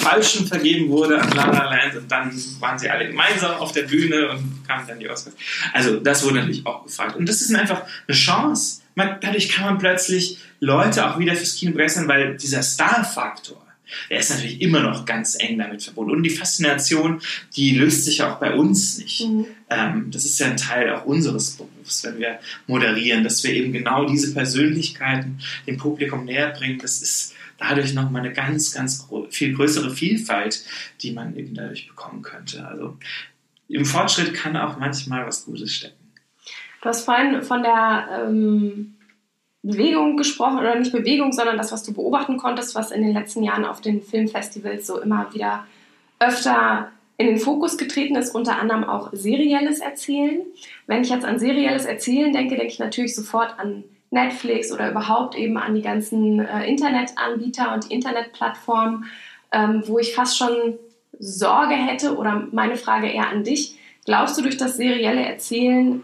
Falschen 0.00 0.46
vergeben 0.46 0.88
wurde 0.88 1.20
an 1.20 1.30
La 1.32 1.46
La 1.50 1.70
Land 1.70 1.96
und 1.96 2.10
dann 2.10 2.32
waren 2.58 2.78
sie 2.78 2.90
alle 2.90 3.08
gemeinsam 3.08 3.52
auf 3.52 3.72
der 3.72 3.82
Bühne 3.82 4.30
und 4.30 4.66
kamen 4.66 4.86
dann 4.86 4.98
die 4.98 5.08
Oscars. 5.08 5.34
Also 5.72 6.00
das 6.00 6.24
wurde 6.24 6.36
natürlich 6.36 6.66
auch 6.66 6.84
gefragt. 6.84 7.16
Und 7.16 7.28
das 7.28 7.40
ist 7.40 7.54
einfach 7.54 7.82
eine 8.06 8.16
Chance, 8.16 8.80
man, 8.94 9.18
dadurch 9.20 9.48
kann 9.48 9.64
man 9.64 9.78
plötzlich 9.78 10.38
Leute 10.58 11.08
auch 11.08 11.18
wieder 11.18 11.34
fürs 11.34 11.54
Kino 11.54 11.72
begeistern, 11.72 12.08
weil 12.08 12.36
dieser 12.36 12.62
Star-Faktor, 12.62 13.64
der 14.08 14.18
ist 14.18 14.30
natürlich 14.30 14.60
immer 14.60 14.80
noch 14.80 15.04
ganz 15.04 15.36
eng 15.38 15.58
damit 15.58 15.82
verbunden. 15.82 16.12
Und 16.12 16.22
die 16.22 16.30
Faszination, 16.30 17.20
die 17.56 17.76
löst 17.76 18.04
sich 18.04 18.22
auch 18.22 18.38
bei 18.38 18.54
uns 18.54 18.98
nicht. 18.98 19.26
Mhm. 19.26 19.46
Ähm, 19.68 20.10
das 20.10 20.24
ist 20.24 20.38
ja 20.38 20.46
ein 20.46 20.56
Teil 20.56 20.90
auch 20.92 21.04
unseres 21.04 21.52
Berufs, 21.52 22.04
wenn 22.04 22.18
wir 22.18 22.38
moderieren, 22.66 23.24
dass 23.24 23.42
wir 23.44 23.52
eben 23.52 23.72
genau 23.72 24.06
diese 24.06 24.34
Persönlichkeiten 24.34 25.38
dem 25.66 25.76
Publikum 25.76 26.24
näher 26.24 26.50
bringen. 26.50 26.78
Das 26.78 27.02
ist 27.02 27.34
dadurch 27.58 27.94
nochmal 27.94 28.22
eine 28.22 28.32
ganz, 28.32 28.72
ganz 28.72 29.06
viel 29.30 29.54
größere 29.54 29.90
Vielfalt, 29.90 30.64
die 31.02 31.12
man 31.12 31.36
eben 31.36 31.54
dadurch 31.54 31.86
bekommen 31.86 32.22
könnte. 32.22 32.66
Also 32.66 32.96
im 33.68 33.84
Fortschritt 33.84 34.34
kann 34.34 34.56
auch 34.56 34.78
manchmal 34.78 35.26
was 35.26 35.44
Gutes 35.44 35.72
stecken. 35.72 35.96
Du 36.82 36.88
hast 36.88 37.04
vorhin 37.04 37.42
von 37.42 37.62
der 37.62 38.26
ähm, 38.26 38.94
Bewegung 39.62 40.16
gesprochen, 40.16 40.58
oder 40.58 40.74
nicht 40.76 40.92
Bewegung, 40.92 41.32
sondern 41.32 41.58
das, 41.58 41.72
was 41.72 41.82
du 41.82 41.92
beobachten 41.92 42.38
konntest, 42.38 42.74
was 42.74 42.90
in 42.90 43.02
den 43.02 43.12
letzten 43.12 43.42
Jahren 43.42 43.64
auf 43.64 43.80
den 43.80 44.00
Filmfestivals 44.00 44.86
so 44.86 45.00
immer 45.00 45.32
wieder 45.34 45.66
öfter 46.18 46.90
in 47.18 47.26
den 47.26 47.38
Fokus 47.38 47.76
getreten 47.76 48.16
ist, 48.16 48.34
unter 48.34 48.58
anderem 48.58 48.84
auch 48.84 49.10
serielles 49.12 49.80
Erzählen. 49.80 50.40
Wenn 50.86 51.02
ich 51.02 51.10
jetzt 51.10 51.26
an 51.26 51.38
serielles 51.38 51.84
Erzählen 51.84 52.32
denke, 52.32 52.56
denke 52.56 52.72
ich 52.72 52.78
natürlich 52.78 53.14
sofort 53.14 53.58
an 53.58 53.84
Netflix 54.10 54.72
oder 54.72 54.90
überhaupt 54.90 55.36
eben 55.36 55.58
an 55.58 55.74
die 55.74 55.82
ganzen 55.82 56.40
äh, 56.40 56.66
Internetanbieter 56.66 57.74
und 57.74 57.90
Internetplattformen, 57.90 59.04
ähm, 59.52 59.82
wo 59.86 59.98
ich 59.98 60.14
fast 60.14 60.38
schon 60.38 60.78
Sorge 61.18 61.74
hätte 61.74 62.16
oder 62.16 62.48
meine 62.52 62.76
Frage 62.76 63.08
eher 63.08 63.28
an 63.28 63.44
dich. 63.44 63.78
Glaubst 64.06 64.38
du, 64.38 64.42
durch 64.42 64.56
das 64.56 64.78
serielle 64.78 65.22
Erzählen 65.22 66.02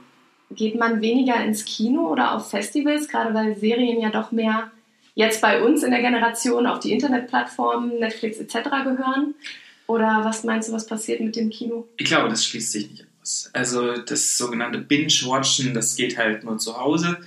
geht 0.50 0.76
man 0.76 1.00
weniger 1.00 1.42
ins 1.44 1.64
Kino 1.64 2.10
oder 2.10 2.34
auf 2.34 2.50
Festivals, 2.50 3.08
gerade 3.08 3.34
weil 3.34 3.56
Serien 3.56 4.00
ja 4.00 4.10
doch 4.10 4.32
mehr 4.32 4.70
jetzt 5.14 5.40
bei 5.40 5.62
uns 5.62 5.82
in 5.82 5.90
der 5.90 6.00
Generation 6.00 6.66
auf 6.66 6.80
die 6.80 6.92
Internetplattformen, 6.92 7.98
Netflix 7.98 8.38
etc. 8.38 8.68
gehören? 8.84 9.34
Oder 9.86 10.20
was 10.24 10.44
meinst 10.44 10.68
du, 10.68 10.72
was 10.72 10.86
passiert 10.86 11.20
mit 11.20 11.36
dem 11.36 11.50
Kino? 11.50 11.86
Ich 11.96 12.06
glaube, 12.06 12.28
das 12.28 12.44
schließt 12.44 12.72
sich 12.72 12.90
nicht 12.90 13.06
aus. 13.22 13.50
Also 13.52 13.96
das 13.96 14.36
sogenannte 14.36 14.78
Binge-Watchen, 14.78 15.74
das 15.74 15.96
geht 15.96 16.18
halt 16.18 16.44
nur 16.44 16.58
zu 16.58 16.76
Hause 16.76 17.18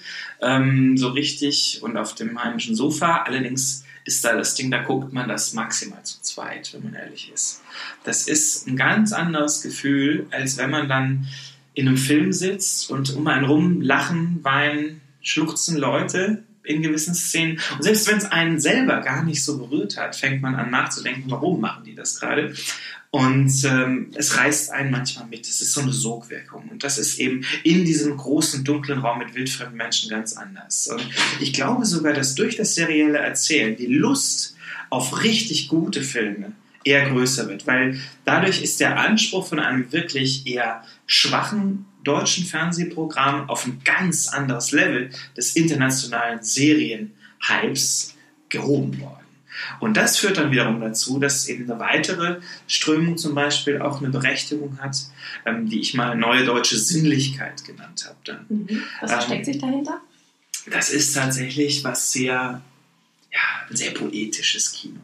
ähm, 0.41 0.97
so 0.97 1.09
richtig 1.09 1.79
und 1.81 1.97
auf 1.97 2.15
dem 2.15 2.41
heimischen 2.41 2.75
Sofa. 2.75 3.23
Allerdings 3.23 3.85
ist 4.05 4.23
da 4.23 4.35
das 4.35 4.55
Ding, 4.55 4.71
da 4.71 4.81
guckt 4.83 5.13
man 5.13 5.27
das 5.27 5.53
maximal 5.53 6.03
zu 6.03 6.21
zweit, 6.21 6.73
wenn 6.73 6.83
man 6.83 6.95
ehrlich 6.95 7.31
ist. 7.33 7.61
Das 8.03 8.27
ist 8.27 8.67
ein 8.67 8.75
ganz 8.75 9.13
anderes 9.13 9.61
Gefühl, 9.61 10.27
als 10.31 10.57
wenn 10.57 10.69
man 10.69 10.89
dann 10.89 11.27
in 11.79 11.87
einem 11.87 11.97
Film 11.97 12.33
sitzt 12.33 12.89
und 12.91 13.15
um 13.15 13.25
einen 13.27 13.45
rum 13.45 13.81
lachen, 13.81 14.39
weinen, 14.43 14.99
schluchzen 15.21 15.77
Leute 15.77 16.43
in 16.63 16.81
gewissen 16.81 17.15
Szenen. 17.15 17.59
Und 17.77 17.83
selbst 17.83 18.05
wenn 18.07 18.17
es 18.17 18.25
einen 18.25 18.59
selber 18.59 18.99
gar 18.99 19.23
nicht 19.23 19.43
so 19.43 19.57
berührt 19.57 19.97
hat, 19.97 20.15
fängt 20.15 20.41
man 20.41 20.55
an 20.55 20.71
nachzudenken, 20.71 21.31
warum 21.31 21.61
machen 21.61 21.85
die 21.85 21.95
das 21.95 22.19
gerade. 22.19 22.53
Und 23.11 23.63
ähm, 23.63 24.11
es 24.13 24.37
reißt 24.37 24.71
einen 24.71 24.91
manchmal 24.91 25.27
mit. 25.27 25.47
Es 25.47 25.61
ist 25.61 25.71
so 25.71 25.81
eine 25.81 25.93
Sogwirkung. 25.93 26.67
Und 26.69 26.83
das 26.83 26.97
ist 26.97 27.17
eben 27.17 27.45
in 27.63 27.85
diesem 27.85 28.17
großen, 28.17 28.65
dunklen 28.65 28.99
Raum 28.99 29.19
mit 29.19 29.33
wildfremden 29.33 29.77
Menschen 29.77 30.09
ganz 30.09 30.33
anders. 30.33 30.87
Und 30.87 31.01
ich 31.39 31.53
glaube 31.53 31.85
sogar, 31.85 32.11
dass 32.11 32.35
durch 32.35 32.57
das 32.57 32.75
serielle 32.75 33.19
Erzählen 33.19 33.77
die 33.77 33.87
Lust 33.87 34.55
auf 34.89 35.23
richtig 35.23 35.69
gute 35.69 36.03
Filme 36.03 36.51
eher 36.83 37.09
größer 37.09 37.47
wird, 37.47 37.67
weil 37.67 37.99
dadurch 38.25 38.61
ist 38.61 38.79
der 38.79 38.97
Anspruch 38.97 39.47
von 39.47 39.59
einem 39.59 39.91
wirklich 39.91 40.47
eher 40.47 40.83
schwachen 41.07 41.85
deutschen 42.03 42.45
Fernsehprogramm 42.45 43.49
auf 43.49 43.65
ein 43.65 43.81
ganz 43.83 44.27
anderes 44.29 44.71
Level 44.71 45.09
des 45.35 45.55
internationalen 45.55 46.41
Serienhypes 46.43 48.15
gehoben 48.47 48.99
worden. 49.01 49.19
Und 49.79 49.97
das 49.97 50.17
führt 50.17 50.37
dann 50.37 50.51
wiederum 50.51 50.79
dazu, 50.79 51.19
dass 51.19 51.47
eben 51.47 51.69
eine 51.69 51.79
weitere 51.79 52.39
Strömung 52.67 53.17
zum 53.17 53.35
Beispiel 53.35 53.81
auch 53.81 53.99
eine 53.99 54.09
Berechtigung 54.09 54.79
hat, 54.81 54.97
ähm, 55.45 55.69
die 55.69 55.81
ich 55.81 55.93
mal 55.93 56.15
neue 56.15 56.45
deutsche 56.45 56.77
Sinnlichkeit 56.77 57.65
genannt 57.65 58.05
habe. 58.07 58.17
Dann. 58.23 58.45
Mhm. 58.47 58.83
Was 59.01 59.11
versteckt 59.11 59.47
ähm, 59.47 59.53
sich 59.53 59.61
dahinter? 59.61 60.01
Das 60.71 60.89
ist 60.89 61.13
tatsächlich 61.13 61.83
was 61.83 62.11
sehr, 62.11 62.61
ja, 63.31 63.67
ein 63.69 63.75
sehr 63.75 63.91
poetisches 63.91 64.71
Kino. 64.71 65.01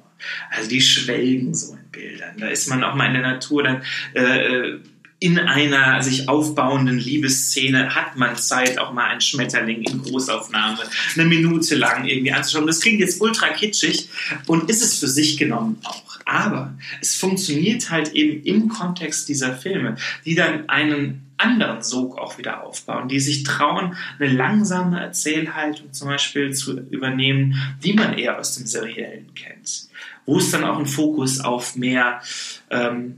Also 0.51 0.69
die 0.69 0.81
schwelgen 0.81 1.53
so 1.53 1.73
in 1.73 1.91
Bildern. 1.91 2.37
Da 2.37 2.47
ist 2.47 2.67
man 2.67 2.83
auch 2.83 2.95
mal 2.95 3.07
in 3.07 3.13
der 3.13 3.23
Natur 3.23 3.63
dann 3.63 3.83
äh, 4.13 4.77
in 5.19 5.39
einer 5.39 6.03
sich 6.03 6.27
aufbauenden 6.27 6.99
Liebesszene 6.99 7.95
hat 7.95 8.17
man 8.17 8.35
Zeit, 8.35 8.77
auch 8.77 8.91
mal 8.91 9.05
ein 9.05 9.21
Schmetterling 9.21 9.81
in 9.81 10.03
Großaufnahme 10.03 10.79
eine 11.15 11.25
Minute 11.25 11.75
lang 11.75 12.05
irgendwie 12.05 12.33
anzuschauen. 12.33 12.67
Das 12.67 12.81
klingt 12.81 12.99
jetzt 12.99 13.21
ultra 13.21 13.47
kitschig 13.49 14.09
und 14.45 14.69
ist 14.69 14.83
es 14.83 14.99
für 14.99 15.07
sich 15.07 15.37
genommen 15.37 15.79
auch. 15.83 16.19
Aber 16.25 16.73
es 17.01 17.15
funktioniert 17.15 17.91
halt 17.91 18.13
eben 18.13 18.43
im 18.43 18.67
Kontext 18.67 19.29
dieser 19.29 19.55
Filme, 19.55 19.95
die 20.25 20.35
dann 20.35 20.67
einen 20.69 21.25
anderen 21.37 21.81
Sog 21.81 22.17
auch 22.17 22.37
wieder 22.37 22.63
aufbauen, 22.63 23.07
die 23.07 23.19
sich 23.19 23.43
trauen, 23.43 23.95
eine 24.19 24.31
langsame 24.31 24.99
Erzählhaltung 24.99 25.93
zum 25.93 26.09
Beispiel 26.09 26.53
zu 26.53 26.79
übernehmen, 26.89 27.55
die 27.83 27.93
man 27.93 28.17
eher 28.17 28.39
aus 28.39 28.55
dem 28.55 28.65
Seriellen 28.65 29.33
kennt. 29.35 29.87
Wo 30.25 30.37
es 30.37 30.51
dann 30.51 30.63
auch 30.63 30.77
einen 30.77 30.87
Fokus 30.87 31.39
auf 31.39 31.75
mehr 31.75 32.21
ähm, 32.69 33.17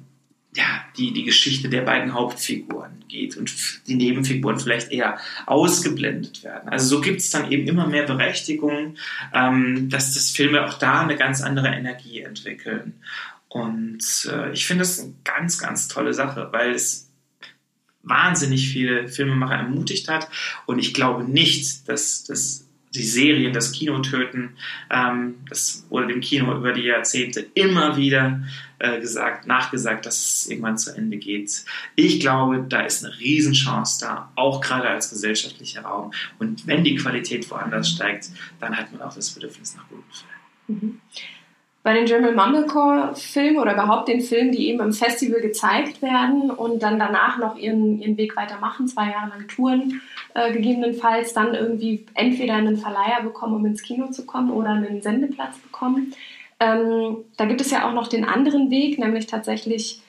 ja, 0.57 0.83
die, 0.97 1.13
die 1.13 1.23
Geschichte 1.23 1.69
der 1.69 1.81
beiden 1.81 2.13
Hauptfiguren 2.13 3.05
geht 3.07 3.37
und 3.37 3.53
die 3.87 3.95
Nebenfiguren 3.95 4.59
vielleicht 4.59 4.91
eher 4.91 5.19
ausgeblendet 5.45 6.43
werden. 6.43 6.69
Also 6.69 6.95
so 6.95 7.01
gibt 7.01 7.21
es 7.21 7.29
dann 7.29 7.51
eben 7.51 7.67
immer 7.67 7.87
mehr 7.87 8.05
Berechtigung, 8.05 8.95
ähm, 9.33 9.89
dass 9.89 10.15
das 10.15 10.31
Filme 10.31 10.65
auch 10.65 10.73
da 10.73 11.01
eine 11.01 11.15
ganz 11.15 11.41
andere 11.41 11.67
Energie 11.67 12.21
entwickeln. 12.21 12.95
Und 13.49 14.29
äh, 14.31 14.51
ich 14.51 14.65
finde 14.65 14.81
das 14.81 14.99
eine 14.99 15.13
ganz, 15.23 15.59
ganz 15.59 15.87
tolle 15.87 16.13
Sache, 16.13 16.49
weil 16.51 16.71
es 16.71 17.11
wahnsinnig 18.01 18.69
viele 18.69 19.07
Filmemacher 19.07 19.55
ermutigt 19.55 20.07
hat. 20.07 20.27
Und 20.65 20.79
ich 20.79 20.93
glaube 20.93 21.23
nicht, 21.23 21.87
dass, 21.87 22.23
dass 22.23 22.66
die 22.95 23.03
Serien 23.03 23.53
das 23.53 23.71
Kino 23.71 23.99
töten. 23.99 24.55
Ähm, 24.89 25.35
das 25.49 25.85
wurde 25.89 26.07
dem 26.07 26.21
Kino 26.21 26.55
über 26.55 26.73
die 26.73 26.83
Jahrzehnte 26.83 27.45
immer 27.53 27.97
wieder 27.97 28.43
äh, 28.79 28.99
gesagt, 28.99 29.47
nachgesagt, 29.47 30.05
dass 30.05 30.17
es 30.17 30.49
irgendwann 30.49 30.77
zu 30.77 30.95
Ende 30.95 31.17
geht. 31.17 31.65
Ich 31.95 32.19
glaube, 32.19 32.65
da 32.67 32.81
ist 32.81 33.03
eine 33.03 33.17
Riesenchance 33.19 34.05
da, 34.05 34.31
auch 34.35 34.61
gerade 34.61 34.89
als 34.89 35.09
gesellschaftlicher 35.09 35.81
Raum. 35.81 36.13
Und 36.39 36.65
wenn 36.67 36.83
die 36.83 36.95
Qualität 36.95 37.49
woanders 37.51 37.89
steigt, 37.89 38.29
dann 38.59 38.75
hat 38.77 38.91
man 38.91 39.01
auch 39.01 39.13
das 39.13 39.31
Bedürfnis 39.31 39.75
nach 39.75 39.87
guten 39.89 40.03
Filmen. 40.11 40.81
Mhm. 40.81 41.01
Bei 41.83 41.93
den 41.93 42.05
German 42.05 42.35
Mumblecore-Filmen 42.35 43.59
oder 43.59 43.73
überhaupt 43.73 44.09
den 44.09 44.19
Filmen, 44.19 44.51
die 44.51 44.67
eben 44.67 44.81
im 44.81 44.91
Festival 44.91 45.39
gezeigt 45.39 46.01
werden 46.01 46.51
und 46.51 46.83
dann 46.83 46.99
danach 46.99 47.37
noch 47.37 47.57
ihren, 47.57 48.01
ihren 48.01 48.17
Weg 48.17 48.35
weitermachen, 48.35 48.87
zwei 48.87 49.11
Jahre 49.11 49.29
lang 49.29 49.47
Touren 49.47 50.01
äh, 50.33 50.51
gegebenenfalls, 50.51 51.33
dann 51.33 51.53
irgendwie 51.53 52.05
entweder 52.13 52.55
einen 52.55 52.77
Verleiher 52.77 53.23
bekommen, 53.23 53.55
um 53.55 53.65
ins 53.65 53.83
Kino 53.83 54.07
zu 54.07 54.25
kommen 54.25 54.51
oder 54.51 54.71
einen 54.71 55.01
Sendeplatz 55.01 55.57
bekommen 55.59 56.13
ähm, 56.59 57.25
da 57.37 57.45
gibt 57.45 57.61
es 57.61 57.71
ja 57.71 57.87
auch 57.87 57.93
noch 57.93 58.07
den 58.07 58.25
anderen 58.25 58.71
Weg, 58.71 58.97
nämlich 58.97 59.27
tatsächlich, 59.27 60.01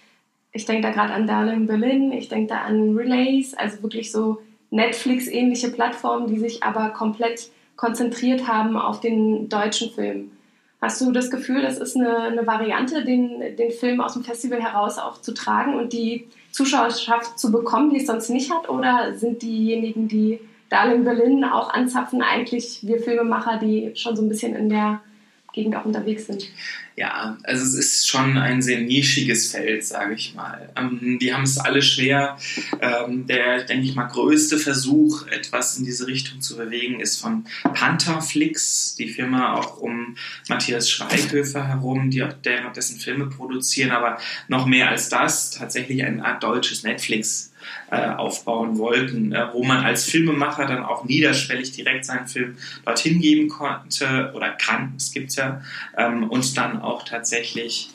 ich 0.52 0.64
denke 0.64 0.82
da 0.82 0.90
gerade 0.90 1.12
an 1.12 1.26
Darling 1.26 1.66
Berlin, 1.66 2.12
ich 2.12 2.28
denke 2.28 2.54
da 2.54 2.62
an 2.62 2.96
Relays, 2.96 3.54
also 3.54 3.82
wirklich 3.82 4.10
so 4.10 4.38
Netflix-ähnliche 4.70 5.70
Plattformen, 5.70 6.26
die 6.26 6.38
sich 6.38 6.62
aber 6.62 6.90
komplett 6.90 7.50
konzentriert 7.76 8.48
haben 8.48 8.76
auf 8.76 9.00
den 9.00 9.48
deutschen 9.48 9.90
Film. 9.90 10.30
Hast 10.80 11.00
du 11.00 11.10
das 11.10 11.30
Gefühl, 11.30 11.62
das 11.62 11.78
ist 11.78 11.96
eine, 11.96 12.16
eine 12.18 12.46
Variante, 12.46 13.04
den, 13.04 13.56
den 13.56 13.72
Film 13.72 14.00
aus 14.00 14.12
dem 14.12 14.22
Festival 14.22 14.62
heraus 14.62 14.98
auch 14.98 15.20
zu 15.20 15.34
tragen 15.34 15.74
und 15.74 15.92
die 15.92 16.28
Zuschauerschaft 16.52 17.38
zu 17.38 17.50
bekommen, 17.50 17.90
die 17.90 17.98
es 17.98 18.06
sonst 18.06 18.30
nicht 18.30 18.52
hat? 18.52 18.68
Oder 18.68 19.14
sind 19.14 19.42
diejenigen, 19.42 20.06
die 20.06 20.38
Darling 20.68 21.02
Berlin 21.02 21.44
auch 21.44 21.70
anzapfen, 21.70 22.22
eigentlich 22.22 22.86
wir 22.86 23.00
Filmemacher, 23.00 23.58
die 23.58 23.90
schon 23.94 24.14
so 24.14 24.22
ein 24.22 24.28
bisschen 24.28 24.54
in 24.54 24.68
der 24.68 25.00
Gegend 25.58 25.74
auch 25.74 25.84
unterwegs 25.84 26.26
sind. 26.26 26.48
Ja, 26.94 27.36
also 27.42 27.64
es 27.64 27.74
ist 27.74 28.08
schon 28.08 28.38
ein 28.38 28.62
sehr 28.62 28.80
nischiges 28.80 29.50
Feld, 29.50 29.84
sage 29.84 30.14
ich 30.14 30.34
mal. 30.34 30.68
Ähm, 30.76 31.18
die 31.20 31.34
haben 31.34 31.42
es 31.42 31.58
alle 31.58 31.82
schwer. 31.82 32.38
Ähm, 32.80 33.26
der, 33.26 33.64
denke 33.64 33.86
ich 33.86 33.94
mal, 33.96 34.06
größte 34.06 34.58
Versuch, 34.58 35.26
etwas 35.26 35.78
in 35.78 35.84
diese 35.84 36.06
Richtung 36.06 36.40
zu 36.40 36.56
bewegen, 36.56 37.00
ist 37.00 37.20
von 37.20 37.44
Pantherflix, 37.74 38.94
die 38.96 39.08
Firma 39.08 39.54
auch 39.54 39.78
um 39.78 40.16
Matthias 40.48 40.90
Schweighöfer 40.90 41.66
herum, 41.66 42.10
die 42.10 42.22
auch 42.22 42.32
der, 42.32 42.70
dessen 42.70 43.00
Filme 43.00 43.26
produzieren, 43.26 43.90
aber 43.90 44.18
noch 44.46 44.66
mehr 44.66 44.88
als 44.88 45.08
das, 45.08 45.50
tatsächlich 45.50 46.04
eine 46.04 46.24
Art 46.24 46.42
deutsches 46.42 46.84
Netflix 46.84 47.52
äh, 47.90 48.08
aufbauen 48.08 48.78
wollten, 48.78 49.32
äh, 49.32 49.46
wo 49.52 49.64
man 49.64 49.84
als 49.84 50.04
Filmemacher 50.04 50.66
dann 50.66 50.84
auch 50.84 51.04
niederschwellig 51.04 51.72
direkt 51.72 52.04
seinen 52.04 52.28
Film 52.28 52.56
dorthin 52.84 53.20
geben 53.20 53.48
konnte 53.48 54.32
oder 54.34 54.50
kann, 54.50 54.94
es 54.96 55.12
gibt 55.12 55.34
ja, 55.34 55.62
ähm, 55.96 56.24
und 56.24 56.56
dann 56.56 56.80
auch 56.82 57.04
tatsächlich 57.04 57.90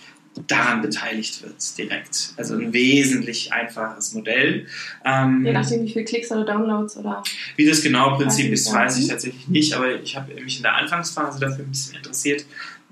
daran 0.47 0.81
beteiligt 0.81 1.43
wird 1.43 1.77
direkt. 1.77 2.33
Also 2.37 2.55
ein 2.55 2.73
wesentlich 2.73 3.53
einfaches 3.53 4.13
Modell. 4.13 4.65
Ähm, 5.05 5.45
Je 5.45 5.51
nachdem, 5.51 5.83
wie 5.83 5.91
viele 5.91 6.05
Klicks 6.05 6.31
oder 6.31 6.45
Downloads 6.45 6.97
oder. 6.97 7.23
Wie 7.55 7.67
das 7.67 7.81
genau 7.81 8.15
Prinzip 8.15 8.51
ist, 8.51 8.71
weiß 8.71 8.97
ich 8.99 9.07
tatsächlich 9.07 9.47
nicht, 9.47 9.73
aber 9.73 10.01
ich 10.01 10.15
habe 10.15 10.33
mich 10.41 10.57
in 10.57 10.63
der 10.63 10.75
Anfangsphase 10.75 11.39
dafür 11.39 11.65
ein 11.65 11.69
bisschen 11.69 11.97
interessiert. 11.97 12.45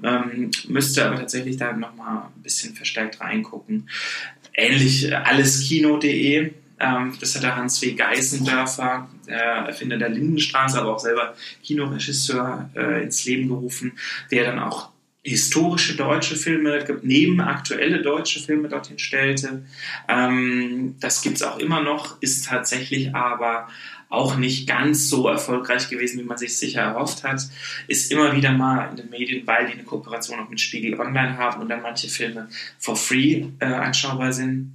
Ähm, 0.03 0.51
müsste 0.67 1.05
aber 1.05 1.17
tatsächlich 1.17 1.57
da 1.57 1.73
nochmal 1.73 2.25
ein 2.35 2.43
bisschen 2.43 2.75
verstärkt 2.75 3.21
reingucken. 3.21 3.89
Ähnlich 4.53 5.09
äh, 5.09 5.15
alleskino.de 5.15 6.53
ähm, 6.81 7.13
das 7.19 7.35
hat 7.35 7.43
der 7.43 7.55
Hans 7.55 7.81
W. 7.81 7.93
Geißendörfer, 7.93 9.07
der 9.27 9.39
Erfinder 9.39 9.97
der 9.97 10.09
Lindenstraße, 10.09 10.79
aber 10.79 10.95
auch 10.95 10.99
selber 10.99 11.35
Kinoregisseur, 11.63 12.69
äh, 12.75 13.03
ins 13.03 13.25
Leben 13.25 13.49
gerufen, 13.49 13.93
der 14.31 14.45
dann 14.45 14.59
auch 14.59 14.89
historische 15.23 15.95
deutsche 15.95 16.35
Filme 16.35 16.83
neben 17.03 17.39
aktuelle 17.41 18.01
deutsche 18.01 18.39
Filme 18.39 18.69
dorthin 18.69 18.97
stellte. 18.97 19.63
Ähm, 20.09 20.95
das 20.99 21.21
gibt 21.21 21.35
es 21.37 21.43
auch 21.43 21.59
immer 21.59 21.81
noch, 21.83 22.19
ist 22.21 22.45
tatsächlich 22.45 23.13
aber 23.13 23.67
auch 24.09 24.35
nicht 24.35 24.67
ganz 24.67 25.07
so 25.07 25.27
erfolgreich 25.27 25.89
gewesen, 25.89 26.19
wie 26.19 26.25
man 26.25 26.37
sich 26.37 26.57
sicher 26.57 26.81
erhofft 26.81 27.23
hat. 27.23 27.47
Ist 27.87 28.11
immer 28.11 28.35
wieder 28.35 28.51
mal 28.51 28.89
in 28.89 28.97
den 28.97 29.09
Medien, 29.09 29.47
weil 29.47 29.67
die 29.67 29.73
eine 29.73 29.83
Kooperation 29.83 30.39
auch 30.39 30.49
mit 30.49 30.59
Spiegel 30.59 30.99
Online 30.99 31.37
haben 31.37 31.61
und 31.61 31.69
dann 31.69 31.81
manche 31.81 32.09
Filme 32.09 32.49
for 32.77 32.97
free 32.97 33.45
äh, 33.59 33.65
anschaubar 33.65 34.33
sind 34.33 34.73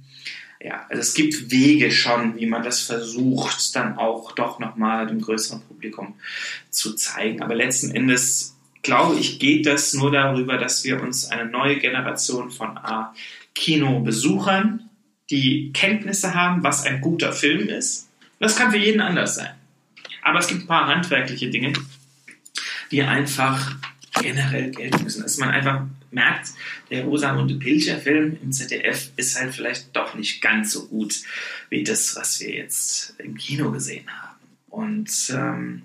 ja, 0.59 0.85
also 0.89 1.01
es 1.01 1.13
gibt 1.13 1.51
Wege 1.51 1.91
schon, 1.91 2.35
wie 2.35 2.47
man 2.47 2.63
das 2.63 2.81
versucht, 2.81 3.75
dann 3.75 3.97
auch 3.97 4.31
doch 4.31 4.59
nochmal 4.59 5.05
dem 5.07 5.21
größeren 5.21 5.61
Publikum 5.61 6.15
zu 6.71 6.95
zeigen. 6.95 7.41
Aber 7.41 7.53
letzten 7.53 7.91
Endes, 7.91 8.55
glaube 8.81 9.19
ich, 9.19 9.39
geht 9.39 9.65
das 9.67 9.93
nur 9.93 10.11
darüber, 10.11 10.57
dass 10.57 10.83
wir 10.83 11.01
uns 11.01 11.29
eine 11.29 11.45
neue 11.45 11.77
Generation 11.77 12.49
von 12.49 12.77
A, 12.77 13.13
Kinobesuchern, 13.53 14.89
die 15.29 15.71
Kenntnisse 15.73 16.33
haben, 16.33 16.63
was 16.63 16.85
ein 16.85 17.01
guter 17.01 17.33
Film 17.33 17.67
ist. 17.69 18.09
Das 18.39 18.55
kann 18.55 18.71
für 18.71 18.77
jeden 18.77 19.01
anders 19.01 19.35
sein. 19.35 19.53
Aber 20.23 20.39
es 20.39 20.47
gibt 20.47 20.61
ein 20.61 20.67
paar 20.67 20.87
handwerkliche 20.87 21.49
Dinge, 21.49 21.73
die 22.91 23.03
einfach 23.03 23.75
generell 24.21 24.71
gelten 24.71 25.03
müssen. 25.03 25.23
Dass 25.23 25.37
man 25.37 25.49
einfach 25.49 25.83
merkt, 26.11 26.49
der 26.89 27.03
Rosamunde 27.05 27.55
Pilcher 27.55 27.97
Film 27.97 28.37
im 28.41 28.51
ZDF 28.51 29.11
ist 29.15 29.39
halt 29.39 29.53
vielleicht 29.53 29.95
doch 29.95 30.15
nicht 30.15 30.41
ganz 30.41 30.71
so 30.71 30.87
gut 30.87 31.15
wie 31.69 31.83
das, 31.83 32.15
was 32.15 32.39
wir 32.39 32.53
jetzt 32.53 33.15
im 33.19 33.35
Kino 33.35 33.71
gesehen 33.71 34.07
haben. 34.07 34.37
Und 34.69 35.09
ähm, 35.31 35.83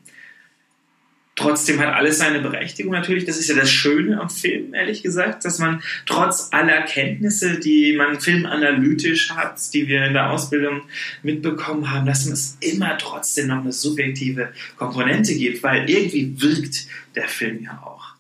trotzdem 1.35 1.81
hat 1.81 1.95
alles 1.95 2.18
seine 2.18 2.41
Berechtigung 2.41 2.93
natürlich. 2.93 3.25
Das 3.25 3.39
ist 3.39 3.49
ja 3.49 3.57
das 3.57 3.70
Schöne 3.70 4.20
am 4.20 4.31
Film, 4.31 4.75
ehrlich 4.75 5.03
gesagt, 5.03 5.45
dass 5.45 5.59
man 5.59 5.83
trotz 6.07 6.49
aller 6.53 6.83
Kenntnisse, 6.83 7.59
die 7.59 7.95
man 7.95 8.20
filmanalytisch 8.20 9.31
hat, 9.31 9.59
die 9.73 9.89
wir 9.89 10.05
in 10.05 10.12
der 10.12 10.31
Ausbildung 10.31 10.83
mitbekommen 11.23 11.91
haben, 11.91 12.07
dass 12.07 12.27
es 12.27 12.59
immer 12.61 12.99
trotzdem 12.99 13.49
noch 13.49 13.61
eine 13.61 13.73
subjektive 13.73 14.53
Komponente 14.77 15.35
gibt, 15.35 15.62
weil 15.62 15.89
irgendwie 15.89 16.41
wirkt 16.41 16.87
der 17.14 17.29
Film 17.29 17.62
ja 17.62 17.83
auch. 17.83 18.12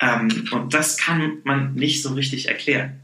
Ähm, 0.00 0.48
und 0.52 0.74
das 0.74 0.96
kann 0.96 1.38
man 1.44 1.74
nicht 1.74 2.02
so 2.02 2.12
richtig 2.14 2.48
erklären, 2.48 3.00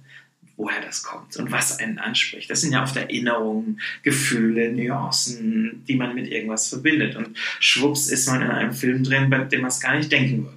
woher 0.57 0.81
das 0.81 1.03
kommt 1.03 1.37
und 1.37 1.51
was 1.51 1.79
einen 1.79 1.99
anspricht. 1.99 2.49
Das 2.49 2.61
sind 2.61 2.73
ja 2.73 2.83
oft 2.83 2.97
Erinnerungen, 2.97 3.81
Gefühle, 4.03 4.73
Nuancen, 4.73 5.85
die 5.89 5.97
man 5.97 6.15
mit 6.15 6.29
irgendwas 6.29 6.69
verbindet. 6.69 7.17
Und 7.17 7.37
schwupps 7.59 8.09
ist 8.09 8.29
man 8.29 8.43
in 8.43 8.51
einem 8.51 8.73
Film 8.73 9.03
drin, 9.03 9.31
bei 9.31 9.39
dem 9.39 9.63
man 9.63 9.69
es 9.69 9.81
gar 9.81 9.97
nicht 9.97 10.13
denken 10.13 10.45
würde. 10.45 10.57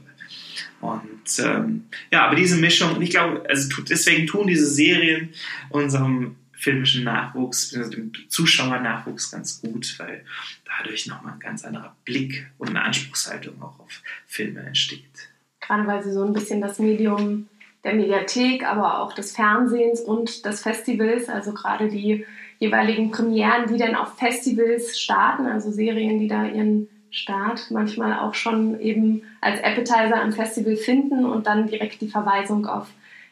Und 0.79 1.43
ähm, 1.43 1.85
ja, 2.11 2.27
aber 2.27 2.35
diese 2.35 2.57
Mischung, 2.57 2.95
und 2.95 3.01
ich 3.01 3.09
glaube, 3.09 3.43
also 3.49 3.81
deswegen 3.81 4.27
tun 4.27 4.45
diese 4.45 4.67
Serien 4.67 5.29
unserem 5.69 6.35
filmischen 6.53 7.03
Nachwuchs, 7.03 7.69
dem 7.69 8.11
Zuschauernachwuchs 8.29 9.31
ganz 9.31 9.59
gut, 9.61 9.95
weil 9.97 10.23
dadurch 10.65 11.07
nochmal 11.07 11.33
ein 11.33 11.39
ganz 11.39 11.63
anderer 11.63 11.95
Blick 12.05 12.47
und 12.59 12.69
eine 12.69 12.83
Anspruchshaltung 12.83 13.59
auch 13.61 13.79
auf 13.79 14.01
Filme 14.27 14.61
entsteht 14.61 15.26
gerade 15.67 15.85
weil 15.87 16.03
sie 16.03 16.11
so 16.11 16.23
ein 16.23 16.33
bisschen 16.33 16.61
das 16.61 16.79
Medium 16.79 17.47
der 17.83 17.93
Mediathek, 17.93 18.65
aber 18.65 19.01
auch 19.01 19.13
des 19.13 19.33
Fernsehens 19.33 20.01
und 20.01 20.45
des 20.45 20.61
Festivals, 20.61 21.29
also 21.29 21.53
gerade 21.53 21.89
die 21.89 22.25
jeweiligen 22.59 23.11
Premieren, 23.11 23.67
die 23.67 23.77
dann 23.77 23.95
auf 23.95 24.17
Festivals 24.17 24.99
starten, 24.99 25.45
also 25.45 25.71
Serien, 25.71 26.19
die 26.19 26.27
da 26.27 26.45
ihren 26.45 26.87
Start 27.11 27.67
manchmal 27.71 28.19
auch 28.19 28.33
schon 28.33 28.79
eben 28.79 29.23
als 29.41 29.63
Appetizer 29.63 30.21
am 30.21 30.33
Festival 30.33 30.75
finden 30.75 31.25
und 31.25 31.47
dann 31.47 31.67
direkt 31.67 32.01
die 32.01 32.09
Verweisung 32.09 32.65
auf 32.65 32.87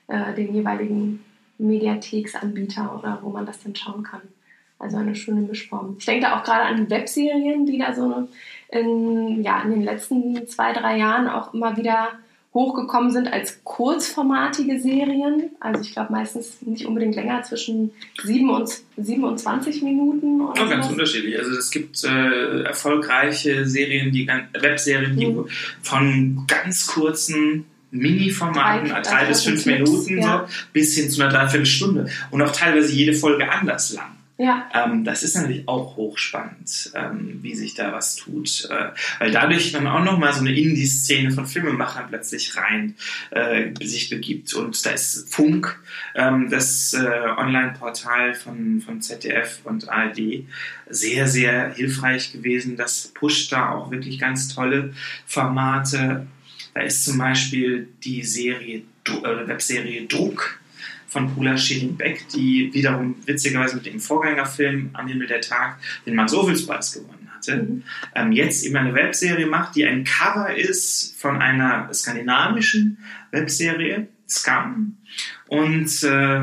äh, 0.08 0.34
den 0.34 0.54
jeweiligen 0.54 1.24
Mediatheksanbieter 1.58 2.98
oder 2.98 3.20
wo 3.22 3.30
man 3.30 3.46
das 3.46 3.60
denn 3.60 3.76
schauen 3.76 4.04
kann. 4.04 4.22
Also 4.78 4.98
eine 4.98 5.16
schöne 5.16 5.42
Mischform. 5.42 5.96
Ich 5.98 6.06
denke 6.06 6.34
auch 6.34 6.44
gerade 6.44 6.66
an 6.66 6.86
die 6.86 6.90
Webserien, 6.90 7.66
die 7.66 7.78
da 7.78 7.94
so 7.94 8.28
in, 8.70 9.42
ja, 9.42 9.62
in 9.62 9.72
den 9.72 9.84
letzten 9.84 10.48
zwei, 10.48 10.74
drei 10.74 10.98
Jahren 10.98 11.28
auch 11.28 11.54
immer 11.54 11.78
wieder 11.78 12.10
hochgekommen 12.56 13.12
sind 13.12 13.28
als 13.28 13.64
kurzformatige 13.64 14.80
Serien. 14.80 15.52
Also 15.60 15.82
ich 15.82 15.92
glaube 15.92 16.14
meistens 16.14 16.62
nicht 16.62 16.88
unbedingt 16.88 17.16
länger, 17.16 17.44
zwischen 17.44 17.92
7 18.24 18.50
und 18.50 18.70
27 18.98 19.84
Minuten. 19.84 20.42
Oder 20.42 20.66
oh, 20.66 20.70
ganz 20.70 20.90
unterschiedlich. 20.90 21.38
Also 21.38 21.52
es 21.52 21.70
gibt 21.70 22.04
äh, 22.06 22.64
erfolgreiche 22.64 23.68
Serien, 23.68 24.12
die 24.12 24.28
Webserien, 24.60 25.18
die 25.18 25.28
mhm. 25.28 25.48
von 25.84 26.46
ganz 26.48 26.88
kurzen 26.88 27.66
Mini-Formaten, 27.92 28.90
drei, 28.90 29.02
drei 29.02 29.26
bis 29.26 29.44
fünf 29.44 29.66
Minuten 29.66 30.22
ja. 30.22 30.48
so, 30.48 30.54
bis 30.72 30.96
hin 30.96 31.10
zu 31.10 31.22
einer 31.22 31.32
Dreiviertelstunde. 31.32 32.10
Und 32.32 32.42
auch 32.42 32.52
teilweise 32.52 32.94
jede 32.94 33.14
Folge 33.14 33.52
anders 33.52 33.94
lang. 33.94 34.15
Ja. 34.38 34.70
Ähm, 34.74 35.06
das 35.06 35.24
ist 35.24 35.36
natürlich 35.36 35.66
auch 35.68 35.96
hochspannend, 35.96 36.92
ähm, 36.94 37.40
wie 37.42 37.56
sich 37.56 37.74
da 37.74 37.94
was 37.94 38.18
tut, 38.18 38.68
äh, 38.70 38.90
weil 39.20 39.32
dadurch 39.32 39.72
dann 39.72 39.88
auch 39.88 40.04
nochmal 40.04 40.34
so 40.34 40.42
eine 40.42 40.52
Indie-Szene 40.52 41.32
von 41.32 41.46
Filmemachern 41.46 42.08
plötzlich 42.10 42.58
rein 42.58 42.96
äh, 43.32 43.72
sich 43.82 44.10
begibt. 44.10 44.54
Und 44.54 44.86
da 44.86 44.90
ist 44.90 45.34
Funk, 45.34 45.80
ähm, 46.16 46.50
das 46.50 46.94
äh, 46.94 47.30
Online-Portal 47.38 48.34
von, 48.34 48.82
von 48.82 49.02
ZDF 49.02 49.62
und 49.64 49.88
ARD, 49.88 50.44
sehr, 50.90 51.28
sehr 51.28 51.74
hilfreich 51.74 52.34
gewesen. 52.34 52.76
Das 52.76 53.08
pusht 53.14 53.54
da 53.54 53.72
auch 53.72 53.90
wirklich 53.90 54.20
ganz 54.20 54.54
tolle 54.54 54.94
Formate. 55.26 56.28
Da 56.74 56.82
ist 56.82 57.06
zum 57.06 57.18
Beispiel 57.18 57.88
die 58.04 58.24
Serie, 58.24 58.82
äh, 59.08 59.48
Webserie 59.48 60.08
Druck 60.08 60.60
von 61.08 61.34
Pula 61.34 61.58
Schilling-Beck, 61.58 62.28
die 62.30 62.74
wiederum 62.74 63.16
witzigerweise 63.26 63.76
mit 63.76 63.86
dem 63.86 64.00
Vorgängerfilm 64.00 64.90
Am 64.94 65.08
Himmel 65.08 65.28
der 65.28 65.42
Tag 65.42 65.78
den 66.06 66.16
Max-Ophüls-Preis 66.16 66.94
gewonnen 66.94 67.30
hatte, 67.36 67.58
mhm. 67.58 67.84
ähm, 68.16 68.32
jetzt 68.32 68.66
eben 68.66 68.76
eine 68.76 68.94
Webserie 68.94 69.48
macht, 69.48 69.76
die 69.76 69.86
ein 69.86 70.04
Cover 70.04 70.56
ist 70.56 71.20
von 71.20 71.42
einer 71.42 71.94
skandinavischen 71.94 72.98
Webserie, 73.32 74.08
Scum, 74.28 74.98
und 75.48 76.04
äh, 76.04 76.42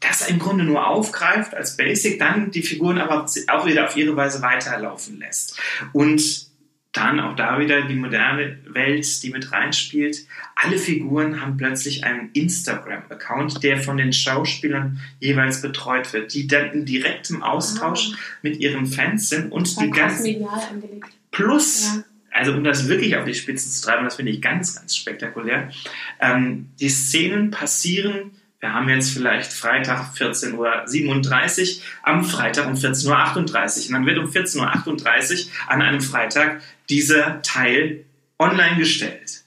das 0.00 0.28
im 0.28 0.38
Grunde 0.38 0.64
nur 0.64 0.86
aufgreift 0.86 1.54
als 1.54 1.76
Basic, 1.76 2.18
dann 2.18 2.50
die 2.50 2.62
Figuren 2.62 2.98
aber 2.98 3.26
auch 3.48 3.66
wieder 3.66 3.86
auf 3.86 3.96
ihre 3.96 4.16
Weise 4.16 4.42
weiterlaufen 4.42 5.18
lässt. 5.18 5.60
Und 5.92 6.49
dann 6.92 7.20
auch 7.20 7.36
da 7.36 7.60
wieder 7.60 7.82
die 7.82 7.94
moderne 7.94 8.58
Welt, 8.66 9.22
die 9.22 9.30
mit 9.30 9.52
reinspielt. 9.52 10.26
Alle 10.56 10.76
Figuren 10.76 11.40
haben 11.40 11.56
plötzlich 11.56 12.04
einen 12.04 12.30
Instagram-Account, 12.32 13.62
der 13.62 13.78
von 13.78 13.96
den 13.96 14.12
Schauspielern 14.12 15.00
jeweils 15.20 15.62
betreut 15.62 16.12
wird, 16.12 16.34
die 16.34 16.48
dann 16.48 16.72
in 16.72 16.84
direktem 16.84 17.42
Austausch 17.42 18.10
ah. 18.12 18.18
mit 18.42 18.58
ihren 18.58 18.86
Fans 18.86 19.28
sind 19.28 19.52
und 19.52 19.80
die 19.80 19.90
ganz 19.90 20.24
plus 21.30 21.94
ja. 21.96 22.04
Also 22.32 22.52
um 22.52 22.62
das 22.64 22.88
wirklich 22.88 23.16
auf 23.16 23.24
die 23.24 23.34
Spitze 23.34 23.68
zu 23.70 23.84
treiben, 23.84 24.04
das 24.04 24.16
finde 24.16 24.32
ich 24.32 24.40
ganz, 24.40 24.76
ganz 24.76 24.94
spektakulär. 24.94 25.70
Ähm, 26.20 26.68
die 26.78 26.88
Szenen 26.88 27.50
passieren 27.50 28.30
wir 28.60 28.74
haben 28.74 28.88
jetzt 28.90 29.12
vielleicht 29.12 29.52
Freitag 29.52 30.14
14.37 30.14 30.54
Uhr, 31.78 31.82
am 32.02 32.24
Freitag 32.24 32.66
um 32.66 32.74
14.38 32.74 33.08
Uhr. 33.08 33.86
Und 33.86 33.92
dann 33.92 34.06
wird 34.06 34.18
um 34.18 34.26
14.38 34.26 35.46
Uhr 35.46 35.52
an 35.66 35.82
einem 35.82 36.00
Freitag 36.02 36.60
dieser 36.90 37.40
Teil 37.40 38.04
online 38.38 38.76
gestellt. 38.76 39.42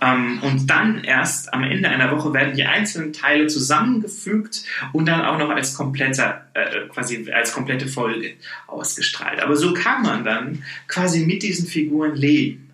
Ähm, 0.00 0.40
und 0.42 0.68
dann 0.68 1.04
erst 1.04 1.52
am 1.52 1.64
Ende 1.64 1.88
einer 1.88 2.10
Woche 2.10 2.32
werden 2.32 2.54
die 2.54 2.64
einzelnen 2.64 3.12
Teile 3.12 3.46
zusammengefügt 3.46 4.64
und 4.92 5.06
dann 5.06 5.22
auch 5.22 5.38
noch 5.38 5.50
als 5.50 5.74
kompletter, 5.74 6.46
äh, 6.54 6.88
quasi 6.88 7.30
als 7.32 7.52
komplette 7.52 7.88
Folge 7.88 8.34
ausgestrahlt. 8.66 9.40
Aber 9.40 9.56
so 9.56 9.72
kann 9.72 10.02
man 10.02 10.24
dann 10.24 10.64
quasi 10.86 11.24
mit 11.24 11.42
diesen 11.42 11.66
Figuren 11.66 12.14
leben. 12.14 12.65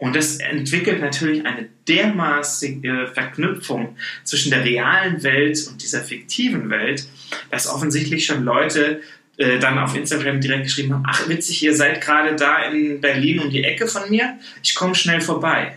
Und 0.00 0.16
das 0.16 0.38
entwickelt 0.38 1.02
natürlich 1.02 1.44
eine 1.44 1.68
dermaßige 1.86 3.10
Verknüpfung 3.12 3.96
zwischen 4.24 4.50
der 4.50 4.64
realen 4.64 5.22
Welt 5.22 5.66
und 5.68 5.82
dieser 5.82 6.00
fiktiven 6.00 6.70
Welt, 6.70 7.06
dass 7.50 7.68
offensichtlich 7.68 8.24
schon 8.24 8.42
Leute 8.42 9.02
äh, 9.36 9.58
dann 9.58 9.78
auf 9.78 9.94
Instagram 9.94 10.40
direkt 10.40 10.64
geschrieben 10.64 10.94
haben, 10.94 11.04
ach 11.06 11.28
witzig, 11.28 11.62
ihr 11.62 11.76
seid 11.76 12.00
gerade 12.00 12.34
da 12.34 12.62
in 12.64 13.02
Berlin 13.02 13.40
um 13.40 13.50
die 13.50 13.62
Ecke 13.62 13.86
von 13.86 14.08
mir, 14.08 14.38
ich 14.62 14.74
komme 14.74 14.94
schnell 14.94 15.20
vorbei. 15.20 15.76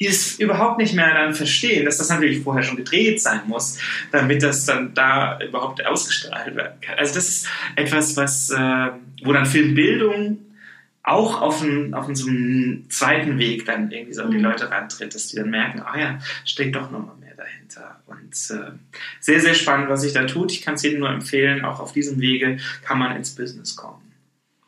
die 0.00 0.08
es 0.08 0.40
überhaupt 0.40 0.78
nicht 0.78 0.94
mehr 0.94 1.14
dann 1.14 1.32
verstehen, 1.32 1.84
dass 1.84 1.98
das 1.98 2.08
natürlich 2.08 2.42
vorher 2.42 2.64
schon 2.64 2.76
gedreht 2.76 3.22
sein 3.22 3.42
muss, 3.46 3.78
damit 4.10 4.42
das 4.42 4.66
dann 4.66 4.92
da 4.94 5.38
überhaupt 5.38 5.86
ausgestrahlt 5.86 6.56
werden 6.56 6.80
kann. 6.80 6.98
Also 6.98 7.14
das 7.14 7.28
ist 7.28 7.48
etwas, 7.76 8.16
was, 8.16 8.50
äh, 8.50 8.88
wo 9.22 9.32
dann 9.32 9.46
Filmbildung 9.46 10.38
auch 11.04 11.40
auf, 11.40 11.62
einen, 11.62 11.94
auf 11.94 12.06
einen, 12.06 12.16
so 12.16 12.28
einen 12.28 12.86
zweiten 12.90 13.38
Weg 13.38 13.66
dann 13.66 13.90
irgendwie 13.90 14.14
so 14.14 14.22
an 14.22 14.30
die 14.30 14.38
mhm. 14.38 14.44
Leute 14.44 14.70
rantritt, 14.70 15.14
dass 15.14 15.28
die 15.28 15.36
dann 15.36 15.50
merken, 15.50 15.80
ah 15.80 15.98
ja, 15.98 16.18
steckt 16.44 16.74
doch 16.74 16.90
nochmal 16.90 17.16
mehr 17.20 17.34
dahinter. 17.36 18.00
Und 18.06 18.32
äh, 18.50 18.72
sehr, 19.20 19.40
sehr 19.40 19.54
spannend, 19.54 19.88
was 19.88 20.00
sich 20.00 20.12
da 20.12 20.24
tut. 20.24 20.50
Ich 20.52 20.62
kann 20.62 20.74
es 20.74 20.82
jedem 20.82 21.00
nur 21.00 21.10
empfehlen, 21.10 21.64
auch 21.64 21.78
auf 21.78 21.92
diesem 21.92 22.20
Wege 22.20 22.58
kann 22.82 22.98
man 22.98 23.16
ins 23.16 23.34
Business 23.34 23.76
kommen. 23.76 24.00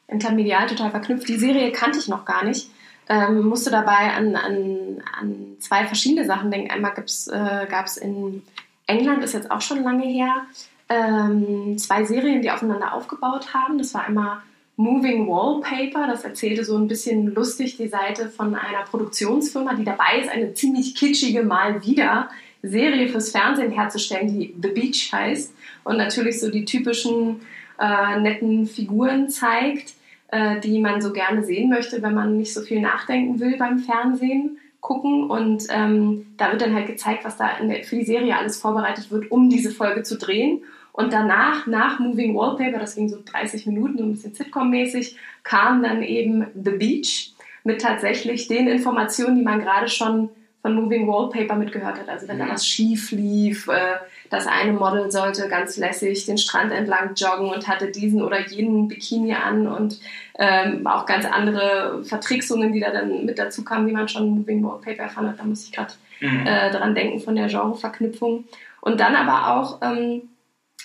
Intermedial 0.09 0.67
total 0.67 0.91
verknüpft. 0.91 1.29
Die 1.29 1.39
Serie 1.39 1.73
kannte 1.73 1.99
ich 1.99 2.07
noch 2.07 2.25
gar 2.25 2.45
nicht 2.45 2.69
ähm, 3.09 3.47
musste 3.47 3.71
dabei 3.71 4.13
an, 4.15 4.35
an, 4.37 5.03
an 5.19 5.57
zwei 5.61 5.87
verschiedene 5.87 6.25
Sachen 6.25 6.51
denken. 6.51 6.71
Einmal 6.71 6.93
äh, 6.97 7.67
gab 7.67 7.87
es 7.87 7.97
in 7.97 8.43
England, 8.87 9.23
ist 9.23 9.35
jetzt 9.35 9.51
auch 9.51 9.61
schon 9.61 9.83
lange 9.83 10.07
her, 10.07 10.47
ähm, 10.89 11.79
zwei 11.79 12.05
Serien, 12.05 12.43
die 12.43 12.51
aufeinander 12.51 12.93
aufgebaut 12.93 13.55
haben. 13.55 13.79
Das 13.79 13.95
war 13.95 14.05
einmal 14.05 14.39
Moving 14.77 15.27
Wallpaper, 15.27 16.07
das 16.07 16.25
erzählte 16.25 16.65
so 16.65 16.77
ein 16.77 16.87
bisschen 16.87 17.35
lustig 17.35 17.77
die 17.77 17.89
Seite 17.89 18.29
von 18.29 18.55
einer 18.55 18.83
Produktionsfirma, 18.83 19.75
die 19.75 19.85
dabei 19.85 20.21
ist, 20.21 20.31
eine 20.31 20.53
ziemlich 20.55 20.95
kitschige 20.95 21.43
Mal 21.43 21.85
wieder 21.85 22.29
Serie 22.63 23.09
fürs 23.09 23.31
Fernsehen 23.31 23.73
herzustellen, 23.73 24.29
die 24.29 24.55
The 24.61 24.69
Beach 24.69 25.11
heißt 25.13 25.55
und 25.85 25.97
natürlich 25.97 26.41
so 26.41 26.51
die 26.51 26.65
typischen 26.65 27.41
äh, 27.79 28.21
netten 28.21 28.67
Figuren 28.67 29.31
zeigt 29.31 29.95
äh, 30.29 30.61
die 30.61 30.81
man 30.81 31.01
so 31.01 31.13
gerne 31.13 31.45
sehen 31.45 31.71
möchte, 31.71 32.03
wenn 32.03 32.15
man 32.15 32.37
nicht 32.37 32.53
so 32.53 32.63
viel 32.63 32.81
nachdenken 32.81 33.41
will 33.41 33.57
beim 33.57 33.79
Fernsehen 33.79 34.59
gucken. 34.81 35.31
Und 35.31 35.65
ähm, 35.71 36.27
da 36.37 36.51
wird 36.51 36.63
dann 36.63 36.75
halt 36.75 36.87
gezeigt, 36.87 37.25
was 37.25 37.37
da 37.37 37.51
der, 37.63 37.85
für 37.85 37.97
die 37.97 38.05
Serie 38.05 38.37
alles 38.37 38.59
vorbereitet 38.59 39.11
wird, 39.11 39.31
um 39.31 39.49
diese 39.49 39.71
Folge 39.71 40.03
zu 40.03 40.17
drehen. 40.19 40.63
Und 40.97 41.13
danach, 41.13 41.67
nach 41.67 41.99
Moving 41.99 42.35
Wallpaper, 42.35 42.79
das 42.79 42.95
ging 42.95 43.11
so 43.11 43.19
30 43.23 43.67
Minuten, 43.67 43.99
so 43.99 44.05
ein 44.05 44.13
bisschen 44.13 44.33
Sitcom-mäßig, 44.33 45.17
kam 45.43 45.83
dann 45.83 46.03
eben 46.03 46.47
The 46.55 46.71
Beach 46.71 47.35
mit 47.65 47.83
tatsächlich 47.83 48.49
den 48.49 48.67
Informationen, 48.67 49.37
die 49.37 49.43
man 49.43 49.61
gerade 49.61 49.89
schon 49.89 50.31
von 50.63 50.75
Moving 50.75 51.07
Wallpaper 51.07 51.55
mitgehört 51.55 52.01
hat. 52.01 52.09
Also 52.09 52.27
wenn 52.29 52.39
da 52.39 52.49
was 52.49 52.67
schief 52.67 53.11
lief, 53.13 53.69
äh, 53.69 53.97
das 54.31 54.47
eine 54.47 54.73
Model 54.73 55.11
sollte 55.11 55.49
ganz 55.49 55.77
lässig 55.77 56.25
den 56.25 56.39
Strand 56.39 56.73
entlang 56.73 57.15
joggen 57.15 57.51
und 57.51 57.69
hatte 57.69 57.89
diesen 57.89 58.23
oder 58.23 58.49
jenen 58.49 58.89
Bikini 58.89 59.35
an 59.35 59.69
und 59.69 60.01
ähm, 60.39 60.87
auch 60.87 61.05
ganz 61.05 61.27
andere 61.27 62.03
Vertricksungen, 62.05 62.73
die 62.73 62.81
da 62.81 62.91
dann 62.91 63.27
mit 63.27 63.39
dazu 63.39 63.65
kamen, 63.65 63.87
die 63.87 63.93
man 63.93 64.09
schon 64.09 64.31
Moving 64.31 64.65
Wallpaper 64.65 65.03
erfahren 65.03 65.29
hat. 65.29 65.39
Da 65.39 65.45
muss 65.45 65.65
ich 65.65 65.73
gerade 65.73 65.93
mhm. 66.21 66.47
äh, 66.47 66.71
dran 66.71 66.95
denken 66.95 67.21
von 67.21 67.37
der 67.37 67.49
Genreverknüpfung. 67.49 68.45
Und 68.81 68.99
dann 68.99 69.15
aber 69.15 69.57
auch, 69.57 69.83
ähm, 69.83 70.23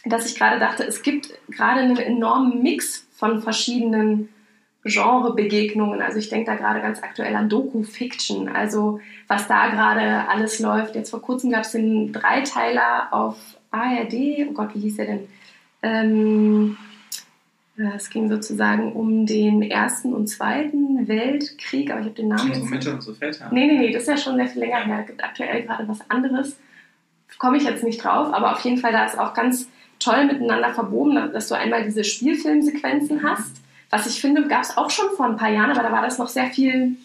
dass 0.06 0.26
ich 0.26 0.38
gerade 0.38 0.60
dachte, 0.60 0.84
es 0.84 1.04
gibt 1.04 1.34
gerade 1.50 1.82
einen 1.82 1.98
enormen 1.98 2.64
Mix 2.64 3.08
von 3.16 3.42
verschiedenen 3.42 4.30
Genrebegegnungen. 4.84 6.02
Also 6.02 6.18
ich 6.18 6.30
denke 6.30 6.50
da 6.52 6.56
gerade 6.56 6.82
ganz 6.82 7.04
aktuell 7.04 7.36
an 7.36 7.50
Doku-Fiction, 7.50 8.50
also 8.50 9.00
was 9.28 9.48
da 9.48 9.70
gerade 9.70 10.28
alles 10.28 10.60
läuft. 10.60 10.96
Jetzt 10.96 11.12
vor 11.12 11.22
kurzem 11.22 11.52
gab 11.52 11.64
es 11.64 11.72
den 11.72 12.12
Dreiteiler 12.12 13.10
auf 13.12 13.38
ARD, 13.70 14.48
oh 14.50 14.54
Gott, 14.54 14.74
wie 14.74 14.80
hieß 14.80 14.98
der 14.98 15.06
denn? 15.06 15.28
Ähm, 15.84 16.78
es 17.96 18.10
ging 18.10 18.30
sozusagen 18.30 18.94
um 18.94 19.26
den 19.26 19.62
Ersten 19.64 20.14
und 20.14 20.28
Zweiten 20.28 21.08
Weltkrieg, 21.08 21.90
aber 21.90 22.02
ich 22.02 22.08
habe 22.08 22.16
den 22.16 22.28
Namen 22.28 22.50
nicht. 22.50 22.62
Unsere 22.62 22.76
Mütter, 22.76 22.94
unsere 22.96 23.16
Väter. 23.16 23.50
Nee, 23.52 23.68
nee, 23.68 23.78
nee, 23.78 23.92
das 23.92 24.04
ist 24.04 24.10
ja 24.10 24.18
schon 24.18 24.36
sehr 24.36 24.48
viel 24.48 24.62
länger 24.62 24.84
her. 24.84 25.00
Es 25.02 25.08
gibt 25.08 25.24
aktuell 25.24 25.64
gerade 25.64 25.88
was 25.88 26.00
anderes. 26.10 26.58
Komme 27.40 27.58
ich 27.58 27.64
jetzt 27.64 27.84
nicht 27.84 28.04
drauf, 28.04 28.34
aber 28.34 28.52
auf 28.52 28.60
jeden 28.62 28.78
Fall, 28.78 28.92
da 28.92 29.06
ist 29.06 29.18
auch 29.18 29.34
ganz 29.34 29.68
toll 30.04 30.26
miteinander 30.26 30.74
verbogen, 30.74 31.32
dass 31.32 31.48
du 31.48 31.56
einmal 31.56 31.84
diese 31.84 32.04
Spielfilmsequenzen 32.04 33.24
hast 33.24 33.62
was 33.92 34.08
ich 34.08 34.22
finde, 34.22 34.48
gab 34.48 34.64
es 34.64 34.78
auch 34.78 34.90
schon 34.90 35.12
vor 35.16 35.28
ein 35.28 35.36
paar 35.36 35.52
Jahren, 35.52 35.70
aber 35.72 35.84
da 35.84 35.92
war 35.92 36.02
das 36.02 36.18
noch 36.18 36.30
sehr 36.30 36.48
viel 36.48 36.96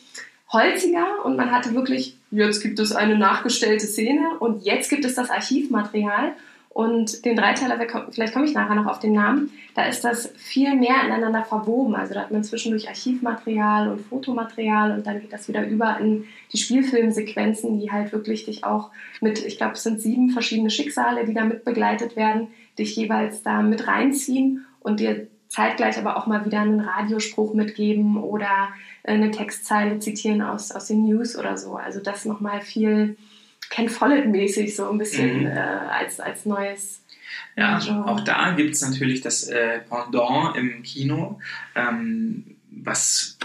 holziger 0.50 1.24
und 1.24 1.36
man 1.36 1.50
hatte 1.50 1.74
wirklich, 1.74 2.16
jetzt 2.30 2.62
gibt 2.62 2.78
es 2.78 2.92
eine 2.92 3.18
nachgestellte 3.18 3.86
Szene 3.86 4.38
und 4.38 4.64
jetzt 4.64 4.88
gibt 4.88 5.04
es 5.04 5.16
das 5.16 5.28
Archivmaterial. 5.28 6.34
Und 6.76 7.24
den 7.24 7.36
Dreiteiler, 7.36 7.78
vielleicht 8.10 8.34
komme 8.34 8.44
ich 8.44 8.52
nachher 8.52 8.74
noch 8.74 8.84
auf 8.84 8.98
den 8.98 9.14
Namen, 9.14 9.50
da 9.74 9.86
ist 9.86 10.04
das 10.04 10.30
viel 10.36 10.74
mehr 10.74 10.96
ineinander 11.06 11.42
verwoben. 11.42 11.94
Also 11.94 12.12
da 12.12 12.20
hat 12.20 12.32
man 12.32 12.44
zwischendurch 12.44 12.86
Archivmaterial 12.86 13.88
und 13.88 14.02
Fotomaterial 14.02 14.92
und 14.92 15.06
dann 15.06 15.22
geht 15.22 15.32
das 15.32 15.48
wieder 15.48 15.66
über 15.66 15.98
in 15.98 16.26
die 16.52 16.58
Spielfilmsequenzen, 16.58 17.80
die 17.80 17.90
halt 17.90 18.12
wirklich 18.12 18.44
dich 18.44 18.64
auch 18.64 18.90
mit, 19.22 19.42
ich 19.42 19.56
glaube, 19.56 19.72
es 19.72 19.84
sind 19.84 20.02
sieben 20.02 20.28
verschiedene 20.28 20.68
Schicksale, 20.68 21.24
die 21.24 21.32
da 21.32 21.46
mit 21.46 21.64
begleitet 21.64 22.14
werden, 22.14 22.48
dich 22.78 22.94
jeweils 22.94 23.42
da 23.42 23.62
mit 23.62 23.88
reinziehen 23.88 24.66
und 24.80 25.00
dir 25.00 25.28
zeitgleich 25.48 25.96
aber 25.96 26.18
auch 26.18 26.26
mal 26.26 26.44
wieder 26.44 26.60
einen 26.60 26.80
Radiospruch 26.80 27.54
mitgeben 27.54 28.22
oder 28.22 28.68
eine 29.02 29.30
Textzeile 29.30 29.98
zitieren 30.00 30.42
aus, 30.42 30.72
aus 30.72 30.88
den 30.88 31.06
News 31.06 31.38
oder 31.38 31.56
so. 31.56 31.76
Also 31.76 32.00
das 32.00 32.26
nochmal 32.26 32.60
viel 32.60 33.16
Ken 33.70 33.88
Follett-mäßig 33.88 34.74
so 34.74 34.90
ein 34.90 34.98
bisschen 34.98 35.40
mhm. 35.40 35.46
äh, 35.46 35.50
als, 35.50 36.20
als 36.20 36.46
neues. 36.46 37.02
Ja, 37.56 37.78
Genre. 37.78 38.06
auch 38.06 38.20
da 38.20 38.52
gibt 38.52 38.74
es 38.74 38.82
natürlich 38.82 39.20
das 39.20 39.48
äh, 39.48 39.80
Pendant 39.80 40.56
im 40.56 40.82
Kino, 40.82 41.40
ähm, 41.74 42.56
was 42.70 43.38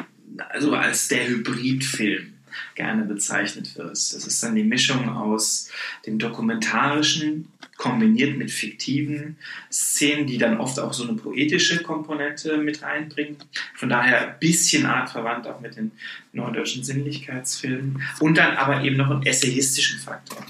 also 0.49 0.73
als 0.73 1.07
der 1.07 1.27
Hybridfilm 1.27 2.33
gerne 2.75 3.03
bezeichnet 3.03 3.75
wird. 3.77 3.91
Das 3.91 4.13
ist 4.13 4.43
dann 4.43 4.55
die 4.55 4.63
Mischung 4.63 5.09
aus 5.09 5.69
dem 6.05 6.19
dokumentarischen 6.19 7.47
kombiniert 7.81 8.37
mit 8.37 8.51
fiktiven 8.51 9.37
Szenen, 9.71 10.27
die 10.27 10.37
dann 10.37 10.59
oft 10.59 10.79
auch 10.79 10.93
so 10.93 11.01
eine 11.03 11.13
poetische 11.13 11.81
Komponente 11.81 12.57
mit 12.57 12.83
reinbringen. 12.83 13.37
Von 13.73 13.89
daher 13.89 14.33
ein 14.33 14.39
bisschen 14.39 14.85
artverwandt 14.85 15.47
auch 15.47 15.59
mit 15.61 15.77
den 15.77 15.91
norddeutschen 16.31 16.83
Sinnlichkeitsfilmen. 16.83 18.03
Und 18.19 18.37
dann 18.37 18.55
aber 18.55 18.83
eben 18.83 18.97
noch 18.97 19.09
einen 19.09 19.25
essayistischen 19.25 19.99
Faktor. 19.99 20.45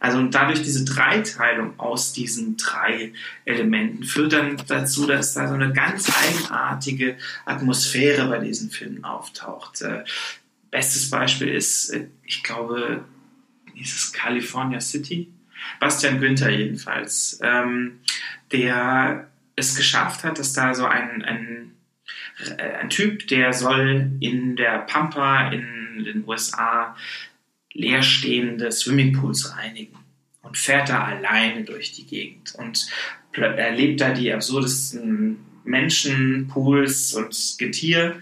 Also 0.00 0.18
und 0.18 0.34
dadurch 0.34 0.60
diese 0.62 0.84
Dreiteilung 0.84 1.78
aus 1.78 2.12
diesen 2.12 2.56
drei 2.56 3.12
Elementen 3.44 4.02
führt 4.02 4.32
dann 4.32 4.60
dazu, 4.66 5.06
dass 5.06 5.34
da 5.34 5.46
so 5.46 5.54
eine 5.54 5.72
ganz 5.72 6.10
eigenartige 6.12 7.16
Atmosphäre 7.44 8.26
bei 8.26 8.40
diesen 8.40 8.70
Filmen 8.70 9.04
auftaucht. 9.04 9.82
Äh, 9.82 10.02
bestes 10.72 11.10
Beispiel 11.10 11.46
ist, 11.46 11.90
äh, 11.90 12.08
ich 12.24 12.42
glaube, 12.42 13.04
dieses 13.76 14.12
California 14.12 14.80
City 14.80 15.28
Bastian 15.80 16.20
Günther 16.20 16.50
jedenfalls, 16.50 17.40
ähm, 17.42 18.00
der 18.50 19.28
es 19.56 19.76
geschafft 19.76 20.24
hat, 20.24 20.38
dass 20.38 20.52
da 20.52 20.74
so 20.74 20.86
ein, 20.86 21.22
ein, 21.22 21.72
äh, 22.58 22.76
ein 22.76 22.90
Typ, 22.90 23.26
der 23.28 23.52
soll 23.52 24.12
in 24.20 24.56
der 24.56 24.78
Pampa 24.80 25.50
in 25.50 26.04
den 26.04 26.24
USA 26.26 26.96
leerstehende 27.72 28.70
Swimmingpools 28.70 29.56
reinigen 29.56 29.98
und 30.42 30.58
fährt 30.58 30.88
da 30.88 31.04
alleine 31.04 31.64
durch 31.64 31.92
die 31.92 32.06
Gegend 32.06 32.54
und 32.56 32.88
erlebt 33.32 34.00
da 34.00 34.12
die 34.12 34.32
absurdesten 34.32 35.38
Menschen, 35.64 36.48
Pools 36.48 37.14
und 37.14 37.56
Getier. 37.58 38.16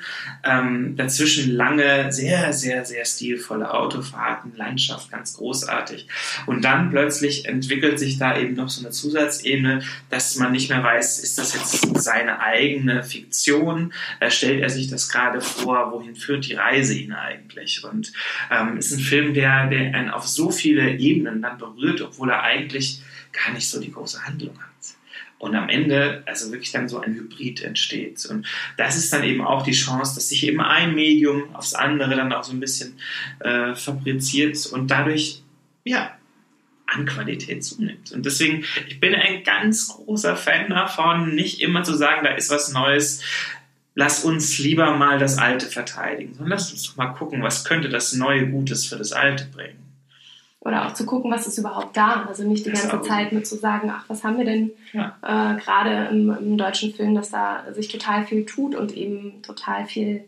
Ähm, 0.45 0.97
dazwischen 0.97 1.53
lange, 1.53 2.12
sehr, 2.12 2.53
sehr, 2.53 2.84
sehr 2.84 3.05
stilvolle 3.05 3.72
Autofahrten, 3.72 4.57
Landschaft, 4.57 5.11
ganz 5.11 5.34
großartig. 5.34 6.07
Und 6.47 6.64
dann 6.64 6.91
plötzlich 6.91 7.47
entwickelt 7.47 7.99
sich 7.99 8.18
da 8.18 8.38
eben 8.38 8.55
noch 8.55 8.68
so 8.68 8.84
eine 8.84 8.91
Zusatzebene, 8.91 9.82
dass 10.11 10.36
man 10.36 10.53
nicht 10.53 10.70
mehr 10.70 10.82
weiß, 10.82 11.20
ist 11.20 11.38
das 11.38 11.55
jetzt 11.55 12.03
seine 12.03 12.41
eigene 12.41 13.03
Fiktion? 13.03 13.93
Äh, 14.20 14.30
stellt 14.30 14.62
er 14.62 14.70
sich 14.70 14.88
das 14.88 15.09
gerade 15.09 15.41
vor? 15.41 15.93
Wohin 15.93 16.16
führt 16.16 16.47
die 16.47 16.55
Reise 16.55 16.95
ihn 16.95 17.12
eigentlich? 17.12 17.84
Und 17.84 18.12
ähm, 18.51 18.78
ist 18.78 18.93
ein 18.93 19.01
Film, 19.01 19.34
der, 19.34 19.66
der 19.68 19.95
einen 19.95 20.11
auf 20.11 20.26
so 20.26 20.51
viele 20.51 20.97
Ebenen 20.97 21.43
dann 21.43 21.59
berührt, 21.59 22.01
obwohl 22.01 22.30
er 22.30 22.43
eigentlich 22.43 23.03
gar 23.32 23.53
nicht 23.53 23.68
so 23.68 23.80
die 23.80 23.93
große 23.93 24.24
Handlung 24.24 24.59
hat 24.59 24.70
und 25.41 25.57
am 25.57 25.70
Ende 25.70 26.22
also 26.26 26.53
wirklich 26.53 26.70
dann 26.70 26.88
so 26.88 27.01
ein 27.01 27.14
Hybrid 27.14 27.62
entsteht. 27.62 28.24
Und 28.26 28.47
das 28.76 28.97
ist 28.97 29.12
dann 29.12 29.24
eben 29.24 29.41
auch 29.41 29.62
die 29.62 29.72
Chance, 29.72 30.14
dass 30.14 30.28
sich 30.28 30.47
eben 30.47 30.61
ein 30.61 30.95
Medium 30.95 31.55
aufs 31.57 31.74
andere 31.74 32.14
dann 32.14 32.32
auch 32.32 32.45
so 32.45 32.53
ein 32.53 32.61
bisschen 32.61 32.99
äh, 33.41 33.74
fabriziert 33.74 34.66
und 34.66 34.91
dadurch, 34.91 35.43
ja, 35.82 36.14
an 36.86 37.07
Qualität 37.07 37.64
zunimmt. 37.64 38.12
Und 38.12 38.26
deswegen, 38.26 38.64
ich 38.86 39.01
bin 39.01 39.14
ein 39.14 39.43
ganz 39.43 39.88
großer 39.88 40.36
Fan 40.36 40.68
davon, 40.68 41.34
nicht 41.34 41.61
immer 41.62 41.84
zu 41.84 41.97
sagen, 41.97 42.22
da 42.22 42.34
ist 42.34 42.51
was 42.51 42.72
Neues, 42.72 43.22
lass 43.95 44.24
uns 44.24 44.59
lieber 44.59 44.95
mal 44.97 45.18
das 45.18 45.38
Alte 45.38 45.66
verteidigen, 45.66 46.34
sondern 46.34 46.51
lass 46.51 46.70
uns 46.70 46.82
doch 46.82 46.97
mal 46.97 47.12
gucken, 47.12 47.43
was 47.43 47.64
könnte 47.64 47.88
das 47.88 48.12
Neue 48.12 48.47
Gutes 48.49 48.84
für 48.84 48.97
das 48.97 49.12
Alte 49.12 49.47
bringen. 49.47 49.89
Oder 50.61 50.87
auch 50.87 50.93
zu 50.93 51.07
gucken, 51.07 51.31
was 51.31 51.47
ist 51.47 51.57
überhaupt 51.57 51.97
da. 51.97 52.27
Also 52.29 52.47
nicht 52.47 52.67
die 52.67 52.71
ganze 52.71 53.01
Zeit 53.01 53.33
mit 53.33 53.47
zu 53.47 53.57
sagen, 53.57 53.91
ach, 53.91 54.05
was 54.09 54.25
haben 54.25 54.37
wir 54.37 54.45
denn 54.45 54.71
ja. 54.93 55.17
äh, 55.23 55.59
gerade 55.59 56.09
im, 56.11 56.31
im, 56.31 56.59
deutschen 56.59 56.93
Film, 56.93 57.15
dass 57.15 57.31
da 57.31 57.65
sich 57.73 57.89
total 57.89 58.27
viel 58.27 58.45
tut 58.45 58.75
und 58.75 58.95
eben 58.95 59.41
total 59.43 59.87
viel 59.87 60.25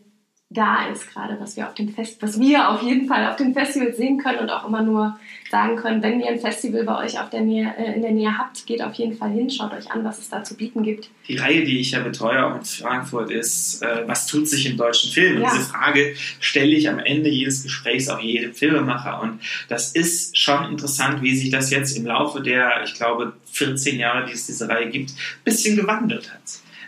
da 0.53 0.87
ist, 0.87 1.11
gerade 1.11 1.37
was 1.39 1.55
wir 1.55 1.67
auf 1.67 1.73
dem 1.73 1.89
Fest, 1.89 2.17
was 2.21 2.39
wir 2.39 2.69
auf 2.69 2.81
jeden 2.83 3.07
Fall 3.07 3.27
auf 3.27 3.35
dem 3.35 3.53
Festival 3.53 3.93
sehen 3.93 4.17
können 4.17 4.39
und 4.39 4.49
auch 4.49 4.67
immer 4.67 4.81
nur 4.81 5.17
sagen 5.49 5.75
können, 5.75 6.01
wenn 6.01 6.19
ihr 6.19 6.27
ein 6.27 6.39
Festival 6.39 6.83
bei 6.83 7.03
euch 7.03 7.19
auf 7.19 7.29
der 7.29 7.41
Nähe, 7.41 7.73
äh, 7.77 7.93
in 7.93 8.01
der 8.01 8.11
Nähe 8.11 8.37
habt, 8.37 8.65
geht 8.65 8.81
auf 8.81 8.93
jeden 8.95 9.15
Fall 9.15 9.31
hin, 9.31 9.49
schaut 9.49 9.73
euch 9.73 9.91
an, 9.91 10.03
was 10.03 10.19
es 10.19 10.29
da 10.29 10.43
zu 10.43 10.55
bieten 10.55 10.83
gibt. 10.83 11.09
Die 11.27 11.37
Reihe, 11.37 11.63
die 11.63 11.79
ich 11.79 11.91
ja 11.91 11.99
betreue 11.99 12.45
auch 12.45 12.55
in 12.55 12.65
Frankfurt, 12.65 13.31
ist, 13.31 13.81
äh, 13.81 14.03
was 14.07 14.27
tut 14.27 14.47
sich 14.47 14.65
im 14.65 14.77
deutschen 14.77 15.11
Film? 15.11 15.41
Ja. 15.41 15.47
Und 15.47 15.57
diese 15.57 15.69
Frage 15.69 16.15
stelle 16.39 16.75
ich 16.75 16.89
am 16.89 16.99
Ende 16.99 17.29
jedes 17.29 17.63
Gesprächs 17.63 18.09
auch 18.09 18.19
jedem 18.19 18.53
Filmemacher. 18.53 19.21
Und 19.21 19.39
das 19.69 19.91
ist 19.91 20.37
schon 20.37 20.71
interessant, 20.71 21.21
wie 21.21 21.35
sich 21.35 21.49
das 21.49 21.69
jetzt 21.69 21.97
im 21.97 22.05
Laufe 22.05 22.41
der, 22.41 22.83
ich 22.83 22.93
glaube, 22.93 23.33
14 23.51 23.99
Jahre, 23.99 24.25
die 24.25 24.33
es 24.33 24.47
diese 24.47 24.67
Reihe 24.67 24.89
gibt, 24.89 25.11
ein 25.11 25.43
bisschen 25.43 25.75
gewandelt 25.75 26.31
hat. 26.33 26.41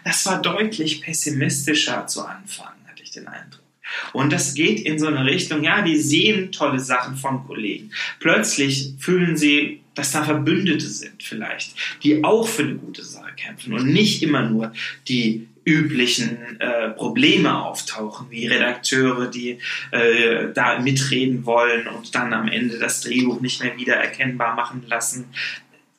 Das 0.03 0.25
war 0.25 0.41
deutlich 0.41 1.01
pessimistischer 1.01 2.05
zu 2.05 2.21
Anfang 2.25 2.74
den 3.15 3.27
Eindruck. 3.27 3.65
Und 4.13 4.33
das 4.33 4.53
geht 4.55 4.79
in 4.79 4.99
so 4.99 5.07
eine 5.07 5.25
Richtung, 5.25 5.63
ja, 5.63 5.81
die 5.81 5.97
sehen 5.97 6.51
tolle 6.51 6.79
Sachen 6.79 7.15
von 7.15 7.45
Kollegen. 7.45 7.91
Plötzlich 8.19 8.93
fühlen 8.99 9.37
sie, 9.37 9.81
dass 9.93 10.11
da 10.11 10.23
Verbündete 10.23 10.87
sind 10.87 11.23
vielleicht, 11.23 11.75
die 12.03 12.23
auch 12.23 12.47
für 12.47 12.63
eine 12.63 12.75
gute 12.75 13.03
Sache 13.03 13.33
kämpfen 13.35 13.73
und 13.73 13.87
nicht 13.87 14.23
immer 14.23 14.41
nur 14.49 14.73
die 15.07 15.47
üblichen 15.63 16.59
äh, 16.59 16.89
Probleme 16.91 17.63
auftauchen, 17.63 18.27
wie 18.29 18.47
Redakteure, 18.47 19.27
die 19.27 19.57
äh, 19.91 20.53
da 20.53 20.79
mitreden 20.79 21.45
wollen 21.45 21.87
und 21.87 22.13
dann 22.13 22.33
am 22.33 22.47
Ende 22.47 22.77
das 22.77 23.01
Drehbuch 23.01 23.41
nicht 23.41 23.63
mehr 23.63 23.75
wieder 23.77 23.95
erkennbar 23.95 24.55
machen 24.55 24.83
lassen. 24.87 25.25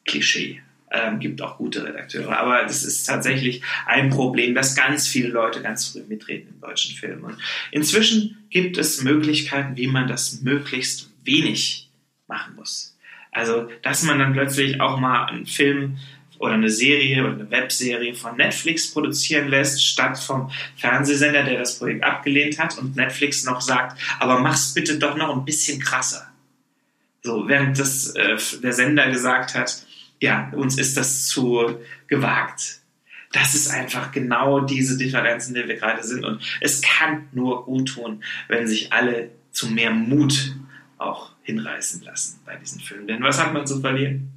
Klischee. 0.05 0.63
Ähm, 0.91 1.19
gibt 1.19 1.43
auch 1.43 1.59
gute 1.59 1.85
Redakteure. 1.85 2.39
Aber 2.39 2.63
das 2.63 2.85
ist 2.85 3.05
tatsächlich 3.05 3.63
ein 3.87 4.09
Problem, 4.11 4.55
dass 4.55 4.77
ganz 4.77 5.09
viele 5.09 5.29
Leute 5.29 5.61
ganz 5.61 5.89
früh 5.89 6.03
mitreden 6.07 6.49
im 6.55 6.61
deutschen 6.61 6.95
Film. 6.95 7.25
Und 7.25 7.37
inzwischen 7.73 8.47
gibt 8.51 8.79
es 8.79 9.03
Möglichkeiten, 9.03 9.77
wie 9.77 9.89
man 9.89 10.07
das 10.07 10.43
möglichst 10.43 11.11
wenig 11.25 11.91
machen 12.29 12.55
muss. 12.55 12.97
Also, 13.33 13.69
dass 13.83 14.03
man 14.05 14.19
dann 14.19 14.33
plötzlich 14.33 14.81
auch 14.81 14.99
mal 14.99 15.27
einen 15.27 15.47
Film 15.47 15.99
oder 16.39 16.55
eine 16.55 16.71
Serie 16.71 17.23
oder 17.25 17.33
eine 17.33 17.51
Webserie 17.51 18.15
von 18.15 18.37
Netflix 18.37 18.93
produzieren 18.93 19.49
lässt, 19.49 19.85
statt 19.85 20.19
vom 20.19 20.51
Fernsehsender, 20.77 21.43
der 21.43 21.59
das 21.59 21.79
Projekt 21.79 22.05
abgelehnt 22.05 22.59
hat 22.59 22.79
und 22.79 22.97
Netflix 22.97 23.45
noch 23.45 23.61
sagt, 23.61 24.01
aber 24.21 24.41
mach's 24.41 24.75
bitte 24.75 24.99
doch 24.99 25.17
noch 25.17 25.35
ein 25.35 25.45
bisschen 25.45 25.81
krasser. 25.81 26.31
So, 27.23 27.49
während 27.49 27.79
das, 27.79 28.15
äh, 28.15 28.37
der 28.63 28.73
Sender 28.73 29.11
gesagt 29.11 29.55
hat, 29.55 29.85
ja, 30.21 30.51
uns 30.55 30.79
ist 30.79 30.97
das 30.97 31.27
zu 31.27 31.79
gewagt. 32.07 32.81
Das 33.33 33.55
ist 33.55 33.69
einfach 33.69 34.13
genau 34.13 34.61
diese 34.61 34.97
Differenz, 34.97 35.49
in 35.49 35.55
der 35.55 35.69
wir 35.69 35.77
gerade 35.77 36.03
sind. 36.03 36.25
Und 36.25 36.41
es 36.61 36.81
kann 36.81 37.29
nur 37.33 37.65
gut 37.65 37.89
tun, 37.89 38.23
wenn 38.49 38.67
sich 38.67 38.93
alle 38.93 39.31
zu 39.51 39.69
mehr 39.69 39.91
Mut 39.91 40.57
auch 40.99 41.33
hinreißen 41.43 42.03
lassen 42.03 42.41
bei 42.45 42.57
diesen 42.57 42.81
Filmen. 42.81 43.07
Denn 43.07 43.23
was 43.23 43.43
hat 43.43 43.53
man 43.53 43.67
zu 43.67 43.81
verlieren? 43.81 44.33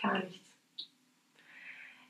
Gar 0.00 0.18
nichts. 0.18 0.38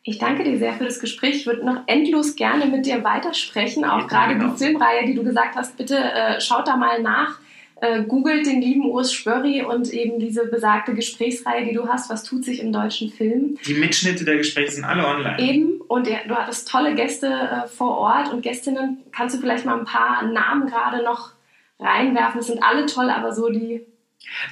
Ich 0.04 0.18
danke 0.18 0.42
dir 0.42 0.58
sehr 0.58 0.72
für 0.72 0.84
das 0.84 1.00
Gespräch. 1.00 1.36
Ich 1.36 1.46
würde 1.46 1.66
noch 1.66 1.82
endlos 1.86 2.34
gerne 2.34 2.64
mit 2.64 2.86
dir 2.86 3.04
weitersprechen, 3.04 3.84
auch 3.84 4.08
gerade 4.08 4.36
genau. 4.36 4.52
die 4.52 4.64
Filmreihe, 4.64 5.04
die 5.04 5.14
du 5.14 5.22
gesagt 5.22 5.54
hast. 5.54 5.76
Bitte 5.76 5.98
äh, 5.98 6.40
schaut 6.40 6.66
da 6.66 6.76
mal 6.76 7.02
nach 7.02 7.38
äh, 7.80 8.02
googelt 8.02 8.46
den 8.46 8.60
lieben 8.60 8.86
Urs 8.86 9.12
Spörri 9.12 9.62
und 9.62 9.92
eben 9.92 10.18
diese 10.18 10.46
besagte 10.46 10.94
Gesprächsreihe, 10.94 11.64
die 11.64 11.74
du 11.74 11.88
hast, 11.88 12.10
was 12.10 12.24
tut 12.24 12.44
sich 12.44 12.60
im 12.60 12.72
deutschen 12.72 13.10
Film. 13.10 13.58
Die 13.66 13.74
Mitschnitte 13.74 14.24
der 14.24 14.36
Gespräche 14.36 14.72
sind 14.72 14.84
alle 14.84 15.06
online. 15.06 15.38
Eben, 15.38 15.80
und 15.88 16.06
der, 16.06 16.26
du 16.26 16.34
hattest 16.34 16.68
tolle 16.68 16.94
Gäste 16.94 17.28
äh, 17.28 17.68
vor 17.68 17.98
Ort 17.98 18.32
und 18.32 18.42
Gästinnen. 18.42 18.98
Kannst 19.12 19.36
du 19.36 19.40
vielleicht 19.40 19.64
mal 19.64 19.78
ein 19.78 19.84
paar 19.84 20.22
Namen 20.24 20.66
gerade 20.66 21.04
noch 21.04 21.32
reinwerfen? 21.78 22.40
Es 22.40 22.46
sind 22.48 22.62
alle 22.62 22.86
toll, 22.86 23.10
aber 23.10 23.34
so 23.34 23.48
die 23.48 23.86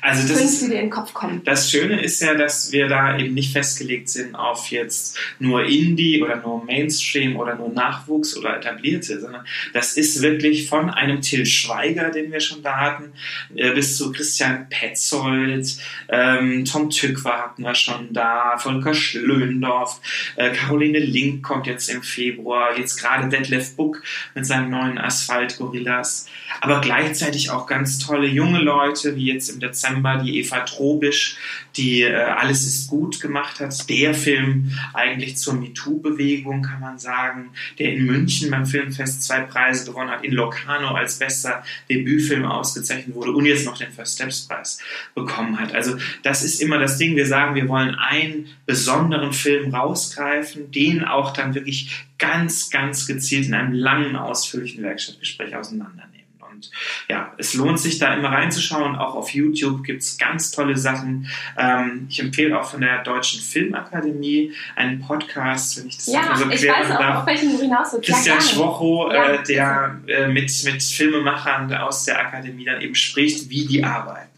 also 0.01 0.29
das 0.29 0.43
ist, 0.43 0.63
dir 0.63 0.67
in 0.67 0.71
den 0.73 0.91
Kopf 0.91 1.13
kommen. 1.15 1.43
Das 1.45 1.71
Schöne 1.71 2.01
ist 2.01 2.21
ja, 2.21 2.35
dass 2.35 2.73
wir 2.73 2.89
da 2.89 3.19
eben 3.19 3.35
nicht 3.35 3.53
festgelegt 3.53 4.09
sind 4.09 4.35
auf 4.35 4.69
jetzt 4.69 5.19
nur 5.39 5.65
Indie 5.65 6.23
oder 6.23 6.37
nur 6.37 6.65
Mainstream 6.65 7.37
oder 7.37 7.57
nur 7.57 7.69
Nachwuchs 7.69 8.37
oder 8.37 8.57
Etablierte, 8.57 9.21
sondern 9.21 9.47
das 9.73 9.97
ist 9.97 10.23
wirklich 10.23 10.69
von 10.69 10.91
einem 10.91 11.21
Till 11.21 11.47
Schweiger, 11.47 12.11
den 12.11 12.33
wir 12.33 12.41
schon 12.41 12.63
da 12.63 12.77
hatten, 12.79 13.13
äh, 13.55 13.73
bis 13.73 13.97
zu 13.97 14.13
Christian 14.13 14.69
Petzold, 14.69 15.77
ähm, 16.09 16.65
Tom 16.65 16.91
Tückwer 16.91 17.39
hatten 17.45 17.63
wir 17.63 17.75
schon 17.75 18.13
da, 18.13 18.57
Volker 18.59 18.95
Schlöndorf, 18.95 20.01
äh, 20.37 20.53
Caroline 20.53 20.99
Link 20.99 21.43
kommt 21.45 21.67
jetzt 21.67 21.89
im 21.89 22.03
Februar, 22.03 22.77
jetzt 22.79 22.97
gerade 22.97 23.29
Detlef 23.29 23.77
Buck 23.77 24.03
mit 24.35 24.47
seinem 24.47 24.71
neuen 24.71 24.99
Asphalt 24.99 25.57
Gorillas, 25.59 26.27
aber 26.61 26.81
gleichzeitig 26.81 27.51
auch 27.51 27.67
ganz 27.67 27.99
tolle 27.99 28.27
junge 28.27 28.61
Leute, 28.61 29.17
wie 29.17 29.27
jetzt 29.27 29.49
im 29.49 29.56
Dezember 29.61 30.23
die 30.25 30.39
Eva 30.39 30.61
Trobisch, 30.61 31.37
die 31.77 32.03
äh, 32.03 32.15
Alles 32.15 32.67
ist 32.67 32.89
gut 32.89 33.21
gemacht 33.21 33.61
hat. 33.61 33.89
Der 33.89 34.15
Film 34.15 34.73
eigentlich 34.95 35.37
zur 35.37 35.55
MeToo-Bewegung, 35.55 36.63
kann 36.63 36.81
man 36.81 36.99
sagen, 36.99 37.51
der 37.79 37.93
in 37.93 38.07
München 38.07 38.51
beim 38.51 38.67
Filmfest 38.67 39.23
zwei 39.23 39.41
Preise 39.41 39.85
gewonnen 39.87 40.11
hat, 40.11 40.25
in 40.25 40.33
Locarno 40.33 40.89
als 40.89 41.19
bester 41.19 41.63
Debütfilm 41.89 42.45
ausgezeichnet 42.45 43.15
wurde 43.15 43.33
und 43.33 43.47
jetzt 43.47 43.67
noch 43.67 43.77
den 43.77 43.93
First 43.93 44.15
Steps 44.15 44.47
Preis 44.47 44.79
bekommen 45.15 45.59
hat. 45.59 45.75
Also 45.75 45.97
das 46.23 46.43
ist 46.43 46.61
immer 46.61 46.79
das 46.79 46.99
Ding. 46.99 47.17
Wir 47.17 47.27
sagen, 47.27 47.55
wir 47.55 47.69
wollen 47.69 47.95
einen 47.95 48.47
besonderen 48.67 49.33
Film 49.33 49.75
rausgreifen, 49.75 50.71
den 50.71 51.05
auch 51.05 51.33
dann 51.33 51.55
wirklich 51.55 52.07
ganz, 52.19 52.71
ganz 52.71 53.07
gezielt 53.07 53.47
in 53.47 53.55
einem 53.55 53.73
langen, 53.73 54.17
ausführlichen 54.17 54.83
Werkstattgespräch 54.83 55.55
auseinandernehmen. 55.55 56.16
Und 56.57 56.71
ja, 57.09 57.33
es 57.37 57.55
lohnt 57.55 57.79
sich 57.79 57.99
da 57.99 58.15
immer 58.15 58.31
reinzuschauen. 58.31 58.97
Auch 58.97 59.15
auf 59.15 59.31
YouTube 59.31 59.85
gibt 59.85 60.03
es 60.03 60.17
ganz 60.17 60.51
tolle 60.51 60.77
Sachen. 60.77 61.29
Ähm, 61.59 62.07
ich 62.09 62.21
empfehle 62.21 62.59
auch 62.59 62.65
von 62.65 62.81
der 62.81 63.03
Deutschen 63.03 63.41
Filmakademie 63.41 64.53
einen 64.75 65.01
Podcast, 65.01 65.79
wenn 65.79 65.89
ich 65.89 65.97
das 65.97 66.07
ja, 66.07 66.35
so 66.35 66.51
ich 66.51 66.67
weiß 66.67 66.91
auch, 66.93 66.99
darf. 66.99 67.17
auf 67.19 67.27
welchen 67.27 67.53
du 67.53 67.63
hinaus 67.63 67.93
willst. 67.93 68.09
Christian 68.09 68.41
Schwocho, 68.41 69.13
ja, 69.13 69.35
äh, 69.35 69.43
der 69.43 70.01
äh, 70.07 70.29
mit, 70.29 70.51
mit 70.65 70.83
Filmemachern 70.83 71.73
aus 71.75 72.05
der 72.05 72.19
Akademie 72.21 72.65
dann 72.65 72.81
eben 72.81 72.95
spricht, 72.95 73.51
wie 73.51 73.67
die 73.67 73.85
arbeiten. 73.85 74.36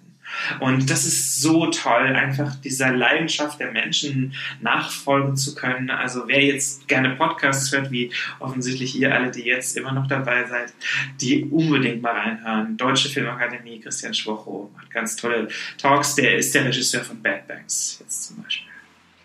Und 0.61 0.91
das 0.91 1.07
ist 1.07 1.41
so 1.41 1.67
toll, 1.67 2.15
einfach 2.15 2.55
dieser 2.57 2.93
Leidenschaft 2.93 3.61
der 3.61 3.73
Menschen 3.73 4.35
nachfolgen 4.61 5.37
zu 5.37 5.55
können. 5.55 5.91
Also 5.91 6.25
wer 6.27 6.43
jetzt 6.43 6.89
gerne 6.89 7.11
Podcasts 7.17 7.73
hört, 7.73 7.91
wie 7.91 8.13
offensichtlich 8.39 8.99
ihr 8.99 9.15
alle, 9.15 9.31
die 9.31 9.43
jetzt 9.45 9.77
immer 9.77 9.93
noch 9.93 10.07
dabei 10.07 10.45
seid, 10.47 10.73
die 11.21 11.45
unbedingt 11.45 12.03
mal 12.03 12.13
reinhören. 12.13 12.77
Deutsche 12.77 13.09
Filmakademie, 13.09 13.81
Christian 13.81 14.15
Schwocho 14.15 14.71
macht 14.75 14.91
ganz 14.91 15.17
tolle 15.17 15.49
Talks. 15.79 16.15
Der 16.15 16.37
ist 16.37 16.55
der 16.55 16.65
Regisseur 16.65 17.03
von 17.03 17.23
Bad 17.23 17.47
Banks 17.47 17.99
jetzt 18.01 18.25
zum 18.29 18.43
Beispiel. 18.43 18.69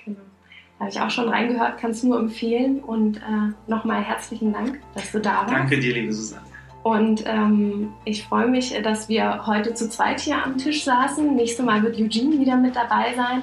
Genau. 0.05 0.19
Habe 0.79 0.89
ich 0.89 0.99
auch 0.99 1.09
schon 1.09 1.29
reingehört, 1.29 1.79
kann 1.79 1.91
es 1.91 2.03
nur 2.03 2.19
empfehlen. 2.19 2.79
Und 2.79 3.17
äh, 3.17 3.53
nochmal 3.67 4.03
herzlichen 4.03 4.53
Dank, 4.53 4.79
dass 4.95 5.11
du 5.11 5.19
da 5.19 5.41
warst. 5.41 5.53
Danke 5.53 5.79
dir, 5.79 5.93
liebe 5.93 6.13
Susanne. 6.13 6.52
Und 6.83 7.23
ähm, 7.25 7.93
ich 8.03 8.25
freue 8.25 8.47
mich, 8.47 8.73
dass 8.83 9.07
wir 9.07 9.47
heute 9.47 9.73
zu 9.73 9.89
zweit 9.89 10.19
hier 10.19 10.43
am 10.43 10.57
Tisch 10.57 10.83
saßen. 10.83 11.33
Nächstes 11.35 11.65
Mal 11.65 11.81
wird 11.81 11.97
Eugene 11.97 12.37
wieder 12.39 12.57
mit 12.57 12.75
dabei 12.75 13.13
sein. 13.15 13.41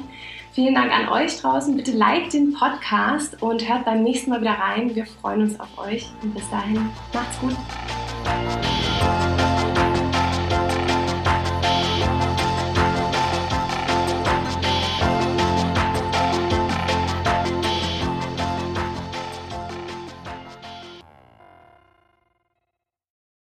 Vielen 0.52 0.74
Dank 0.74 0.92
an 0.92 1.08
euch 1.08 1.40
draußen. 1.40 1.74
Bitte 1.76 1.92
liked 1.92 2.34
den 2.34 2.52
Podcast 2.52 3.42
und 3.42 3.66
hört 3.66 3.84
beim 3.84 4.02
nächsten 4.02 4.30
Mal 4.30 4.40
wieder 4.40 4.58
rein. 4.58 4.94
Wir 4.94 5.06
freuen 5.06 5.42
uns 5.42 5.58
auf 5.58 5.78
euch. 5.78 6.06
Und 6.22 6.34
bis 6.34 6.48
dahin, 6.50 6.90
macht's 7.14 7.40
gut. 7.40 7.56